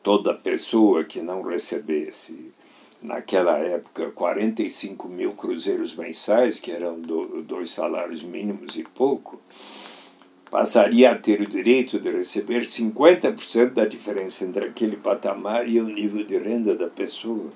Toda 0.02 0.34
pessoa 0.34 1.04
que 1.04 1.22
não 1.22 1.42
recebesse 1.42 2.54
naquela 3.02 3.58
época 3.60 4.12
45 4.12 5.08
mil 5.08 5.34
cruzeiros 5.34 5.96
mensais, 5.96 6.60
que 6.60 6.72
eram 6.72 7.00
do, 7.00 7.44
dois 7.44 7.72
salários 7.72 8.24
mínimos 8.24 8.76
e 8.78 8.84
pouco, 8.84 9.40
passaria 10.50 11.12
a 11.12 11.16
ter 11.16 11.42
o 11.42 11.48
direito 11.48 12.00
de 12.00 12.12
receber 12.12 12.62
50% 12.62 13.74
da 13.74 13.86
diferença 13.86 14.46
entre 14.46 14.66
aquele 14.66 14.98
patamar 14.98 15.68
e 15.68 15.80
o 15.80 15.88
nível 15.88 16.26
de 16.26 16.38
renda 16.38 16.76
da 16.76 16.88
pessoa. 16.88 17.52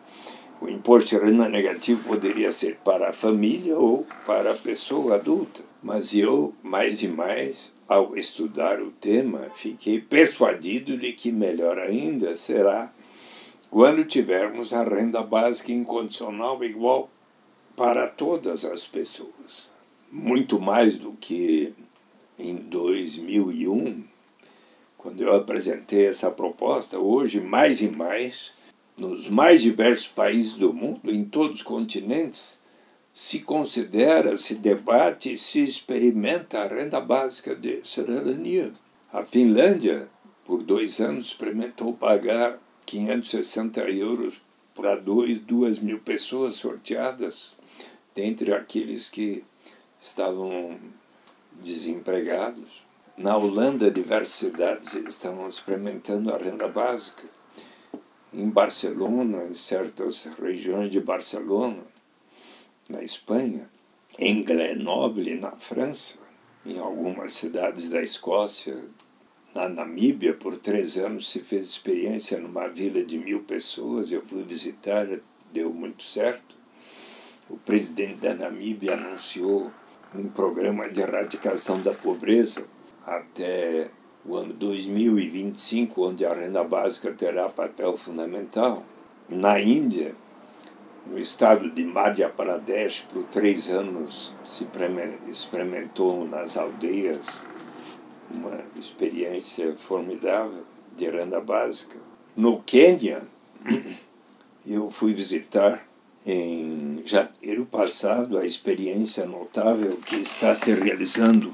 O 0.62 0.68
imposto 0.68 1.12
de 1.12 1.24
renda 1.24 1.48
negativo 1.48 2.04
poderia 2.04 2.52
ser 2.52 2.78
para 2.84 3.10
a 3.10 3.14
família 3.14 3.78
ou 3.78 4.06
para 4.26 4.52
a 4.52 4.56
pessoa 4.56 5.16
adulta. 5.16 5.62
Mas 5.82 6.14
eu, 6.14 6.54
mais 6.62 7.02
e 7.02 7.08
mais, 7.08 7.74
ao 7.88 8.18
estudar 8.18 8.82
o 8.82 8.92
tema, 8.92 9.50
fiquei 9.56 10.02
persuadido 10.02 10.98
de 10.98 11.14
que 11.14 11.32
melhor 11.32 11.78
ainda 11.80 12.36
será 12.36 12.92
quando 13.70 14.04
tivermos 14.04 14.74
a 14.74 14.84
renda 14.84 15.22
básica 15.22 15.72
incondicional 15.72 16.62
igual 16.64 17.10
para 17.76 18.10
todas 18.10 18.66
as 18.66 18.86
pessoas. 18.86 19.70
Muito 20.12 20.60
mais 20.60 20.98
do 20.98 21.14
que 21.14 21.74
em 22.40 22.56
2001, 22.56 24.04
quando 24.98 25.22
eu 25.22 25.36
apresentei 25.36 26.08
essa 26.08 26.32
proposta, 26.32 26.98
hoje 26.98 27.42
mais 27.42 27.82
e 27.82 27.90
mais, 27.90 28.52
nos 28.98 29.30
mais 29.30 29.62
diversos 29.62 30.08
países 30.08 30.54
do 30.54 30.74
mundo, 30.74 31.12
em 31.12 31.26
todos 31.26 31.58
os 31.58 31.64
continentes, 31.64 32.60
se 33.14 33.40
considera, 33.40 34.38
se 34.38 34.56
debate, 34.56 35.38
se 35.38 35.64
experimenta 35.64 36.62
a 36.62 36.68
renda 36.68 37.02
básica 37.02 37.54
de 37.54 37.82
cidadania. 37.86 38.72
A 39.12 39.26
Finlândia, 39.26 40.08
por 40.46 40.64
dois 40.64 41.00
anos, 41.02 41.28
experimentou 41.28 41.94
pagar 41.94 42.58
560 42.86 43.82
euros 43.90 44.42
para 44.74 44.96
dois, 44.96 45.42
duas 45.42 45.80
mil 45.80 46.00
pessoas 46.00 46.56
sorteadas, 46.56 47.58
dentre 48.16 48.54
aqueles 48.54 49.10
que 49.10 49.44
estavam 50.00 50.78
desempregados. 51.62 52.84
Na 53.18 53.36
Holanda, 53.36 53.91
diversas 53.91 54.36
cidades 54.36 54.93
estão 54.93 55.47
experimentando 55.47 56.34
a 56.34 56.38
renda 56.38 56.68
básica. 56.68 57.24
Em 58.34 58.49
Barcelona, 58.49 59.45
em 59.45 59.53
certas 59.53 60.26
regiões 60.39 60.89
de 60.89 60.99
Barcelona, 60.99 61.84
na 62.89 63.03
Espanha, 63.03 63.70
em 64.18 64.43
Grenoble, 64.43 65.36
na 65.36 65.51
França, 65.51 66.18
em 66.66 66.78
algumas 66.80 67.34
cidades 67.34 67.89
da 67.89 68.01
Escócia, 68.01 68.82
na 69.53 69.68
Namíbia, 69.68 70.34
por 70.34 70.57
três 70.57 70.97
anos 70.97 71.32
se 71.32 71.39
fez 71.39 71.64
experiência 71.64 72.39
numa 72.39 72.68
vila 72.68 73.03
de 73.03 73.18
mil 73.18 73.43
pessoas. 73.43 74.12
Eu 74.12 74.24
fui 74.26 74.43
visitar, 74.43 75.07
deu 75.51 75.74
muito 75.74 76.03
certo. 76.03 76.55
O 77.49 77.57
presidente 77.57 78.18
da 78.18 78.34
Namíbia 78.34 78.93
anunciou 78.93 79.72
um 80.14 80.28
programa 80.28 80.89
de 80.89 81.01
erradicação 81.01 81.82
da 81.82 81.93
pobreza 81.93 82.66
até 83.05 83.89
o 84.26 84.36
ano 84.36 84.53
2025, 84.53 86.10
onde 86.10 86.26
a 86.26 86.34
renda 86.34 86.64
básica 86.64 87.12
terá 87.12 87.49
papel 87.49 87.95
fundamental. 87.95 88.84
Na 89.30 89.60
Índia, 89.60 90.16
no 91.05 91.18
estado 91.18 91.70
de 91.70 91.86
Madhya 91.86 92.30
Pradesh, 92.30 93.05
por 93.12 93.24
três 93.26 93.70
anos, 93.70 94.34
se 94.43 94.68
experimentou 95.30 96.26
nas 96.28 96.57
aldeias 96.57 97.45
uma 98.32 98.60
experiência 98.78 99.76
formidável 99.76 100.64
de 100.95 101.10
renda 101.10 101.39
básica. 101.39 101.97
No 102.36 102.62
Quênia, 102.62 103.28
eu 104.68 104.89
fui 104.91 105.14
visitar 105.14 105.89
em 106.26 107.01
janeiro 107.05 107.65
passado 107.65 108.38
a 108.38 108.45
experiência 108.45 109.26
notável 109.26 109.97
que 109.97 110.17
está 110.17 110.55
se 110.55 110.74
realizando 110.74 111.53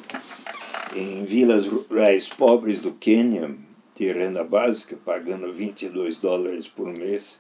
em 0.96 1.26
vilas 1.26 1.66
rurais 1.68 2.30
pobres 2.30 2.82
do 2.82 2.94
Quênia, 2.94 3.56
de 3.96 4.12
renda 4.12 4.44
básica, 4.44 4.98
pagando 4.98 5.52
22 5.52 6.18
dólares 6.18 6.68
por 6.68 6.88
mês 6.88 7.40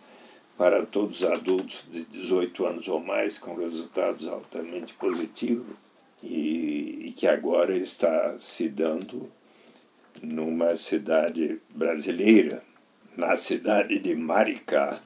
para 0.57 0.86
todos 0.86 1.21
os 1.21 1.30
adultos 1.30 1.86
de 1.91 2.05
18 2.05 2.65
anos 2.65 2.88
ou 2.88 2.99
mais, 2.99 3.38
com 3.38 3.55
resultados 3.55 4.28
altamente 4.28 4.93
positivos, 4.93 5.76
e, 6.23 7.07
e 7.07 7.11
que 7.11 7.28
agora 7.28 7.76
está 7.76 8.38
se 8.39 8.69
dando 8.69 9.30
numa 10.21 10.76
cidade 10.76 11.59
brasileira, 11.69 12.63
na 13.17 13.36
cidade 13.36 13.99
de 13.99 14.15
Maricá. 14.15 15.01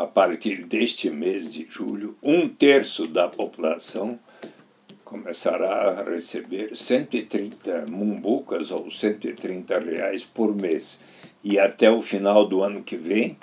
A 0.00 0.06
partir 0.06 0.64
deste 0.64 1.10
mês 1.10 1.52
de 1.52 1.66
julho, 1.68 2.16
um 2.22 2.48
terço 2.48 3.06
da 3.06 3.28
população 3.28 4.18
começará 5.04 5.90
a 5.90 6.04
receber 6.04 6.74
130 6.74 7.84
mumbucas 7.86 8.70
ou 8.70 8.90
130 8.90 9.78
reais 9.78 10.24
por 10.24 10.56
mês. 10.56 10.98
E 11.44 11.58
até 11.58 11.90
o 11.90 12.00
final 12.00 12.48
do 12.48 12.62
ano 12.62 12.82
que 12.82 12.96
vem, 12.96 13.36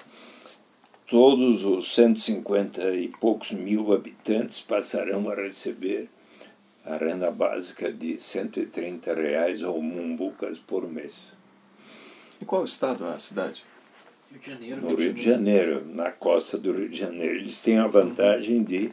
todos 1.06 1.64
os 1.64 1.94
150 1.94 2.82
e 2.96 3.10
poucos 3.10 3.52
mil 3.52 3.94
habitantes 3.94 4.60
passarão 4.60 5.30
a 5.30 5.36
receber 5.36 6.10
a 6.84 6.98
renda 6.98 7.30
básica 7.30 7.94
de 7.94 8.20
130 8.20 9.14
reais 9.14 9.62
ou 9.62 9.80
mumbucas 9.80 10.58
por 10.58 10.90
mês. 10.90 11.14
E 12.42 12.46
qual 12.46 12.64
estado 12.64 13.06
é 13.06 13.14
a 13.14 13.20
cidade? 13.20 13.64
Rio 14.32 14.42
Janeiro. 14.42 14.82
No 14.82 14.96
Rio 14.96 15.14
de 15.14 15.24
Janeiro, 15.24 15.86
na 15.86 16.12
costa 16.12 16.58
do 16.58 16.72
Rio 16.72 16.90
de 16.90 16.98
Janeiro. 16.98 17.36
Eles 17.36 17.62
têm 17.62 17.78
a 17.78 17.88
vantagem 17.88 18.64
de 18.64 18.92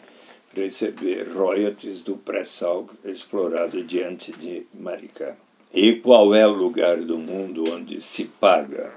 receber 0.55 1.29
royalties 1.35 2.03
do 2.03 2.17
pré-sal 2.17 2.89
explorado 3.05 3.83
diante 3.83 4.33
de 4.33 4.67
Maricá. 4.73 5.37
E 5.73 5.97
qual 5.97 6.35
é 6.35 6.47
o 6.47 6.53
lugar 6.53 6.99
do 6.99 7.19
mundo 7.19 7.65
onde 7.73 8.01
se 8.01 8.25
paga 8.25 8.97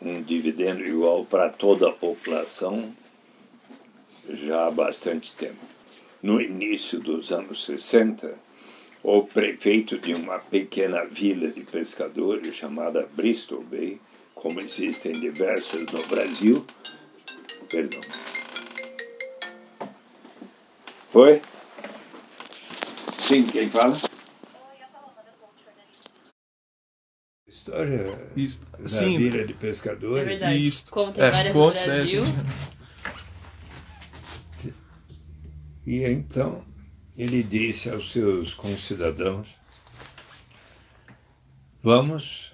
um 0.00 0.22
dividendo 0.22 0.84
igual 0.84 1.24
para 1.24 1.48
toda 1.48 1.88
a 1.88 1.92
população 1.92 2.94
já 4.28 4.66
há 4.66 4.70
bastante 4.70 5.34
tempo. 5.34 5.64
No 6.22 6.40
início 6.40 6.98
dos 6.98 7.32
anos 7.32 7.64
60, 7.64 8.34
o 9.02 9.22
prefeito 9.22 9.98
de 9.98 10.14
uma 10.14 10.38
pequena 10.38 11.04
vila 11.04 11.50
de 11.50 11.62
pescadores 11.62 12.54
chamada 12.54 13.08
Bristol 13.14 13.62
Bay, 13.62 14.00
como 14.36 14.60
existem 14.60 15.18
diversas 15.18 15.90
no 15.90 16.06
Brasil, 16.06 16.64
perdão. 17.70 18.00
Oi? 21.14 21.42
Sim, 23.22 23.46
quem 23.46 23.68
fala? 23.68 23.96
História 27.48 28.30
Isso. 28.36 28.60
da 28.78 28.88
Sim, 28.88 29.18
vila 29.18 29.44
de 29.44 29.52
É 29.54 29.56
pescadores. 29.56 30.28
verdade. 30.28 30.68
Isso. 30.68 30.90
Como 30.92 31.12
tem 31.12 31.24
É, 31.24 31.30
várias 31.30 31.52
conte, 31.54 31.80
no 31.80 31.86
né, 31.86 31.94
Brasil, 31.96 32.24
gente? 32.24 32.36
E 35.86 36.04
então 36.04 36.64
ele 37.16 37.42
disse 37.42 37.88
aos 37.88 38.12
seus 38.12 38.52
concidadãos: 38.52 39.48
vamos 41.82 42.52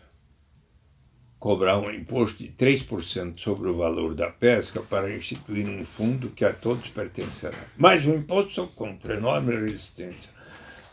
cobrar 1.42 1.76
um 1.76 1.90
imposto 1.90 2.40
de 2.40 2.50
3% 2.50 3.40
sobre 3.40 3.68
o 3.68 3.76
valor 3.76 4.14
da 4.14 4.30
pesca 4.30 4.80
para 4.80 5.12
instituir 5.12 5.68
um 5.68 5.84
fundo 5.84 6.30
que 6.30 6.44
a 6.44 6.52
todos 6.52 6.88
pertencerá. 6.90 7.58
Mas 7.76 8.04
o 8.04 8.10
imposto 8.10 8.52
sou 8.52 8.68
contra, 8.68 9.16
enorme 9.16 9.52
resistência. 9.52 10.30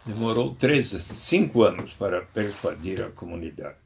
Demorou 0.04 0.56
três, 0.56 0.88
cinco 0.88 1.62
anos 1.62 1.93
para 1.93 2.24
persuadir 2.24 3.00
a 3.00 3.12
comunidade. 3.12 3.78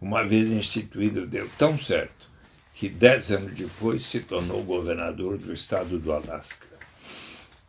Uma 0.00 0.22
vez 0.22 0.48
instituído, 0.48 1.26
deu 1.26 1.50
tão 1.58 1.76
certo 1.76 2.30
que 2.72 2.88
dez 2.88 3.32
anos 3.32 3.54
depois 3.54 4.06
se 4.06 4.20
tornou 4.20 4.62
governador 4.62 5.36
do 5.36 5.52
estado 5.52 5.98
do 5.98 6.12
Alasca. 6.12 6.68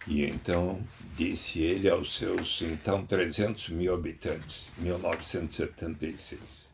E 0.08 0.24
então 0.24 0.80
disse 1.16 1.64
ele 1.64 1.90
aos 1.90 2.16
seus 2.16 2.62
então 2.62 3.04
300 3.04 3.70
mil 3.70 3.96
habitantes, 3.96 4.70
1976, 4.78 6.67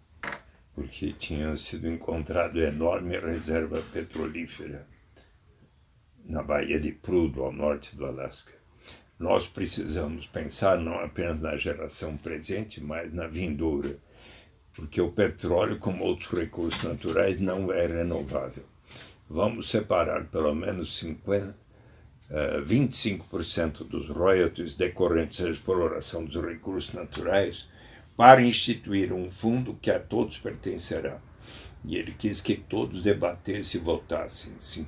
porque 0.75 1.13
tinha 1.13 1.55
sido 1.55 1.87
encontrado 1.87 2.59
enorme 2.59 3.19
reserva 3.19 3.81
petrolífera 3.91 4.87
na 6.25 6.41
Baía 6.41 6.79
de 6.79 6.91
Prudhoe, 6.91 7.45
ao 7.45 7.51
norte 7.51 7.95
do 7.95 8.05
Alasca. 8.05 8.53
Nós 9.19 9.47
precisamos 9.47 10.25
pensar 10.25 10.79
não 10.79 10.95
apenas 10.95 11.41
na 11.41 11.55
geração 11.55 12.17
presente, 12.17 12.81
mas 12.81 13.13
na 13.13 13.27
vindoura, 13.27 13.97
porque 14.73 14.99
o 14.99 15.11
petróleo, 15.11 15.77
como 15.77 16.03
outros 16.03 16.31
recursos 16.31 16.81
naturais, 16.83 17.39
não 17.39 17.71
é 17.71 17.85
renovável. 17.85 18.63
Vamos 19.29 19.69
separar 19.69 20.25
pelo 20.25 20.53
menos 20.55 20.97
50 20.97 21.63
Uh, 22.29 22.65
25% 22.65 23.85
dos 23.87 24.07
royalties 24.09 24.75
decorrentes 24.75 25.39
da 25.39 25.49
exploração 25.49 26.25
dos 26.25 26.43
recursos 26.43 26.91
naturais 26.91 27.67
para 28.15 28.41
instituir 28.41 29.11
um 29.11 29.29
fundo 29.29 29.77
que 29.81 29.89
a 29.91 29.99
todos 29.99 30.37
pertencerá. 30.37 31.19
E 31.83 31.97
ele 31.97 32.13
quis 32.13 32.39
que 32.41 32.55
todos 32.55 33.01
debatessem 33.01 33.81
e 33.81 33.83
votassem. 33.83 34.53
Sim. 34.59 34.87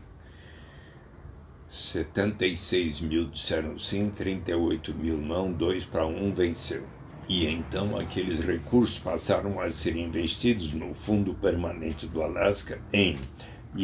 76 1.68 3.02
mil 3.02 3.30
disseram 3.30 3.78
sim, 3.78 4.10
38 4.10 4.94
mil 4.94 5.18
não, 5.18 5.52
2 5.52 5.86
para 5.86 6.06
1 6.06 6.34
venceu. 6.34 6.88
E 7.28 7.48
então 7.48 7.98
aqueles 7.98 8.40
recursos 8.40 9.00
passaram 9.00 9.60
a 9.60 9.70
ser 9.72 9.96
investidos 9.98 10.74
no 10.74 10.94
Fundo 10.94 11.34
Permanente 11.34 12.06
do 12.06 12.22
Alasca 12.22 12.80
em 12.94 13.18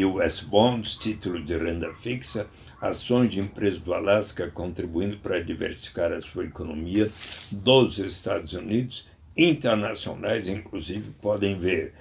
US 0.08 0.42
Bonds, 0.42 0.96
título 0.96 1.44
de 1.44 1.58
renda 1.58 1.94
fixa, 1.94 2.48
ações 2.80 3.32
de 3.32 3.40
empresas 3.40 3.80
do 3.80 3.94
Alasca 3.94 4.50
contribuindo 4.50 5.18
para 5.18 5.44
diversificar 5.44 6.14
a 6.14 6.22
sua 6.22 6.46
economia 6.46 7.12
dos 7.52 8.00
Estados 8.00 8.54
Unidos, 8.54 9.08
internacionais, 9.36 10.48
inclusive, 10.48 11.12
podem 11.22 11.60
ver 11.60 11.94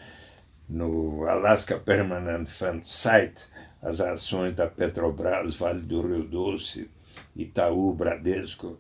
no 0.68 1.26
Alaska 1.26 1.78
Permanent 1.78 2.48
Fund 2.48 2.82
site 2.84 3.46
as 3.82 4.00
ações 4.00 4.54
da 4.54 4.66
Petrobras, 4.66 5.54
Vale 5.54 5.80
do 5.80 6.06
Rio 6.06 6.24
Doce, 6.24 6.90
Itaú, 7.34 7.94
Bradesco, 7.94 8.78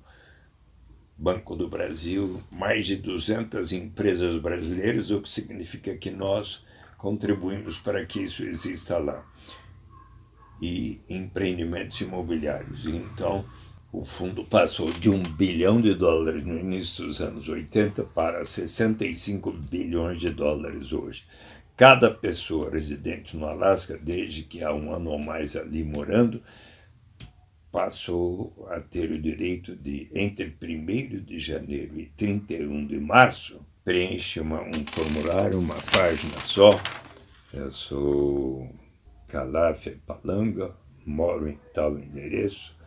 Banco 1.16 1.56
do 1.56 1.68
Brasil, 1.68 2.42
mais 2.50 2.86
de 2.86 2.96
200 2.96 3.72
empresas 3.72 4.40
brasileiras, 4.40 5.10
o 5.10 5.20
que 5.20 5.30
significa 5.30 5.96
que 5.96 6.10
nós 6.10 6.62
contribuímos 6.96 7.78
para 7.78 8.04
que 8.04 8.20
isso 8.20 8.42
exista 8.42 8.98
lá. 8.98 9.24
E 10.62 11.00
empreendimentos 11.08 12.00
imobiliários. 12.02 12.84
Então, 12.86 13.46
o 13.92 14.04
fundo 14.04 14.44
passou 14.44 14.90
de 14.92 15.10
um 15.10 15.22
bilhão 15.22 15.80
de 15.80 15.94
dólares 15.94 16.44
no 16.44 16.56
início 16.58 17.06
dos 17.06 17.20
anos 17.20 17.48
80 17.48 18.04
para 18.04 18.44
65 18.44 19.50
bilhões 19.52 20.20
de 20.20 20.30
dólares 20.30 20.92
hoje. 20.92 21.24
Cada 21.76 22.10
pessoa 22.10 22.70
residente 22.70 23.36
no 23.36 23.46
Alasca, 23.46 23.98
desde 23.98 24.42
que 24.42 24.62
há 24.62 24.72
um 24.72 24.92
ano 24.92 25.10
ou 25.10 25.18
mais 25.18 25.56
ali 25.56 25.82
morando, 25.82 26.40
passou 27.72 28.68
a 28.70 28.80
ter 28.80 29.10
o 29.10 29.20
direito 29.20 29.74
de, 29.74 30.08
entre 30.14 30.54
1 30.62 31.24
de 31.24 31.38
janeiro 31.38 31.98
e 31.98 32.06
31 32.06 32.86
de 32.86 33.00
março, 33.00 33.60
preenche 33.84 34.40
uma, 34.40 34.62
um 34.62 34.86
formulário, 34.86 35.58
uma 35.58 35.80
página 35.92 36.38
só. 36.42 36.80
Eu 37.52 37.72
sou 37.72 38.70
Calafé 39.26 39.96
Palanga, 40.06 40.76
moro 41.04 41.48
em 41.48 41.58
tal 41.74 41.98
endereço. 41.98 42.78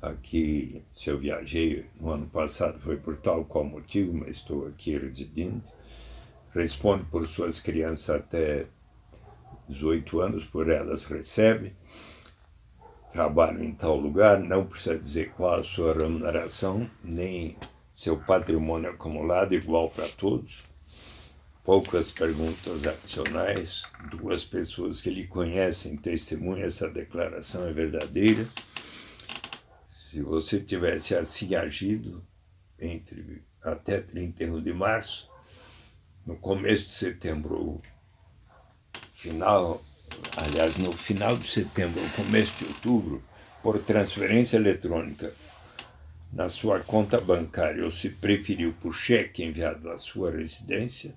Aqui, 0.00 0.82
se 0.94 1.10
eu 1.10 1.18
viajei 1.18 1.86
no 2.00 2.10
ano 2.10 2.26
passado, 2.26 2.80
foi 2.80 2.96
por 2.96 3.16
tal 3.18 3.44
qual 3.44 3.64
motivo, 3.64 4.14
mas 4.14 4.36
estou 4.36 4.66
aqui 4.66 4.96
residindo. 4.96 5.62
Responde 6.54 7.04
por 7.04 7.26
suas 7.26 7.60
crianças 7.60 8.16
até 8.16 8.66
18 9.68 10.20
anos, 10.20 10.44
por 10.44 10.68
elas 10.68 11.04
recebe 11.04 11.74
trabalho 13.12 13.62
em 13.62 13.72
tal 13.72 13.96
lugar, 13.96 14.38
não 14.38 14.66
precisa 14.66 14.98
dizer 14.98 15.30
qual 15.30 15.60
a 15.60 15.64
sua 15.64 15.92
remuneração, 15.92 16.88
nem 17.02 17.56
seu 17.92 18.16
patrimônio 18.16 18.90
acumulado, 18.90 19.54
igual 19.54 19.90
para 19.90 20.08
todos. 20.08 20.62
Poucas 21.64 22.10
perguntas 22.10 22.86
adicionais, 22.86 23.82
duas 24.10 24.44
pessoas 24.44 25.02
que 25.02 25.10
lhe 25.10 25.26
conhecem 25.26 25.96
testemunham 25.96 26.66
essa 26.66 26.88
declaração 26.88 27.66
é 27.66 27.72
verdadeira. 27.72 28.46
Se 30.10 30.22
você 30.22 30.58
tivesse 30.58 31.14
assim 31.14 31.54
agido 31.54 32.20
entre 32.80 33.44
até 33.62 34.00
31 34.00 34.60
de 34.60 34.72
março, 34.72 35.30
no 36.26 36.36
começo 36.36 36.86
de 36.86 36.94
setembro, 36.94 37.80
final 39.12 39.80
aliás, 40.36 40.78
no 40.78 40.90
final 40.90 41.36
de 41.36 41.46
setembro, 41.46 42.02
começo 42.16 42.58
de 42.58 42.64
outubro, 42.64 43.22
por 43.62 43.78
transferência 43.78 44.56
eletrônica 44.56 45.32
na 46.32 46.48
sua 46.48 46.80
conta 46.80 47.20
bancária, 47.20 47.84
ou 47.84 47.92
se 47.92 48.10
preferiu 48.10 48.74
por 48.80 48.92
cheque 48.92 49.44
enviado 49.44 49.88
à 49.90 49.96
sua 49.96 50.32
residência, 50.32 51.14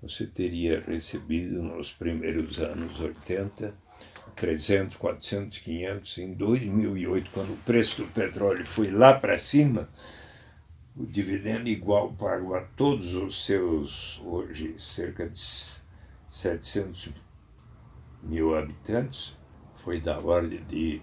você 0.00 0.28
teria 0.28 0.80
recebido 0.80 1.60
nos 1.60 1.90
primeiros 1.90 2.60
anos 2.60 3.00
80 3.00 3.81
300, 4.36 4.96
400, 4.96 5.58
500. 5.58 6.18
Em 6.18 6.34
2008, 6.34 7.30
quando 7.32 7.52
o 7.52 7.56
preço 7.58 8.02
do 8.02 8.08
petróleo 8.08 8.66
foi 8.66 8.90
lá 8.90 9.14
para 9.14 9.38
cima, 9.38 9.88
o 10.96 11.06
dividendo 11.06 11.68
igual 11.68 12.12
pago 12.12 12.54
a 12.54 12.62
todos 12.62 13.14
os 13.14 13.46
seus, 13.46 14.20
hoje, 14.24 14.74
cerca 14.78 15.28
de 15.28 15.38
700 16.28 17.10
mil 18.22 18.56
habitantes, 18.56 19.36
foi 19.76 20.00
da 20.00 20.18
ordem 20.18 20.62
de 20.68 21.02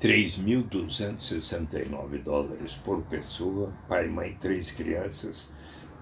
3.269 0.00 2.22
dólares 2.22 2.74
por 2.74 3.02
pessoa, 3.02 3.74
pai, 3.88 4.06
mãe, 4.06 4.36
três 4.40 4.70
crianças, 4.70 5.50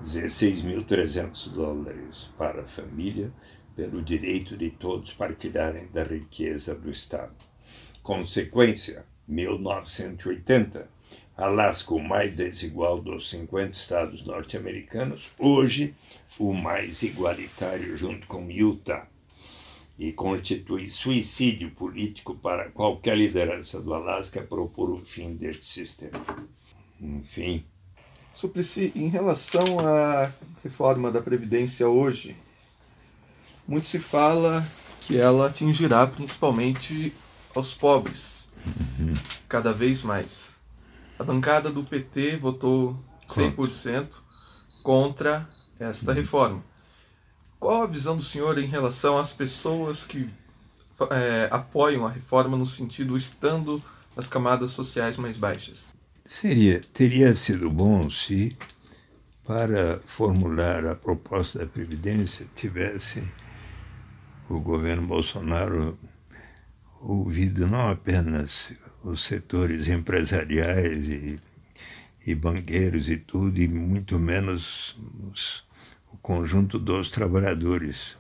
16.300 0.03 1.49
dólares 1.51 2.29
para 2.37 2.61
a 2.63 2.67
família, 2.67 3.33
pelo 3.77 4.03
direito 4.03 4.57
de 4.57 4.71
todos 4.71 5.13
partilharem 5.13 5.87
da 5.93 6.03
riqueza 6.03 6.75
do 6.75 6.91
Estado. 6.91 7.35
Consequência, 8.03 9.05
1980, 9.29 10.89
Alasca, 11.37 11.93
o 11.93 12.03
mais 12.03 12.35
desigual 12.35 12.99
dos 12.99 13.29
50 13.29 13.73
estados 13.73 14.25
norte-americanos, 14.25 15.31
hoje 15.39 15.95
o 16.39 16.55
mais 16.55 17.03
igualitário 17.03 17.97
junto 17.97 18.27
com 18.27 18.51
Utah 18.51 19.07
e 19.99 20.13
constitui 20.13 20.89
suicídio 20.89 21.71
político 21.71 22.35
para 22.35 22.71
qualquer 22.71 23.17
liderança 23.19 23.81
do 23.81 23.93
Alasca 23.93 24.43
propor 24.43 24.91
o 24.91 24.99
fim 24.99 25.35
deste 25.35 25.67
sistema. 25.67 26.25
Enfim. 27.01 27.65
Suplicy, 28.35 28.93
em 28.95 29.09
relação 29.09 29.81
à 29.81 30.33
reforma 30.63 31.11
da 31.11 31.23
Previdência 31.23 31.89
hoje, 31.89 32.37
muito 33.67 33.87
se 33.87 33.99
fala 33.99 34.67
que 35.01 35.17
ela 35.17 35.47
atingirá 35.47 36.07
principalmente 36.07 37.15
aos 37.55 37.75
pobres, 37.75 38.49
uhum. 38.67 39.13
cada 39.49 39.73
vez 39.73 40.03
mais. 40.03 40.55
A 41.19 41.25
bancada 41.25 41.71
do 41.71 41.83
PT 41.83 42.37
votou 42.37 42.99
100% 43.29 44.09
contra 44.83 45.49
esta 45.79 46.11
uhum. 46.11 46.17
reforma 46.17 46.77
qual 47.59 47.83
a 47.83 47.87
visão 47.87 48.17
do 48.17 48.23
senhor 48.23 48.59
em 48.59 48.67
relação 48.67 49.19
às 49.19 49.33
pessoas 49.33 50.07
que 50.07 50.29
é, 51.11 51.49
apoiam 51.51 52.07
a 52.07 52.11
reforma 52.11 52.57
no 52.57 52.67
sentido 52.67 53.17
estando 53.17 53.83
nas 54.15 54.29
camadas 54.29 54.71
sociais 54.71 55.17
mais 55.17 55.37
baixas? 55.37 55.93
Seria, 56.25 56.81
teria 56.93 57.35
sido 57.35 57.71
bom 57.71 58.11
se, 58.11 58.57
para 59.45 60.01
formular 60.07 60.87
a 60.87 60.95
proposta 60.95 61.59
da 61.59 61.67
Previdência, 61.67 62.47
tivesse 62.55 63.27
o 64.49 64.61
governo 64.61 65.07
Bolsonaro 65.07 65.99
ouvido 67.01 67.67
não 67.67 67.89
apenas 67.89 68.73
os 69.05 69.25
setores 69.25 69.89
empresariais 69.89 71.09
e, 71.09 71.41
e 72.27 72.35
banqueiros 72.35 73.09
e 73.09 73.17
tudo, 73.17 73.61
e 73.61 73.69
muito 73.69 74.19
menos 74.19 74.97
os 75.31 75.67
conjunto 76.27 76.77
dos 76.77 77.13
trabalhadores. 77.13 78.17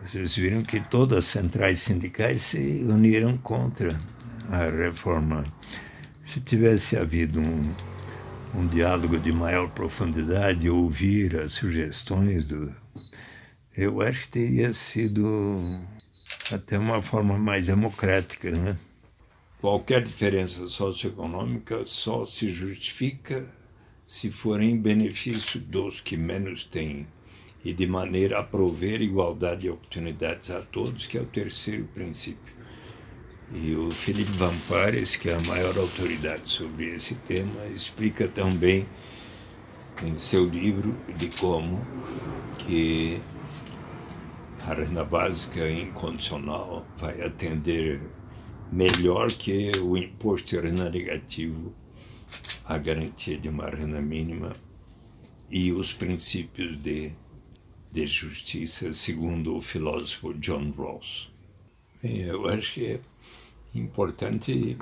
Vocês 0.00 0.36
viram 0.36 0.62
que 0.62 0.78
todas 0.78 1.18
as 1.18 1.24
centrais 1.24 1.80
sindicais 1.80 2.42
se 2.42 2.84
uniram 2.88 3.36
contra 3.36 3.88
a 4.48 4.70
reforma. 4.70 5.44
Se 6.22 6.40
tivesse 6.40 6.96
havido 6.96 7.40
um, 7.40 7.74
um 8.54 8.66
diálogo 8.68 9.18
de 9.18 9.32
maior 9.32 9.68
profundidade, 9.70 10.70
ouvir 10.70 11.36
as 11.36 11.54
sugestões 11.54 12.46
do. 12.46 12.83
Eu 13.76 14.00
acho 14.00 14.22
que 14.22 14.28
teria 14.28 14.72
sido 14.72 15.60
até 16.52 16.78
uma 16.78 17.02
forma 17.02 17.36
mais 17.36 17.66
democrática, 17.66 18.52
né? 18.52 18.78
Qualquer 19.60 20.04
diferença 20.04 20.68
socioeconômica 20.68 21.84
só 21.84 22.24
se 22.24 22.52
justifica 22.52 23.52
se 24.06 24.30
for 24.30 24.60
em 24.60 24.76
benefício 24.76 25.58
dos 25.58 26.00
que 26.00 26.16
menos 26.16 26.62
têm 26.62 27.08
e 27.64 27.72
de 27.72 27.84
maneira 27.84 28.38
a 28.38 28.44
prover 28.44 29.02
igualdade 29.02 29.62
de 29.62 29.70
oportunidades 29.70 30.50
a 30.50 30.60
todos, 30.60 31.06
que 31.06 31.18
é 31.18 31.20
o 31.20 31.26
terceiro 31.26 31.86
princípio. 31.86 32.54
E 33.52 33.74
o 33.74 33.90
Felipe 33.90 34.30
Vampares, 34.32 35.16
que 35.16 35.30
é 35.30 35.34
a 35.34 35.40
maior 35.40 35.76
autoridade 35.78 36.48
sobre 36.48 36.94
esse 36.94 37.16
tema, 37.16 37.64
explica 37.74 38.28
também 38.28 38.86
em 40.04 40.14
seu 40.14 40.44
livro 40.44 40.96
de 41.16 41.28
como 41.28 41.84
que 42.58 43.20
a 44.66 44.72
renda 44.72 45.04
básica 45.04 45.70
incondicional 45.70 46.86
vai 46.96 47.20
atender 47.20 48.00
melhor 48.72 49.30
que 49.30 49.70
o 49.78 49.94
imposto 49.94 50.56
de 50.56 50.60
renda 50.60 50.88
negativo 50.88 51.74
a 52.64 52.78
garantia 52.78 53.38
de 53.38 53.46
uma 53.46 53.68
renda 53.68 54.00
mínima 54.00 54.54
e 55.50 55.70
os 55.70 55.92
princípios 55.92 56.80
de, 56.80 57.12
de 57.92 58.06
justiça, 58.06 58.94
segundo 58.94 59.54
o 59.54 59.60
filósofo 59.60 60.32
John 60.32 60.72
Rawls. 60.76 61.30
Eu 62.02 62.48
acho 62.48 62.74
que 62.74 62.86
é 62.86 63.00
importante 63.74 64.78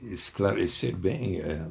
esclarecer 0.00 0.96
bem 0.96 1.40
é, 1.40 1.68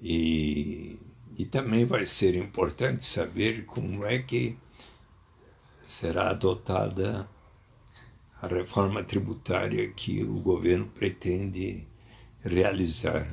e, 0.00 0.98
e 1.36 1.44
também 1.46 1.84
vai 1.84 2.06
ser 2.06 2.36
importante 2.36 3.04
saber 3.04 3.64
como 3.64 4.04
é 4.04 4.20
que 4.20 4.56
será 5.88 6.28
adotada 6.28 7.26
a 8.42 8.46
reforma 8.46 9.02
tributária 9.02 9.88
que 9.88 10.22
o 10.22 10.38
governo 10.40 10.86
pretende 10.86 11.86
realizar 12.42 13.26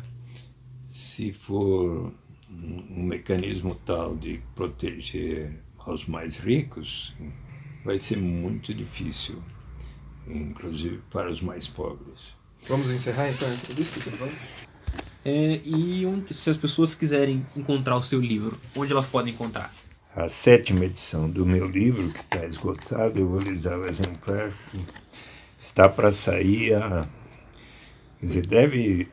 se 0.88 1.34
for 1.34 2.14
um 2.49 3.03
mecanismo 3.03 3.76
tal 3.76 4.16
de 4.16 4.41
proteger 4.56 5.62
aos 5.78 6.06
mais 6.06 6.38
ricos, 6.38 7.14
vai 7.84 7.99
ser 7.99 8.18
muito 8.18 8.74
difícil 8.74 9.43
inclusive 10.28 11.01
para 11.12 11.30
os 11.30 11.41
mais 11.41 11.68
pobres. 11.68 12.34
Vamos 12.68 12.89
encerrar 12.89 13.30
então 13.30 13.47
a 13.47 13.53
entrevista, 13.53 13.99
É, 15.24 15.62
e 15.64 16.06
onde, 16.06 16.34
se 16.34 16.49
as 16.49 16.58
pessoas 16.58 16.95
quiserem 16.95 17.45
encontrar 17.56 17.97
o 17.97 18.01
seu 18.03 18.20
livro, 18.20 18.58
onde 18.76 18.91
elas 18.91 19.06
podem 19.06 19.34
encontrar? 19.34 19.72
A 20.16 20.30
sétima 20.30 20.86
edição 20.86 21.30
do 21.30 21.45
meu 21.45 21.68
livro, 21.68 22.09
que 22.09 22.22
está 22.22 22.45
esgotado, 22.45 23.20
eu 23.20 23.28
vou 23.28 23.41
lhes 23.41 23.63
dar 23.63 23.78
o 23.78 23.86
exemplar, 23.86 24.49
está 25.59 25.89
para 25.89 26.13
sair 26.13 26.74
a. 26.74 27.05
Quer 28.22 28.26
dizer, 28.26 28.47
deve, 28.47 29.09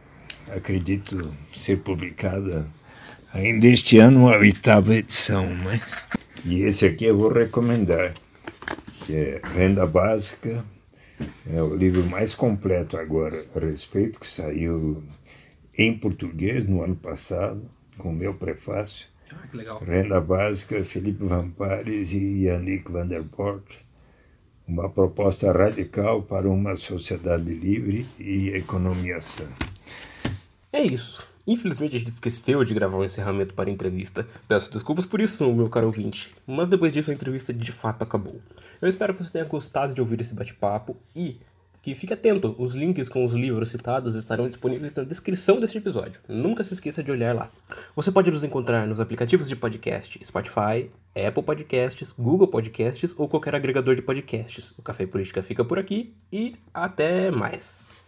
acredito, 0.46 1.28
ser 1.53 1.78
publicada 1.78 2.68
ainda 3.32 3.66
este 3.66 3.98
ano 3.98 4.28
a 4.28 4.38
oitava 4.38 4.94
edição, 4.94 5.44
mas. 5.64 6.07
E 6.44 6.62
esse 6.62 6.86
aqui 6.86 7.07
eu 7.07 7.18
vou 7.18 7.32
recomendar, 7.32 8.14
que 9.05 9.12
é 9.12 9.40
Renda 9.42 9.84
Básica, 9.84 10.64
é 11.53 11.61
o 11.61 11.74
livro 11.74 12.05
mais 12.05 12.32
completo 12.32 12.96
agora 12.96 13.44
a 13.57 13.59
respeito, 13.59 14.20
que 14.20 14.30
saiu 14.30 15.03
em 15.76 15.98
português 15.98 16.64
no 16.64 16.80
ano 16.80 16.94
passado, 16.94 17.68
com 17.98 18.11
o 18.11 18.14
meu 18.14 18.34
prefácio. 18.34 19.11
Ah, 19.34 19.46
que 19.46 19.56
legal. 19.56 19.78
Renda 19.78 20.20
Básica, 20.20 20.84
Felipe 20.84 21.24
Vampares 21.24 22.12
e 22.12 22.44
Yannick 22.44 22.90
van 22.90 23.06
der 23.06 23.22
Port. 23.22 23.64
Uma 24.66 24.88
proposta 24.88 25.52
radical 25.52 26.22
para 26.22 26.48
uma 26.48 26.76
sociedade 26.76 27.52
livre 27.52 28.06
e 28.18 28.48
economia 28.50 29.20
sã. 29.20 29.44
É 30.72 30.82
isso. 30.82 31.26
Infelizmente 31.46 31.96
a 31.96 31.98
gente 31.98 32.12
esqueceu 32.12 32.64
de 32.64 32.72
gravar 32.72 32.96
o 32.96 33.00
um 33.00 33.04
encerramento 33.04 33.52
para 33.52 33.68
a 33.68 33.72
entrevista. 33.72 34.26
Peço 34.46 34.70
desculpas 34.70 35.04
por 35.04 35.20
isso, 35.20 35.52
meu 35.52 35.68
caro 35.68 35.86
ouvinte. 35.86 36.32
Mas 36.46 36.68
depois 36.68 36.92
disso 36.92 37.10
a 37.10 37.14
entrevista 37.14 37.52
de 37.52 37.72
fato 37.72 38.02
acabou. 38.02 38.40
Eu 38.80 38.88
espero 38.88 39.12
que 39.12 39.24
você 39.24 39.32
tenha 39.32 39.44
gostado 39.44 39.92
de 39.92 40.00
ouvir 40.00 40.20
esse 40.20 40.34
bate-papo 40.34 40.96
e 41.14 41.40
que 41.82 41.94
fique 41.96 42.14
atento, 42.14 42.54
os 42.58 42.74
links 42.74 43.08
com 43.08 43.24
os 43.24 43.32
livros 43.32 43.70
citados 43.70 44.14
estarão 44.14 44.48
disponíveis 44.48 44.94
na 44.94 45.02
descrição 45.02 45.58
deste 45.58 45.78
episódio. 45.78 46.20
Nunca 46.28 46.62
se 46.62 46.72
esqueça 46.72 47.02
de 47.02 47.10
olhar 47.10 47.34
lá. 47.34 47.50
Você 47.96 48.12
pode 48.12 48.30
nos 48.30 48.44
encontrar 48.44 48.86
nos 48.86 49.00
aplicativos 49.00 49.48
de 49.48 49.56
podcast 49.56 50.24
Spotify, 50.24 50.88
Apple 51.14 51.42
Podcasts, 51.42 52.12
Google 52.12 52.46
Podcasts 52.46 53.12
ou 53.18 53.28
qualquer 53.28 53.56
agregador 53.56 53.96
de 53.96 54.02
podcasts. 54.02 54.72
O 54.78 54.82
Café 54.82 55.06
Política 55.06 55.42
fica 55.42 55.64
por 55.64 55.78
aqui 55.78 56.14
e 56.32 56.54
até 56.72 57.32
mais. 57.32 58.01